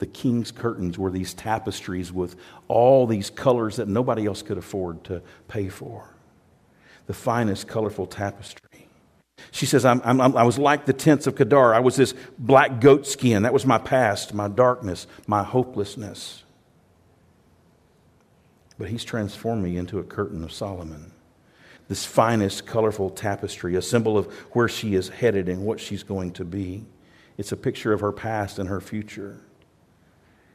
The 0.03 0.07
king's 0.07 0.51
curtains 0.51 0.99
were 0.99 1.13
these 1.13 1.33
tapestries 1.33 2.13
with 2.13 2.35
all 2.67 3.07
these 3.07 3.31
colors 3.31 3.77
that 3.77 3.87
nobody 3.87 4.27
else 4.27 4.43
could 4.43 4.59
afford 4.59 5.05
to 5.05 5.23
pay 5.47 5.69
for. 5.69 6.17
The 7.07 7.15
finest, 7.15 7.69
colorful 7.69 8.09
tapestry. 8.09 8.89
She 9.53 9.65
says, 9.65 9.85
I'm, 9.85 10.03
I'm, 10.03 10.37
i 10.37 10.43
was 10.43 10.59
like 10.59 10.87
the 10.87 10.93
tents 10.93 11.29
of 11.29 11.37
Kedar. 11.37 11.73
I 11.73 11.79
was 11.79 11.95
this 11.95 12.15
black 12.37 12.81
goat 12.81 13.07
skin. 13.07 13.45
That 13.45 13.53
was 13.53 13.65
my 13.65 13.79
past, 13.79 14.35
my 14.35 14.49
darkness, 14.49 15.07
my 15.29 15.45
hopelessness. 15.45 16.43
But 18.81 18.89
he's 18.89 19.05
transformed 19.05 19.63
me 19.63 19.77
into 19.77 20.01
a 20.01 20.03
curtain 20.03 20.43
of 20.43 20.53
Solomon. 20.53 21.13
This 21.87 22.05
finest, 22.05 22.67
colorful 22.67 23.11
tapestry, 23.11 23.77
a 23.77 23.83
symbol 23.83 24.19
of 24.19 24.27
where 24.51 24.69
she 24.69 24.97
is 24.97 25.11
headed 25.11 25.49
and 25.49 25.65
what 25.65 25.79
she's 25.79 26.03
going 26.03 26.33
to 26.33 26.45
be. 26.45 26.87
It's 27.39 27.53
a 27.53 27.57
picture 27.57 27.93
of 27.93 28.01
her 28.01 28.11
past 28.11 28.59
and 28.59 28.69
her 28.69 28.81
future. 28.81 29.43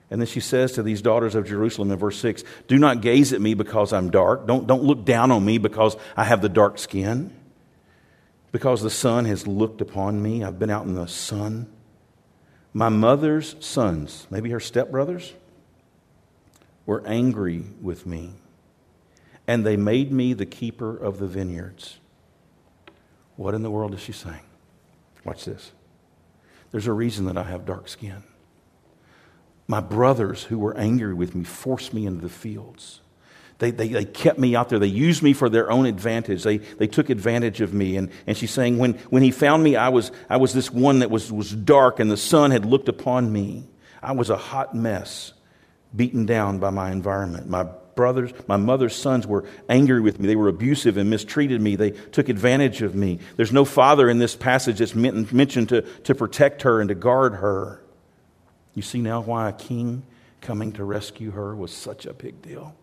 And 0.10 0.22
then 0.22 0.28
she 0.28 0.40
says 0.40 0.72
to 0.74 0.84
these 0.84 1.02
daughters 1.02 1.36
of 1.36 1.46
Jerusalem 1.46 1.92
in 1.92 1.98
verse 1.98 2.18
6 2.20 2.44
Do 2.68 2.78
not 2.78 3.02
gaze 3.02 3.34
at 3.34 3.42
me 3.42 3.54
because 3.54 3.92
I'm 3.92 4.10
dark. 4.10 4.48
Don't, 4.48 4.66
don't 4.68 4.84
look 4.84 5.04
down 5.06 5.32
on 5.32 5.44
me 5.44 5.58
because 5.58 5.98
I 6.16 6.24
have 6.24 6.42
the 6.42 6.50
dark 6.50 6.80
skin. 6.80 7.34
Because 8.52 8.82
the 8.82 8.90
sun 8.90 9.26
has 9.26 9.46
looked 9.46 9.82
upon 9.82 10.22
me. 10.24 10.44
I've 10.44 10.58
been 10.58 10.70
out 10.70 10.86
in 10.86 10.96
the 10.96 11.08
sun. 11.08 11.68
My 12.74 12.90
mother's 12.90 13.56
sons, 13.60 14.28
maybe 14.30 14.50
her 14.52 14.60
stepbrothers, 14.60 15.34
were 16.86 17.06
angry 17.06 17.66
with 17.82 18.06
me. 18.06 18.34
And 19.46 19.66
they 19.66 19.78
made 19.78 20.12
me 20.12 20.34
the 20.34 20.46
keeper 20.46 20.96
of 20.96 21.20
the 21.20 21.28
vineyards. 21.28 21.98
What 23.36 23.54
in 23.54 23.64
the 23.64 23.72
world 23.72 23.94
is 23.94 24.00
she 24.00 24.12
saying? 24.14 24.42
Watch 25.26 25.46
this. 25.46 25.72
There's 26.72 26.88
a 26.88 26.94
reason 26.94 27.26
that 27.26 27.38
I 27.38 27.44
have 27.44 27.66
dark 27.66 27.88
skin. 27.88 28.24
My 29.68 29.82
brothers 29.82 30.44
who 30.44 30.60
were 30.60 30.78
angry 30.78 31.14
with 31.14 31.36
me 31.36 31.44
forced 31.44 31.94
me 31.94 32.06
into 32.06 32.22
the 32.22 32.30
fields. 32.30 33.02
They, 33.60 33.72
they, 33.72 33.88
they 33.90 34.06
kept 34.06 34.38
me 34.38 34.56
out 34.56 34.70
there. 34.70 34.80
They 34.80 34.88
used 34.88 35.24
me 35.24 35.34
for 35.34 35.50
their 35.50 35.72
own 35.72 35.86
advantage. 35.86 36.44
They, 36.44 36.58
they 36.58 36.88
took 36.88 37.10
advantage 37.10 37.60
of 37.60 37.74
me. 37.74 37.98
And, 37.98 38.12
and 38.28 38.38
she's 38.38 38.52
saying, 38.52 38.78
when, 38.78 38.94
when 39.10 39.24
he 39.24 39.32
found 39.32 39.64
me, 39.64 39.76
I 39.76 39.90
was, 39.90 40.12
I 40.30 40.38
was 40.38 40.54
this 40.54 40.72
one 40.72 41.00
that 41.00 41.10
was, 41.10 41.32
was 41.32 41.52
dark, 41.52 42.00
and 42.00 42.10
the 42.10 42.18
sun 42.18 42.52
had 42.52 42.66
looked 42.66 42.88
upon 42.88 43.32
me. 43.32 43.66
I 44.02 44.12
was 44.12 44.30
a 44.30 44.38
hot 44.38 44.76
mess, 44.76 45.34
beaten 45.96 46.26
down 46.26 46.60
by 46.60 46.70
my 46.70 46.92
environment. 46.92 47.50
My 47.50 47.64
brothers, 47.96 48.32
my 48.48 48.58
mother's 48.58 48.96
sons 48.96 49.26
were 49.26 49.44
angry 49.68 50.02
with 50.02 50.20
me. 50.20 50.28
They 50.28 50.36
were 50.36 50.50
abusive 50.50 50.98
and 50.98 51.10
mistreated 51.10 51.60
me. 51.60 51.76
They 51.76 51.92
took 51.92 52.30
advantage 52.30 52.84
of 52.84 52.94
me. 52.94 53.20
There's 53.38 53.52
no 53.52 53.66
father 53.66 54.08
in 54.08 54.20
this 54.20 54.36
passage 54.36 54.78
that's 54.78 54.94
mentioned 54.94 55.70
to, 55.70 55.82
to 55.82 56.14
protect 56.14 56.62
her 56.62 56.80
and 56.80 56.90
to 56.90 56.96
guard 56.96 57.34
her. 57.34 57.84
You 58.78 58.84
see 58.84 59.02
now 59.02 59.22
why 59.22 59.50
a 59.50 59.54
king 59.54 60.04
coming 60.40 60.72
to 60.74 60.84
rescue 60.84 61.32
her 61.32 61.56
was 61.56 61.72
such 61.72 62.06
a 62.06 62.14
big 62.14 62.44
deal. 62.44 62.76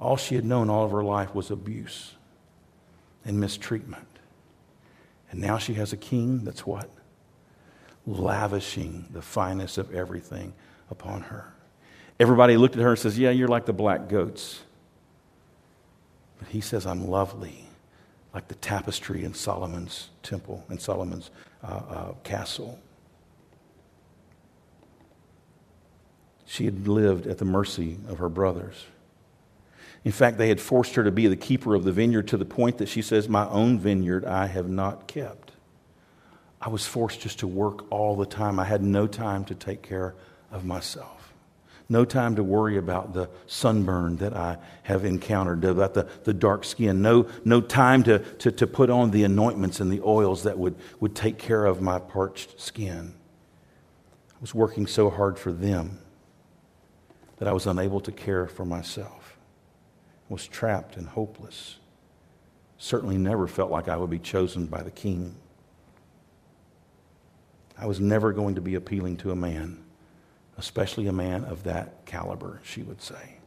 All 0.00 0.16
she 0.16 0.34
had 0.34 0.44
known 0.44 0.68
all 0.68 0.84
of 0.84 0.90
her 0.90 1.04
life 1.04 1.36
was 1.36 1.52
abuse 1.52 2.14
and 3.24 3.38
mistreatment. 3.38 4.08
And 5.30 5.40
now 5.40 5.58
she 5.58 5.74
has 5.74 5.92
a 5.92 5.96
king 5.96 6.42
that's 6.42 6.66
what? 6.66 6.90
Lavishing 8.08 9.06
the 9.12 9.22
finest 9.22 9.78
of 9.78 9.94
everything 9.94 10.52
upon 10.90 11.20
her. 11.20 11.54
Everybody 12.18 12.56
looked 12.56 12.74
at 12.74 12.82
her 12.82 12.90
and 12.90 12.98
says, 12.98 13.16
Yeah, 13.16 13.30
you're 13.30 13.46
like 13.46 13.66
the 13.66 13.72
black 13.72 14.08
goats. 14.08 14.62
But 16.40 16.48
he 16.48 16.60
says, 16.60 16.86
I'm 16.86 17.06
lovely, 17.06 17.68
like 18.34 18.48
the 18.48 18.56
tapestry 18.56 19.22
in 19.22 19.32
Solomon's 19.32 20.10
temple, 20.24 20.66
in 20.68 20.80
Solomon's 20.80 21.30
uh, 21.62 21.66
uh, 21.66 22.12
castle. 22.24 22.80
She 26.50 26.64
had 26.64 26.88
lived 26.88 27.28
at 27.28 27.38
the 27.38 27.44
mercy 27.44 27.96
of 28.08 28.18
her 28.18 28.28
brothers. 28.28 28.86
In 30.04 30.10
fact, 30.10 30.36
they 30.36 30.48
had 30.48 30.60
forced 30.60 30.96
her 30.96 31.04
to 31.04 31.12
be 31.12 31.28
the 31.28 31.36
keeper 31.36 31.76
of 31.76 31.84
the 31.84 31.92
vineyard 31.92 32.26
to 32.26 32.36
the 32.36 32.44
point 32.44 32.78
that 32.78 32.88
she 32.88 33.02
says, 33.02 33.28
My 33.28 33.48
own 33.50 33.78
vineyard 33.78 34.24
I 34.24 34.46
have 34.46 34.68
not 34.68 35.06
kept. 35.06 35.52
I 36.60 36.68
was 36.68 36.84
forced 36.84 37.20
just 37.20 37.38
to 37.38 37.46
work 37.46 37.84
all 37.92 38.16
the 38.16 38.26
time. 38.26 38.58
I 38.58 38.64
had 38.64 38.82
no 38.82 39.06
time 39.06 39.44
to 39.44 39.54
take 39.54 39.82
care 39.82 40.16
of 40.50 40.64
myself. 40.64 41.32
No 41.88 42.04
time 42.04 42.34
to 42.34 42.42
worry 42.42 42.78
about 42.78 43.14
the 43.14 43.30
sunburn 43.46 44.16
that 44.16 44.34
I 44.36 44.58
have 44.82 45.04
encountered, 45.04 45.64
about 45.64 45.94
the, 45.94 46.08
the 46.24 46.34
dark 46.34 46.64
skin. 46.64 47.00
No, 47.00 47.28
no 47.44 47.60
time 47.60 48.02
to, 48.02 48.18
to, 48.18 48.50
to 48.50 48.66
put 48.66 48.90
on 48.90 49.12
the 49.12 49.22
anointments 49.22 49.78
and 49.78 49.92
the 49.92 50.02
oils 50.04 50.42
that 50.42 50.58
would, 50.58 50.74
would 50.98 51.14
take 51.14 51.38
care 51.38 51.64
of 51.64 51.80
my 51.80 52.00
parched 52.00 52.60
skin. 52.60 53.14
I 54.32 54.36
was 54.40 54.52
working 54.52 54.88
so 54.88 55.10
hard 55.10 55.38
for 55.38 55.52
them 55.52 56.00
that 57.40 57.48
I 57.48 57.52
was 57.52 57.66
unable 57.66 58.00
to 58.00 58.12
care 58.12 58.46
for 58.46 58.66
myself. 58.66 59.38
I 60.28 60.32
was 60.32 60.46
trapped 60.46 60.96
and 60.96 61.08
hopeless. 61.08 61.78
Certainly 62.76 63.16
never 63.16 63.48
felt 63.48 63.70
like 63.70 63.88
I 63.88 63.96
would 63.96 64.10
be 64.10 64.18
chosen 64.18 64.66
by 64.66 64.82
the 64.82 64.90
king. 64.90 65.34
I 67.78 67.86
was 67.86 67.98
never 67.98 68.32
going 68.32 68.56
to 68.56 68.60
be 68.60 68.74
appealing 68.74 69.16
to 69.18 69.30
a 69.30 69.36
man, 69.36 69.82
especially 70.58 71.06
a 71.06 71.12
man 71.12 71.44
of 71.44 71.64
that 71.64 72.04
caliber, 72.04 72.60
she 72.62 72.82
would 72.82 73.00
say. 73.00 73.38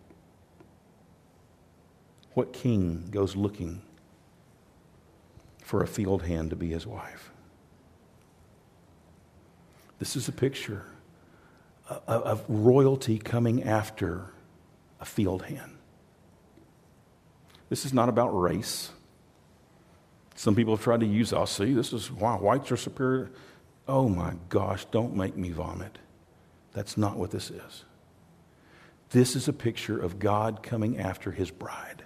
What 2.33 2.51
king 2.51 3.09
goes 3.11 3.35
looking 3.35 3.83
for 5.61 5.83
a 5.83 5.87
field 5.87 6.23
hand 6.23 6.49
to 6.49 6.55
be 6.55 6.69
his 6.69 6.87
wife? 6.87 7.29
This 9.99 10.15
is 10.15 10.27
a 10.27 10.31
picture 10.31 10.83
of 11.87 12.43
royalty 12.47 13.17
coming 13.17 13.63
after 13.63 14.31
a 14.99 15.05
field 15.05 15.43
hand. 15.43 15.77
This 17.69 17.85
is 17.85 17.93
not 17.93 18.09
about 18.09 18.29
race. 18.29 18.91
Some 20.35 20.55
people 20.55 20.75
have 20.75 20.83
tried 20.83 21.01
to 21.01 21.05
use, 21.05 21.33
I'll 21.33 21.45
see, 21.45 21.73
this 21.73 21.93
is 21.93 22.11
why 22.11 22.35
whites 22.35 22.71
are 22.71 22.77
superior. 22.77 23.31
Oh 23.87 24.07
my 24.07 24.33
gosh, 24.49 24.85
don't 24.85 25.15
make 25.15 25.35
me 25.35 25.51
vomit. 25.51 25.97
That's 26.73 26.97
not 26.97 27.17
what 27.17 27.31
this 27.31 27.51
is. 27.51 27.85
This 29.09 29.35
is 29.35 29.47
a 29.47 29.53
picture 29.53 29.99
of 29.99 30.19
God 30.19 30.63
coming 30.63 30.97
after 30.97 31.31
his 31.31 31.51
bride. 31.51 32.03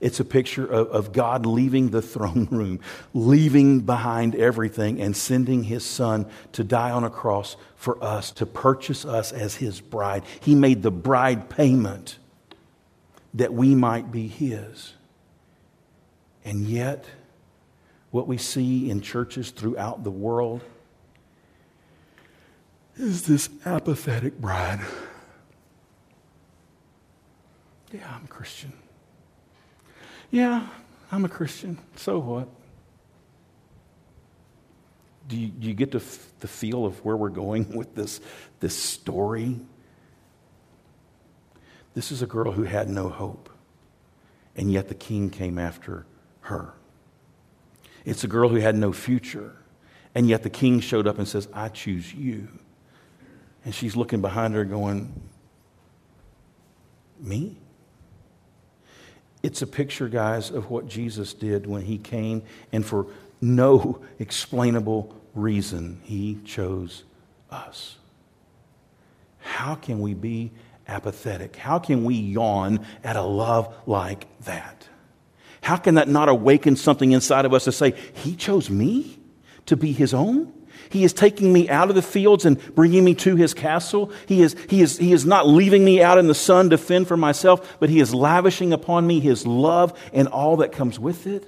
It's 0.00 0.20
a 0.20 0.24
picture 0.24 0.66
of, 0.66 0.88
of, 0.88 1.12
God 1.12 1.46
leaving 1.46 1.90
the 1.90 2.02
throne 2.02 2.48
room, 2.50 2.80
leaving 3.14 3.80
behind 3.80 4.34
everything, 4.34 5.00
and 5.00 5.16
sending 5.16 5.64
his 5.64 5.84
son 5.84 6.26
to 6.52 6.62
die 6.62 6.90
on 6.90 7.04
a 7.04 7.10
cross 7.10 7.56
for 7.76 8.02
us, 8.02 8.30
to 8.32 8.46
purchase 8.46 9.04
us 9.04 9.32
as 9.32 9.56
his 9.56 9.80
bride. 9.80 10.24
He 10.40 10.54
made 10.54 10.82
the 10.82 10.90
bride 10.90 11.48
payment 11.48 12.18
that 13.34 13.52
we 13.52 13.74
might 13.74 14.10
be 14.10 14.28
his. 14.28 14.94
And 16.44 16.66
yet, 16.66 17.06
what 18.10 18.26
we 18.26 18.38
see 18.38 18.90
in 18.90 19.00
churches 19.00 19.50
throughout 19.50 20.04
the 20.04 20.10
world 20.10 20.62
is 22.96 23.26
this 23.26 23.48
apathetic 23.64 24.40
bride. 24.40 24.80
Yeah, 27.92 28.10
I'm 28.14 28.26
Christian. 28.26 28.72
Yeah, 30.30 30.66
I'm 31.10 31.24
a 31.24 31.28
Christian. 31.28 31.78
So 31.96 32.18
what? 32.18 32.48
Do 35.28 35.36
you, 35.36 35.48
do 35.48 35.66
you 35.66 35.74
get 35.74 35.92
to 35.92 35.98
f- 35.98 36.32
the 36.40 36.48
feel 36.48 36.86
of 36.86 37.04
where 37.04 37.16
we're 37.16 37.30
going 37.30 37.72
with 37.76 37.94
this, 37.94 38.20
this 38.60 38.76
story? 38.76 39.58
This 41.94 42.12
is 42.12 42.22
a 42.22 42.26
girl 42.26 42.52
who 42.52 42.64
had 42.64 42.88
no 42.88 43.08
hope, 43.08 43.48
and 44.54 44.70
yet 44.70 44.88
the 44.88 44.94
king 44.94 45.30
came 45.30 45.58
after 45.58 46.04
her. 46.42 46.74
It's 48.04 48.22
a 48.22 48.28
girl 48.28 48.48
who 48.48 48.56
had 48.56 48.76
no 48.76 48.92
future, 48.92 49.56
and 50.14 50.28
yet 50.28 50.42
the 50.42 50.50
king 50.50 50.80
showed 50.80 51.06
up 51.06 51.18
and 51.18 51.26
says, 51.26 51.48
I 51.52 51.68
choose 51.68 52.12
you. 52.14 52.48
And 53.64 53.74
she's 53.74 53.96
looking 53.96 54.20
behind 54.20 54.54
her 54.54 54.64
going, 54.64 55.12
Me? 57.18 57.56
It's 59.46 59.62
a 59.62 59.66
picture, 59.68 60.08
guys, 60.08 60.50
of 60.50 60.70
what 60.70 60.88
Jesus 60.88 61.32
did 61.32 61.68
when 61.68 61.82
he 61.82 61.98
came, 61.98 62.42
and 62.72 62.84
for 62.84 63.06
no 63.40 64.00
explainable 64.18 65.14
reason, 65.36 66.00
he 66.02 66.40
chose 66.44 67.04
us. 67.48 67.96
How 69.38 69.76
can 69.76 70.00
we 70.00 70.14
be 70.14 70.50
apathetic? 70.88 71.54
How 71.54 71.78
can 71.78 72.02
we 72.02 72.16
yawn 72.16 72.84
at 73.04 73.14
a 73.14 73.22
love 73.22 73.72
like 73.86 74.26
that? 74.46 74.88
How 75.60 75.76
can 75.76 75.94
that 75.94 76.08
not 76.08 76.28
awaken 76.28 76.74
something 76.74 77.12
inside 77.12 77.44
of 77.44 77.54
us 77.54 77.66
to 77.66 77.72
say, 77.72 77.94
He 78.14 78.34
chose 78.34 78.68
me 78.68 79.16
to 79.66 79.76
be 79.76 79.92
His 79.92 80.12
own? 80.12 80.52
He 80.88 81.04
is 81.04 81.12
taking 81.12 81.52
me 81.52 81.68
out 81.68 81.88
of 81.88 81.94
the 81.94 82.02
fields 82.02 82.44
and 82.44 82.58
bringing 82.74 83.04
me 83.04 83.14
to 83.16 83.36
his 83.36 83.54
castle. 83.54 84.12
He 84.26 84.42
is, 84.42 84.56
he, 84.68 84.82
is, 84.82 84.98
he 84.98 85.12
is 85.12 85.24
not 85.24 85.46
leaving 85.46 85.84
me 85.84 86.02
out 86.02 86.18
in 86.18 86.26
the 86.26 86.34
sun 86.34 86.70
to 86.70 86.78
fend 86.78 87.08
for 87.08 87.16
myself, 87.16 87.76
but 87.80 87.90
he 87.90 88.00
is 88.00 88.14
lavishing 88.14 88.72
upon 88.72 89.06
me 89.06 89.20
his 89.20 89.46
love 89.46 89.98
and 90.12 90.28
all 90.28 90.58
that 90.58 90.72
comes 90.72 90.98
with 90.98 91.26
it. 91.26 91.46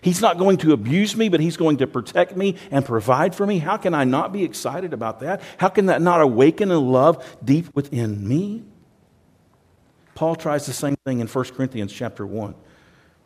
He's 0.00 0.20
not 0.20 0.38
going 0.38 0.58
to 0.58 0.72
abuse 0.72 1.16
me, 1.16 1.28
but 1.28 1.40
he's 1.40 1.56
going 1.56 1.78
to 1.78 1.86
protect 1.86 2.36
me 2.36 2.56
and 2.70 2.84
provide 2.84 3.34
for 3.34 3.44
me. 3.44 3.58
How 3.58 3.76
can 3.76 3.94
I 3.94 4.04
not 4.04 4.32
be 4.32 4.44
excited 4.44 4.92
about 4.92 5.20
that? 5.20 5.42
How 5.56 5.68
can 5.68 5.86
that 5.86 6.00
not 6.00 6.20
awaken 6.20 6.70
a 6.70 6.78
love 6.78 7.38
deep 7.44 7.74
within 7.74 8.26
me? 8.26 8.64
Paul 10.14 10.36
tries 10.36 10.66
the 10.66 10.72
same 10.72 10.96
thing 11.04 11.20
in 11.20 11.26
1 11.26 11.44
Corinthians 11.46 11.92
chapter 11.92 12.26
1 12.26 12.54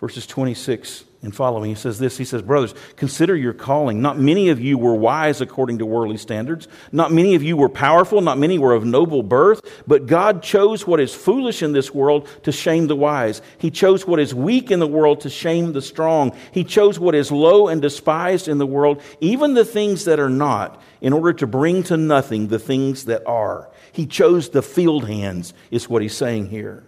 verses 0.02 0.26
26 0.26 1.04
and 1.22 1.34
following. 1.34 1.70
He 1.70 1.76
says 1.76 1.98
this 1.98 2.18
He 2.18 2.24
says, 2.24 2.42
Brothers, 2.42 2.74
consider 2.96 3.36
your 3.36 3.52
calling. 3.52 4.02
Not 4.02 4.18
many 4.18 4.48
of 4.48 4.60
you 4.60 4.76
were 4.76 4.94
wise 4.94 5.40
according 5.40 5.78
to 5.78 5.86
worldly 5.86 6.16
standards. 6.16 6.68
Not 6.90 7.12
many 7.12 7.34
of 7.34 7.42
you 7.42 7.56
were 7.56 7.68
powerful. 7.68 8.20
Not 8.20 8.38
many 8.38 8.58
were 8.58 8.74
of 8.74 8.84
noble 8.84 9.22
birth. 9.22 9.60
But 9.86 10.06
God 10.06 10.42
chose 10.42 10.86
what 10.86 11.00
is 11.00 11.14
foolish 11.14 11.62
in 11.62 11.72
this 11.72 11.94
world 11.94 12.28
to 12.42 12.52
shame 12.52 12.88
the 12.88 12.96
wise. 12.96 13.40
He 13.58 13.70
chose 13.70 14.06
what 14.06 14.20
is 14.20 14.34
weak 14.34 14.70
in 14.70 14.80
the 14.80 14.86
world 14.86 15.20
to 15.20 15.30
shame 15.30 15.72
the 15.72 15.82
strong. 15.82 16.36
He 16.50 16.64
chose 16.64 16.98
what 16.98 17.14
is 17.14 17.30
low 17.30 17.68
and 17.68 17.80
despised 17.80 18.48
in 18.48 18.58
the 18.58 18.66
world, 18.66 19.00
even 19.20 19.54
the 19.54 19.64
things 19.64 20.04
that 20.04 20.18
are 20.18 20.30
not, 20.30 20.82
in 21.00 21.12
order 21.12 21.32
to 21.34 21.46
bring 21.46 21.82
to 21.84 21.96
nothing 21.96 22.48
the 22.48 22.58
things 22.58 23.04
that 23.04 23.26
are. 23.26 23.70
He 23.92 24.06
chose 24.06 24.48
the 24.48 24.62
field 24.62 25.06
hands, 25.06 25.54
is 25.70 25.88
what 25.88 26.02
he's 26.02 26.16
saying 26.16 26.48
here. 26.48 26.84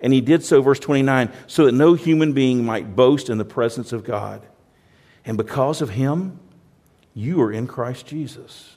And 0.00 0.12
he 0.12 0.20
did 0.20 0.44
so, 0.44 0.62
verse 0.62 0.78
29, 0.78 1.30
so 1.46 1.66
that 1.66 1.72
no 1.72 1.94
human 1.94 2.32
being 2.32 2.64
might 2.64 2.96
boast 2.96 3.28
in 3.28 3.38
the 3.38 3.44
presence 3.44 3.92
of 3.92 4.04
God. 4.04 4.46
And 5.24 5.36
because 5.36 5.82
of 5.82 5.90
him, 5.90 6.40
you 7.14 7.40
are 7.42 7.52
in 7.52 7.66
Christ 7.66 8.06
Jesus, 8.06 8.76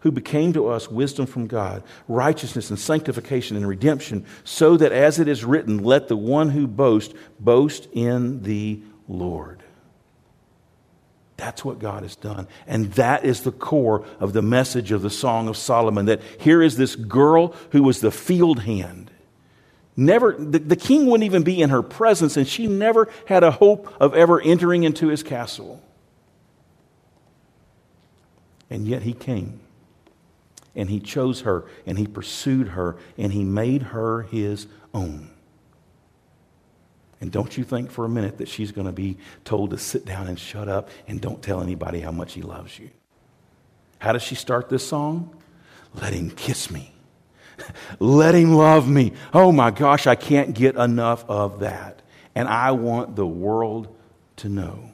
who 0.00 0.10
became 0.10 0.52
to 0.52 0.68
us 0.68 0.90
wisdom 0.90 1.26
from 1.26 1.46
God, 1.46 1.82
righteousness 2.08 2.70
and 2.70 2.78
sanctification 2.78 3.56
and 3.56 3.66
redemption, 3.66 4.26
so 4.44 4.76
that 4.76 4.92
as 4.92 5.18
it 5.18 5.28
is 5.28 5.44
written, 5.44 5.82
let 5.82 6.08
the 6.08 6.16
one 6.16 6.50
who 6.50 6.66
boasts 6.66 7.14
boast 7.40 7.88
in 7.92 8.42
the 8.42 8.80
Lord. 9.08 9.62
That's 11.36 11.64
what 11.64 11.78
God 11.78 12.02
has 12.02 12.14
done. 12.14 12.46
And 12.66 12.92
that 12.92 13.24
is 13.24 13.42
the 13.42 13.52
core 13.52 14.04
of 14.20 14.32
the 14.32 14.42
message 14.42 14.92
of 14.92 15.02
the 15.02 15.10
Song 15.10 15.48
of 15.48 15.56
Solomon 15.56 16.06
that 16.06 16.22
here 16.38 16.62
is 16.62 16.76
this 16.76 16.94
girl 16.94 17.54
who 17.70 17.82
was 17.82 18.00
the 18.00 18.12
field 18.12 18.60
hand 18.60 19.10
Never, 19.96 20.32
the, 20.32 20.58
the 20.58 20.76
king 20.76 21.06
wouldn't 21.06 21.24
even 21.24 21.42
be 21.42 21.60
in 21.60 21.70
her 21.70 21.82
presence, 21.82 22.36
and 22.36 22.48
she 22.48 22.66
never 22.66 23.08
had 23.26 23.44
a 23.44 23.50
hope 23.50 23.94
of 24.00 24.14
ever 24.14 24.40
entering 24.40 24.84
into 24.84 25.08
his 25.08 25.22
castle. 25.22 25.82
And 28.70 28.88
yet 28.88 29.02
he 29.02 29.12
came, 29.12 29.60
and 30.74 30.88
he 30.88 30.98
chose 30.98 31.42
her, 31.42 31.66
and 31.84 31.98
he 31.98 32.06
pursued 32.06 32.68
her, 32.68 32.96
and 33.18 33.32
he 33.32 33.44
made 33.44 33.82
her 33.82 34.22
his 34.22 34.66
own. 34.94 35.28
And 37.20 37.30
don't 37.30 37.56
you 37.56 37.62
think 37.62 37.90
for 37.90 38.04
a 38.04 38.08
minute 38.08 38.38
that 38.38 38.48
she's 38.48 38.72
going 38.72 38.86
to 38.86 38.92
be 38.92 39.18
told 39.44 39.70
to 39.70 39.78
sit 39.78 40.04
down 40.04 40.26
and 40.26 40.36
shut 40.38 40.68
up 40.68 40.88
and 41.06 41.20
don't 41.20 41.40
tell 41.40 41.60
anybody 41.60 42.00
how 42.00 42.10
much 42.10 42.32
he 42.32 42.42
loves 42.42 42.78
you. 42.78 42.90
How 43.98 44.12
does 44.12 44.22
she 44.22 44.34
start 44.34 44.68
this 44.68 44.84
song? 44.84 45.36
Let 45.94 46.14
him 46.14 46.30
kiss 46.30 46.68
me. 46.68 46.92
Let 47.98 48.34
him 48.34 48.54
love 48.54 48.88
me. 48.88 49.12
Oh 49.32 49.52
my 49.52 49.70
gosh, 49.70 50.06
I 50.06 50.14
can't 50.14 50.54
get 50.54 50.76
enough 50.76 51.24
of 51.28 51.60
that. 51.60 52.02
And 52.34 52.48
I 52.48 52.72
want 52.72 53.16
the 53.16 53.26
world 53.26 53.94
to 54.36 54.48
know. 54.48 54.90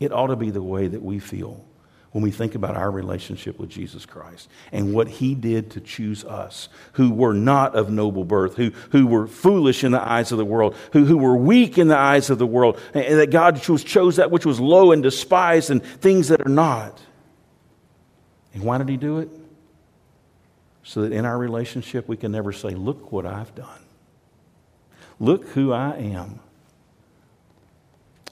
It 0.00 0.12
ought 0.12 0.28
to 0.28 0.36
be 0.36 0.50
the 0.50 0.62
way 0.62 0.88
that 0.88 1.02
we 1.02 1.18
feel 1.18 1.64
when 2.12 2.22
we 2.22 2.30
think 2.30 2.54
about 2.54 2.76
our 2.76 2.90
relationship 2.90 3.58
with 3.58 3.68
Jesus 3.68 4.06
Christ 4.06 4.48
and 4.72 4.94
what 4.94 5.06
he 5.06 5.34
did 5.34 5.72
to 5.72 5.80
choose 5.80 6.24
us, 6.24 6.70
who 6.92 7.10
were 7.10 7.34
not 7.34 7.74
of 7.74 7.90
noble 7.90 8.24
birth, 8.24 8.56
who, 8.56 8.70
who 8.90 9.06
were 9.06 9.26
foolish 9.26 9.84
in 9.84 9.92
the 9.92 10.00
eyes 10.00 10.32
of 10.32 10.38
the 10.38 10.44
world, 10.44 10.74
who, 10.92 11.04
who 11.04 11.18
were 11.18 11.36
weak 11.36 11.76
in 11.76 11.88
the 11.88 11.98
eyes 11.98 12.30
of 12.30 12.38
the 12.38 12.46
world, 12.46 12.80
and 12.94 13.18
that 13.18 13.30
God 13.30 13.60
chose, 13.60 13.84
chose 13.84 14.16
that 14.16 14.30
which 14.30 14.46
was 14.46 14.58
low 14.58 14.92
and 14.92 15.02
despised 15.02 15.70
and 15.70 15.82
things 15.82 16.28
that 16.28 16.40
are 16.40 16.50
not. 16.50 16.98
And 18.54 18.62
why 18.62 18.78
did 18.78 18.88
he 18.88 18.96
do 18.96 19.18
it? 19.18 19.28
So 20.86 21.02
that 21.02 21.12
in 21.12 21.24
our 21.24 21.36
relationship 21.36 22.06
we 22.06 22.16
can 22.16 22.30
never 22.30 22.52
say, 22.52 22.70
Look 22.70 23.10
what 23.10 23.26
I've 23.26 23.52
done. 23.56 23.80
Look 25.18 25.48
who 25.48 25.72
I 25.72 25.96
am. 25.96 26.38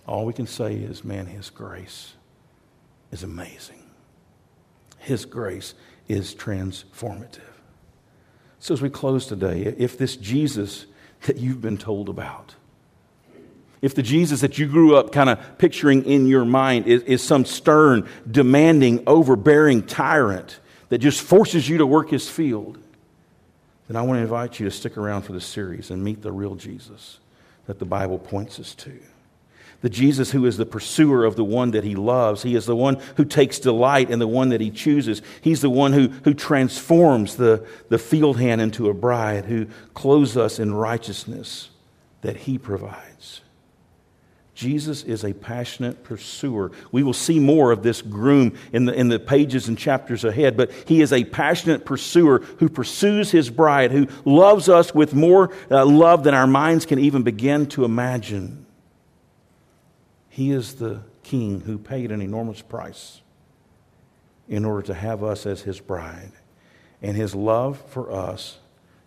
All 0.07 0.25
we 0.25 0.33
can 0.33 0.47
say 0.47 0.77
is, 0.77 1.03
Man, 1.03 1.27
His 1.27 1.51
grace 1.51 2.15
is 3.11 3.25
amazing. 3.25 3.83
His 4.99 5.25
grace 5.25 5.75
is 6.07 6.33
transformative. 6.33 7.41
So, 8.61 8.73
as 8.73 8.81
we 8.81 8.89
close 8.89 9.27
today, 9.27 9.75
if 9.77 9.99
this 9.99 10.15
Jesus 10.17 10.87
that 11.27 11.39
you've 11.39 11.61
been 11.61 11.77
told 11.77 12.09
about, 12.09 12.55
if 13.83 13.97
the 13.97 14.03
Jesus 14.03 14.43
that 14.43 14.59
you 14.59 14.67
grew 14.67 14.95
up 14.95 15.11
kind 15.11 15.29
of 15.29 15.59
picturing 15.59 16.05
in 16.05 16.29
your 16.29 16.45
mind 16.45 16.87
is, 16.87 17.03
is 17.03 17.21
some 17.21 17.45
stern, 17.45 18.09
demanding, 18.31 19.03
overbearing 19.09 19.83
tyrant, 19.83 20.61
that 20.95 20.99
just 20.99 21.23
forces 21.23 21.69
you 21.69 21.79
to 21.79 21.87
work 21.87 22.11
his 22.11 22.31
field, 22.31 22.79
then 23.89 23.97
I 23.97 24.03
want 24.03 24.19
to 24.19 24.23
invite 24.23 24.61
you 24.61 24.67
to 24.67 24.71
stick 24.71 24.97
around 24.97 25.23
for 25.23 25.33
this 25.33 25.45
series 25.45 25.91
and 25.91 26.05
meet 26.05 26.23
the 26.23 26.31
real 26.31 26.55
Jesus 26.55 27.19
that 27.67 27.81
the 27.81 27.85
Bible 27.85 28.17
points 28.17 28.61
us 28.61 28.77
to. 28.77 28.97
The 29.81 29.91
Jesus 29.91 30.31
who 30.31 30.47
is 30.47 30.57
the 30.57 30.65
pursuer 30.65 31.25
of 31.25 31.35
the 31.35 31.43
one 31.43 31.73
that 31.73 31.83
he 31.83 31.97
loves. 31.97 32.45
He 32.45 32.55
is 32.55 32.67
the 32.67 32.77
one 32.77 33.01
who 33.17 33.25
takes 33.25 33.59
delight 33.59 34.09
in 34.09 34.21
the 34.21 34.29
one 34.29 34.51
that 34.51 34.61
he 34.61 34.71
chooses. 34.71 35.21
He's 35.41 35.63
the 35.63 35.69
one 35.69 35.93
who, 35.93 36.11
who 36.23 36.33
transforms 36.33 37.39
the, 37.39 37.67
the 37.89 37.99
field 37.99 38.39
hand 38.39 38.61
into 38.61 38.89
a 38.89 38.95
bride, 38.95 39.47
who 39.47 39.67
clothes 39.95 40.37
us 40.37 40.61
in 40.61 40.73
righteousness 40.73 41.71
that 42.21 42.37
he 42.37 42.57
provides. 42.57 43.41
Jesus 44.55 45.03
is 45.03 45.25
a 45.25 45.33
passionate 45.33 46.05
pursuer. 46.05 46.71
We 46.93 47.03
will 47.03 47.13
see 47.13 47.41
more 47.41 47.73
of 47.73 47.83
this 47.83 48.01
groom 48.01 48.57
in 48.73 48.85
the, 48.85 48.93
in 48.93 49.09
the 49.09 49.19
pages 49.19 49.67
and 49.67 49.77
chapters 49.77 50.23
ahead, 50.25 50.57
but 50.57 50.71
he 50.87 51.03
is 51.03 51.13
a 51.13 51.25
passionate 51.25 51.85
pursuer 51.85 52.39
who 52.39 52.69
pursues 52.69 53.33
his 53.33 53.51
bride, 53.51 53.91
who 53.91 54.07
loves 54.25 54.69
us 54.69 54.95
with 54.95 55.13
more 55.13 55.53
uh, 55.71 55.85
love 55.85 56.23
than 56.23 56.35
our 56.35 56.47
minds 56.47 56.87
can 56.87 57.01
even 57.01 57.25
begin 57.25 57.67
to 57.67 57.85
imagine. 57.85 58.65
He 60.29 60.53
is 60.53 60.77
the 60.77 61.01
king 61.25 61.61
who 61.61 61.77
paid 61.77 62.13
an 62.13 62.23
enormous 62.23 62.63
price 62.63 63.23
in 64.49 64.65
order 64.65 64.83
to 64.83 64.95
have 64.95 65.25
us 65.25 65.47
as 65.47 65.63
his 65.63 65.81
bride. 65.81 66.33
And 67.03 67.17
his 67.17 67.35
love 67.35 67.83
for 67.89 68.13
us 68.13 68.59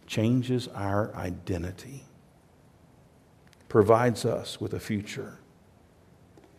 changes 0.07 0.67
our 0.69 1.15
identity 1.15 2.06
provides 3.69 4.25
us 4.25 4.59
with 4.61 4.73
a 4.73 4.79
future 4.79 5.39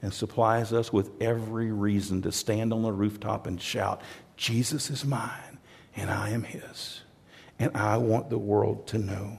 and 0.03 0.13
supplies 0.13 0.73
us 0.73 0.93
with 0.93 1.11
every 1.21 1.73
reason 1.73 2.23
to 2.23 2.33
stand 2.33 2.73
on 2.73 2.83
the 2.83 2.93
rooftop 2.93 3.47
and 3.47 3.61
shout, 3.61 4.01
Jesus 4.37 4.91
is 4.91 5.05
mine 5.05 5.59
and 5.97 6.11
I 6.11 6.31
am 6.31 6.45
his. 6.45 7.01
And 7.59 7.77
I 7.77 7.97
want 7.97 8.31
the 8.31 8.39
world 8.39 8.87
to 8.89 8.99
know. 8.99 9.39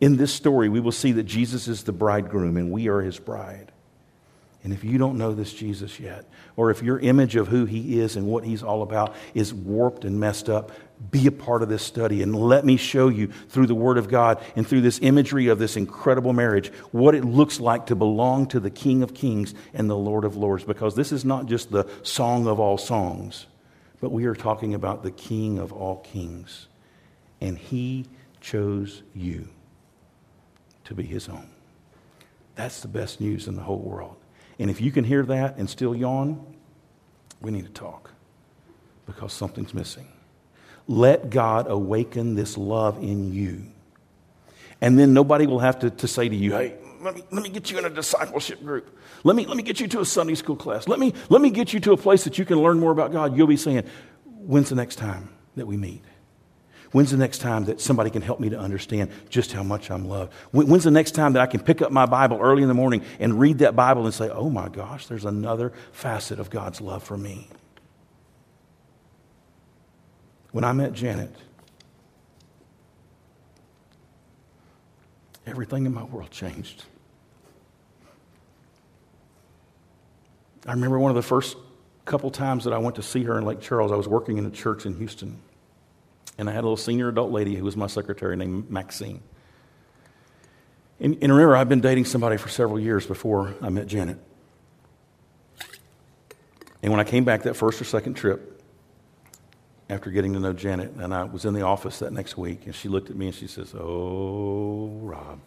In 0.00 0.16
this 0.16 0.32
story, 0.32 0.68
we 0.68 0.80
will 0.80 0.92
see 0.92 1.12
that 1.12 1.24
Jesus 1.24 1.66
is 1.66 1.82
the 1.82 1.92
bridegroom 1.92 2.56
and 2.56 2.70
we 2.70 2.88
are 2.88 3.00
his 3.00 3.18
bride. 3.18 3.72
And 4.62 4.72
if 4.72 4.84
you 4.84 4.98
don't 4.98 5.18
know 5.18 5.34
this 5.34 5.52
Jesus 5.52 5.98
yet, 5.98 6.26
or 6.54 6.70
if 6.70 6.82
your 6.82 6.98
image 6.98 7.34
of 7.34 7.48
who 7.48 7.64
he 7.64 7.98
is 7.98 8.16
and 8.16 8.26
what 8.26 8.44
he's 8.44 8.62
all 8.62 8.82
about 8.82 9.14
is 9.34 9.52
warped 9.52 10.04
and 10.04 10.20
messed 10.20 10.48
up, 10.48 10.70
be 11.10 11.26
a 11.26 11.32
part 11.32 11.62
of 11.62 11.68
this 11.68 11.82
study 11.82 12.22
and 12.22 12.34
let 12.34 12.64
me 12.64 12.76
show 12.76 13.08
you 13.08 13.28
through 13.48 13.66
the 13.66 13.74
Word 13.74 13.96
of 13.96 14.08
God 14.08 14.42
and 14.54 14.66
through 14.66 14.82
this 14.82 14.98
imagery 15.02 15.48
of 15.48 15.58
this 15.58 15.76
incredible 15.76 16.32
marriage 16.32 16.68
what 16.92 17.14
it 17.14 17.24
looks 17.24 17.58
like 17.58 17.86
to 17.86 17.96
belong 17.96 18.46
to 18.48 18.60
the 18.60 18.70
King 18.70 19.02
of 19.02 19.14
Kings 19.14 19.54
and 19.72 19.88
the 19.88 19.96
Lord 19.96 20.24
of 20.24 20.36
Lords. 20.36 20.64
Because 20.64 20.94
this 20.94 21.10
is 21.10 21.24
not 21.24 21.46
just 21.46 21.70
the 21.70 21.88
song 22.02 22.46
of 22.46 22.60
all 22.60 22.76
songs, 22.76 23.46
but 24.00 24.10
we 24.10 24.26
are 24.26 24.34
talking 24.34 24.74
about 24.74 25.02
the 25.02 25.10
King 25.10 25.58
of 25.58 25.72
all 25.72 25.96
kings. 25.96 26.68
And 27.40 27.56
he 27.56 28.06
chose 28.40 29.02
you 29.14 29.48
to 30.84 30.94
be 30.94 31.04
his 31.04 31.28
own. 31.28 31.48
That's 32.56 32.82
the 32.82 32.88
best 32.88 33.20
news 33.20 33.48
in 33.48 33.56
the 33.56 33.62
whole 33.62 33.78
world. 33.78 34.16
And 34.58 34.70
if 34.70 34.80
you 34.80 34.90
can 34.90 35.04
hear 35.04 35.22
that 35.24 35.56
and 35.56 35.70
still 35.70 35.94
yawn, 35.94 36.44
we 37.40 37.50
need 37.50 37.64
to 37.64 37.72
talk 37.72 38.10
because 39.06 39.32
something's 39.32 39.72
missing. 39.72 40.08
Let 40.90 41.30
God 41.30 41.70
awaken 41.70 42.34
this 42.34 42.58
love 42.58 43.00
in 43.00 43.32
you. 43.32 43.62
And 44.80 44.98
then 44.98 45.14
nobody 45.14 45.46
will 45.46 45.60
have 45.60 45.78
to, 45.80 45.90
to 45.90 46.08
say 46.08 46.28
to 46.28 46.34
you, 46.34 46.50
hey, 46.50 46.74
let 47.00 47.14
me, 47.14 47.22
let 47.30 47.44
me 47.44 47.48
get 47.48 47.70
you 47.70 47.78
in 47.78 47.84
a 47.84 47.90
discipleship 47.90 48.60
group. 48.64 48.98
Let 49.22 49.36
me, 49.36 49.46
let 49.46 49.56
me 49.56 49.62
get 49.62 49.78
you 49.78 49.86
to 49.86 50.00
a 50.00 50.04
Sunday 50.04 50.34
school 50.34 50.56
class. 50.56 50.88
Let 50.88 50.98
me, 50.98 51.14
let 51.28 51.42
me 51.42 51.50
get 51.50 51.72
you 51.72 51.78
to 51.78 51.92
a 51.92 51.96
place 51.96 52.24
that 52.24 52.38
you 52.38 52.44
can 52.44 52.60
learn 52.60 52.80
more 52.80 52.90
about 52.90 53.12
God. 53.12 53.36
You'll 53.36 53.46
be 53.46 53.56
saying, 53.56 53.84
when's 54.24 54.68
the 54.68 54.74
next 54.74 54.96
time 54.96 55.28
that 55.54 55.64
we 55.64 55.76
meet? 55.76 56.02
When's 56.90 57.12
the 57.12 57.18
next 57.18 57.38
time 57.38 57.66
that 57.66 57.80
somebody 57.80 58.10
can 58.10 58.22
help 58.22 58.40
me 58.40 58.50
to 58.50 58.58
understand 58.58 59.12
just 59.28 59.52
how 59.52 59.62
much 59.62 59.92
I'm 59.92 60.08
loved? 60.08 60.32
When's 60.50 60.82
the 60.82 60.90
next 60.90 61.12
time 61.12 61.34
that 61.34 61.40
I 61.40 61.46
can 61.46 61.60
pick 61.60 61.82
up 61.82 61.92
my 61.92 62.06
Bible 62.06 62.40
early 62.42 62.62
in 62.62 62.68
the 62.68 62.74
morning 62.74 63.04
and 63.20 63.38
read 63.38 63.58
that 63.58 63.76
Bible 63.76 64.06
and 64.06 64.12
say, 64.12 64.28
oh 64.28 64.50
my 64.50 64.68
gosh, 64.68 65.06
there's 65.06 65.24
another 65.24 65.72
facet 65.92 66.40
of 66.40 66.50
God's 66.50 66.80
love 66.80 67.04
for 67.04 67.16
me? 67.16 67.46
When 70.52 70.64
I 70.64 70.72
met 70.72 70.92
Janet, 70.92 71.34
everything 75.46 75.86
in 75.86 75.94
my 75.94 76.04
world 76.04 76.30
changed. 76.30 76.84
I 80.66 80.72
remember 80.72 80.98
one 80.98 81.10
of 81.10 81.16
the 81.16 81.22
first 81.22 81.56
couple 82.04 82.30
times 82.30 82.64
that 82.64 82.72
I 82.72 82.78
went 82.78 82.96
to 82.96 83.02
see 83.02 83.22
her 83.24 83.38
in 83.38 83.44
Lake 83.44 83.60
Charles, 83.60 83.92
I 83.92 83.96
was 83.96 84.08
working 84.08 84.36
in 84.38 84.46
a 84.46 84.50
church 84.50 84.84
in 84.84 84.96
Houston. 84.96 85.38
And 86.36 86.48
I 86.48 86.52
had 86.52 86.60
a 86.60 86.66
little 86.66 86.76
senior 86.76 87.08
adult 87.08 87.30
lady 87.30 87.54
who 87.54 87.64
was 87.64 87.76
my 87.76 87.86
secretary 87.86 88.36
named 88.36 88.70
Maxine. 88.70 89.20
And, 90.98 91.16
and 91.22 91.32
remember, 91.32 91.56
I've 91.56 91.68
been 91.68 91.80
dating 91.80 92.06
somebody 92.06 92.36
for 92.36 92.48
several 92.48 92.80
years 92.80 93.06
before 93.06 93.54
I 93.62 93.68
met 93.68 93.86
Janet. 93.86 94.18
And 96.82 96.90
when 96.90 97.00
I 97.00 97.04
came 97.04 97.24
back 97.24 97.42
that 97.42 97.54
first 97.54 97.80
or 97.80 97.84
second 97.84 98.14
trip, 98.14 98.59
after 99.90 100.10
getting 100.10 100.32
to 100.34 100.40
know 100.40 100.52
Janet, 100.52 100.92
and 100.92 101.12
I 101.12 101.24
was 101.24 101.44
in 101.44 101.52
the 101.52 101.62
office 101.62 101.98
that 101.98 102.12
next 102.12 102.38
week, 102.38 102.66
and 102.66 102.74
she 102.74 102.88
looked 102.88 103.10
at 103.10 103.16
me 103.16 103.26
and 103.26 103.34
she 103.34 103.48
says, 103.48 103.74
Oh, 103.76 104.98
Rob. 105.02 105.40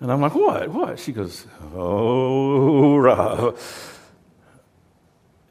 And 0.00 0.12
I'm 0.12 0.20
like, 0.20 0.34
What? 0.34 0.68
What? 0.68 1.00
She 1.00 1.12
goes, 1.12 1.44
Oh, 1.74 2.96
Rob. 2.96 3.58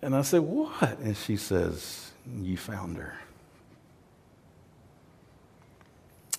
And 0.01 0.15
I 0.15 0.21
said, 0.21 0.41
What? 0.41 0.99
And 0.99 1.15
she 1.17 1.35
says, 1.35 2.11
You 2.39 2.55
found 2.55 2.97
her. 2.97 3.13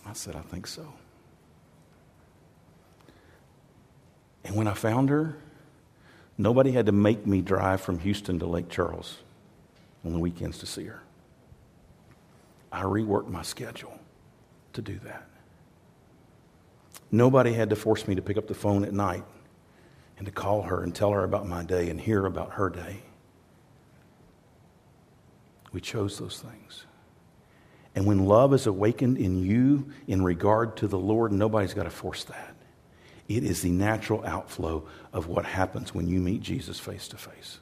I 0.06 0.14
said, 0.14 0.34
I 0.34 0.40
think 0.40 0.66
so. 0.66 0.90
And 4.44 4.56
when 4.56 4.66
I 4.66 4.74
found 4.74 5.10
her, 5.10 5.36
nobody 6.38 6.72
had 6.72 6.86
to 6.86 6.92
make 6.92 7.26
me 7.26 7.42
drive 7.42 7.82
from 7.82 7.98
Houston 7.98 8.38
to 8.38 8.46
Lake 8.46 8.70
Charles 8.70 9.18
on 10.05 10.12
the 10.12 10.18
weekends 10.18 10.59
to 10.59 10.66
see 10.66 10.84
her. 10.84 11.03
I 12.70 12.82
reworked 12.82 13.28
my 13.28 13.42
schedule 13.42 13.98
to 14.72 14.82
do 14.82 14.98
that. 15.05 15.28
Nobody 17.11 17.53
had 17.53 17.70
to 17.70 17.76
force 17.76 18.09
me 18.09 18.14
to 18.14 18.22
pick 18.22 18.38
up 18.38 18.46
the 18.46 18.55
phone 18.55 18.84
at 18.84 18.92
night 18.92 19.24
and 20.16 20.26
to 20.26 20.32
call 20.32 20.62
her 20.62 20.82
and 20.82 20.94
tell 20.94 21.11
her 21.11 21.24
about 21.24 21.46
my 21.46 21.62
day 21.62 21.90
and 21.90 22.00
hear 22.00 22.24
about 22.24 22.53
her 22.53 22.70
day. 22.70 23.03
We 25.72 25.80
chose 25.80 26.18
those 26.18 26.40
things. 26.40 26.86
And 27.94 28.07
when 28.07 28.24
love 28.24 28.55
is 28.55 28.66
awakened 28.66 29.18
in 29.18 29.42
you 29.42 29.90
in 30.07 30.22
regard 30.22 30.76
to 30.78 30.86
the 30.86 30.98
Lord, 30.98 31.32
nobody's 31.32 31.74
got 31.74 31.84
to 31.84 31.90
force 31.90 32.24
that. 32.24 32.55
It 33.28 33.44
is 33.44 33.62
the 33.62 33.70
natural 33.70 34.24
outflow 34.24 34.86
of 35.12 35.26
what 35.26 35.44
happens 35.44 35.94
when 35.94 36.09
you 36.09 36.20
meet 36.20 36.40
Jesus 36.40 36.78
face 36.78 37.09
to 37.09 37.16
face. 37.16 37.59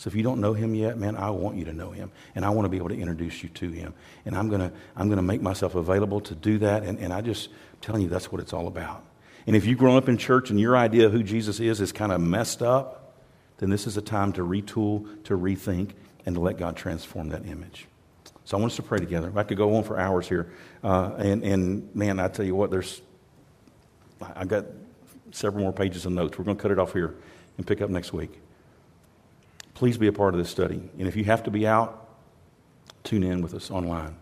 So 0.00 0.08
if 0.08 0.14
you 0.14 0.22
don't 0.22 0.40
know 0.40 0.54
him 0.54 0.74
yet, 0.74 0.96
man, 0.96 1.14
I 1.14 1.28
want 1.28 1.58
you 1.58 1.66
to 1.66 1.74
know 1.74 1.90
him. 1.90 2.10
And 2.34 2.42
I 2.42 2.48
want 2.48 2.64
to 2.64 2.70
be 2.70 2.78
able 2.78 2.88
to 2.88 2.98
introduce 2.98 3.42
you 3.42 3.50
to 3.50 3.70
him. 3.70 3.92
And 4.24 4.34
I'm 4.34 4.48
going 4.48 4.62
to, 4.62 4.72
I'm 4.96 5.08
going 5.08 5.18
to 5.18 5.22
make 5.22 5.42
myself 5.42 5.74
available 5.74 6.22
to 6.22 6.34
do 6.34 6.56
that. 6.60 6.84
And, 6.84 6.98
and 6.98 7.12
I 7.12 7.20
just 7.20 7.50
telling 7.82 8.00
you 8.00 8.08
that's 8.08 8.32
what 8.32 8.40
it's 8.40 8.54
all 8.54 8.66
about. 8.66 9.04
And 9.46 9.54
if 9.54 9.66
you've 9.66 9.76
grown 9.76 9.98
up 9.98 10.08
in 10.08 10.16
church 10.16 10.48
and 10.48 10.58
your 10.58 10.74
idea 10.74 11.04
of 11.04 11.12
who 11.12 11.22
Jesus 11.22 11.60
is 11.60 11.82
is 11.82 11.92
kind 11.92 12.12
of 12.12 12.20
messed 12.22 12.62
up, 12.62 13.14
then 13.58 13.68
this 13.68 13.86
is 13.86 13.98
a 13.98 14.00
time 14.00 14.32
to 14.32 14.40
retool, 14.40 15.22
to 15.24 15.36
rethink, 15.36 15.90
and 16.24 16.34
to 16.34 16.40
let 16.40 16.56
God 16.56 16.78
transform 16.78 17.28
that 17.28 17.44
image. 17.44 17.86
So 18.46 18.56
I 18.56 18.60
want 18.60 18.72
us 18.72 18.76
to 18.76 18.82
pray 18.82 19.00
together. 19.00 19.30
I 19.36 19.42
could 19.42 19.58
go 19.58 19.76
on 19.76 19.84
for 19.84 20.00
hours 20.00 20.26
here. 20.26 20.50
Uh, 20.82 21.12
and, 21.18 21.44
and 21.44 21.94
man, 21.94 22.20
I 22.20 22.28
tell 22.28 22.46
you 22.46 22.54
what, 22.54 22.70
there's, 22.70 23.02
I've 24.34 24.48
got 24.48 24.64
several 25.32 25.64
more 25.64 25.74
pages 25.74 26.06
of 26.06 26.12
notes. 26.12 26.38
We're 26.38 26.46
going 26.46 26.56
to 26.56 26.62
cut 26.62 26.70
it 26.70 26.78
off 26.78 26.94
here 26.94 27.16
and 27.58 27.66
pick 27.66 27.82
up 27.82 27.90
next 27.90 28.14
week. 28.14 28.40
Please 29.80 29.96
be 29.96 30.08
a 30.08 30.12
part 30.12 30.34
of 30.34 30.38
this 30.38 30.50
study. 30.50 30.90
And 30.98 31.08
if 31.08 31.16
you 31.16 31.24
have 31.24 31.44
to 31.44 31.50
be 31.50 31.66
out, 31.66 32.06
tune 33.02 33.22
in 33.22 33.40
with 33.40 33.54
us 33.54 33.70
online. 33.70 34.14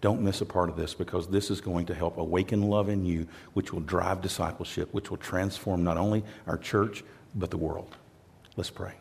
Don't 0.00 0.22
miss 0.22 0.40
a 0.40 0.46
part 0.46 0.68
of 0.68 0.76
this 0.76 0.94
because 0.94 1.26
this 1.26 1.50
is 1.50 1.60
going 1.60 1.86
to 1.86 1.94
help 1.94 2.16
awaken 2.16 2.62
love 2.62 2.88
in 2.88 3.04
you, 3.04 3.26
which 3.54 3.72
will 3.72 3.80
drive 3.80 4.22
discipleship, 4.22 4.94
which 4.94 5.10
will 5.10 5.16
transform 5.16 5.82
not 5.82 5.96
only 5.96 6.22
our 6.46 6.56
church, 6.56 7.02
but 7.34 7.50
the 7.50 7.56
world. 7.56 7.96
Let's 8.56 8.70
pray. 8.70 8.92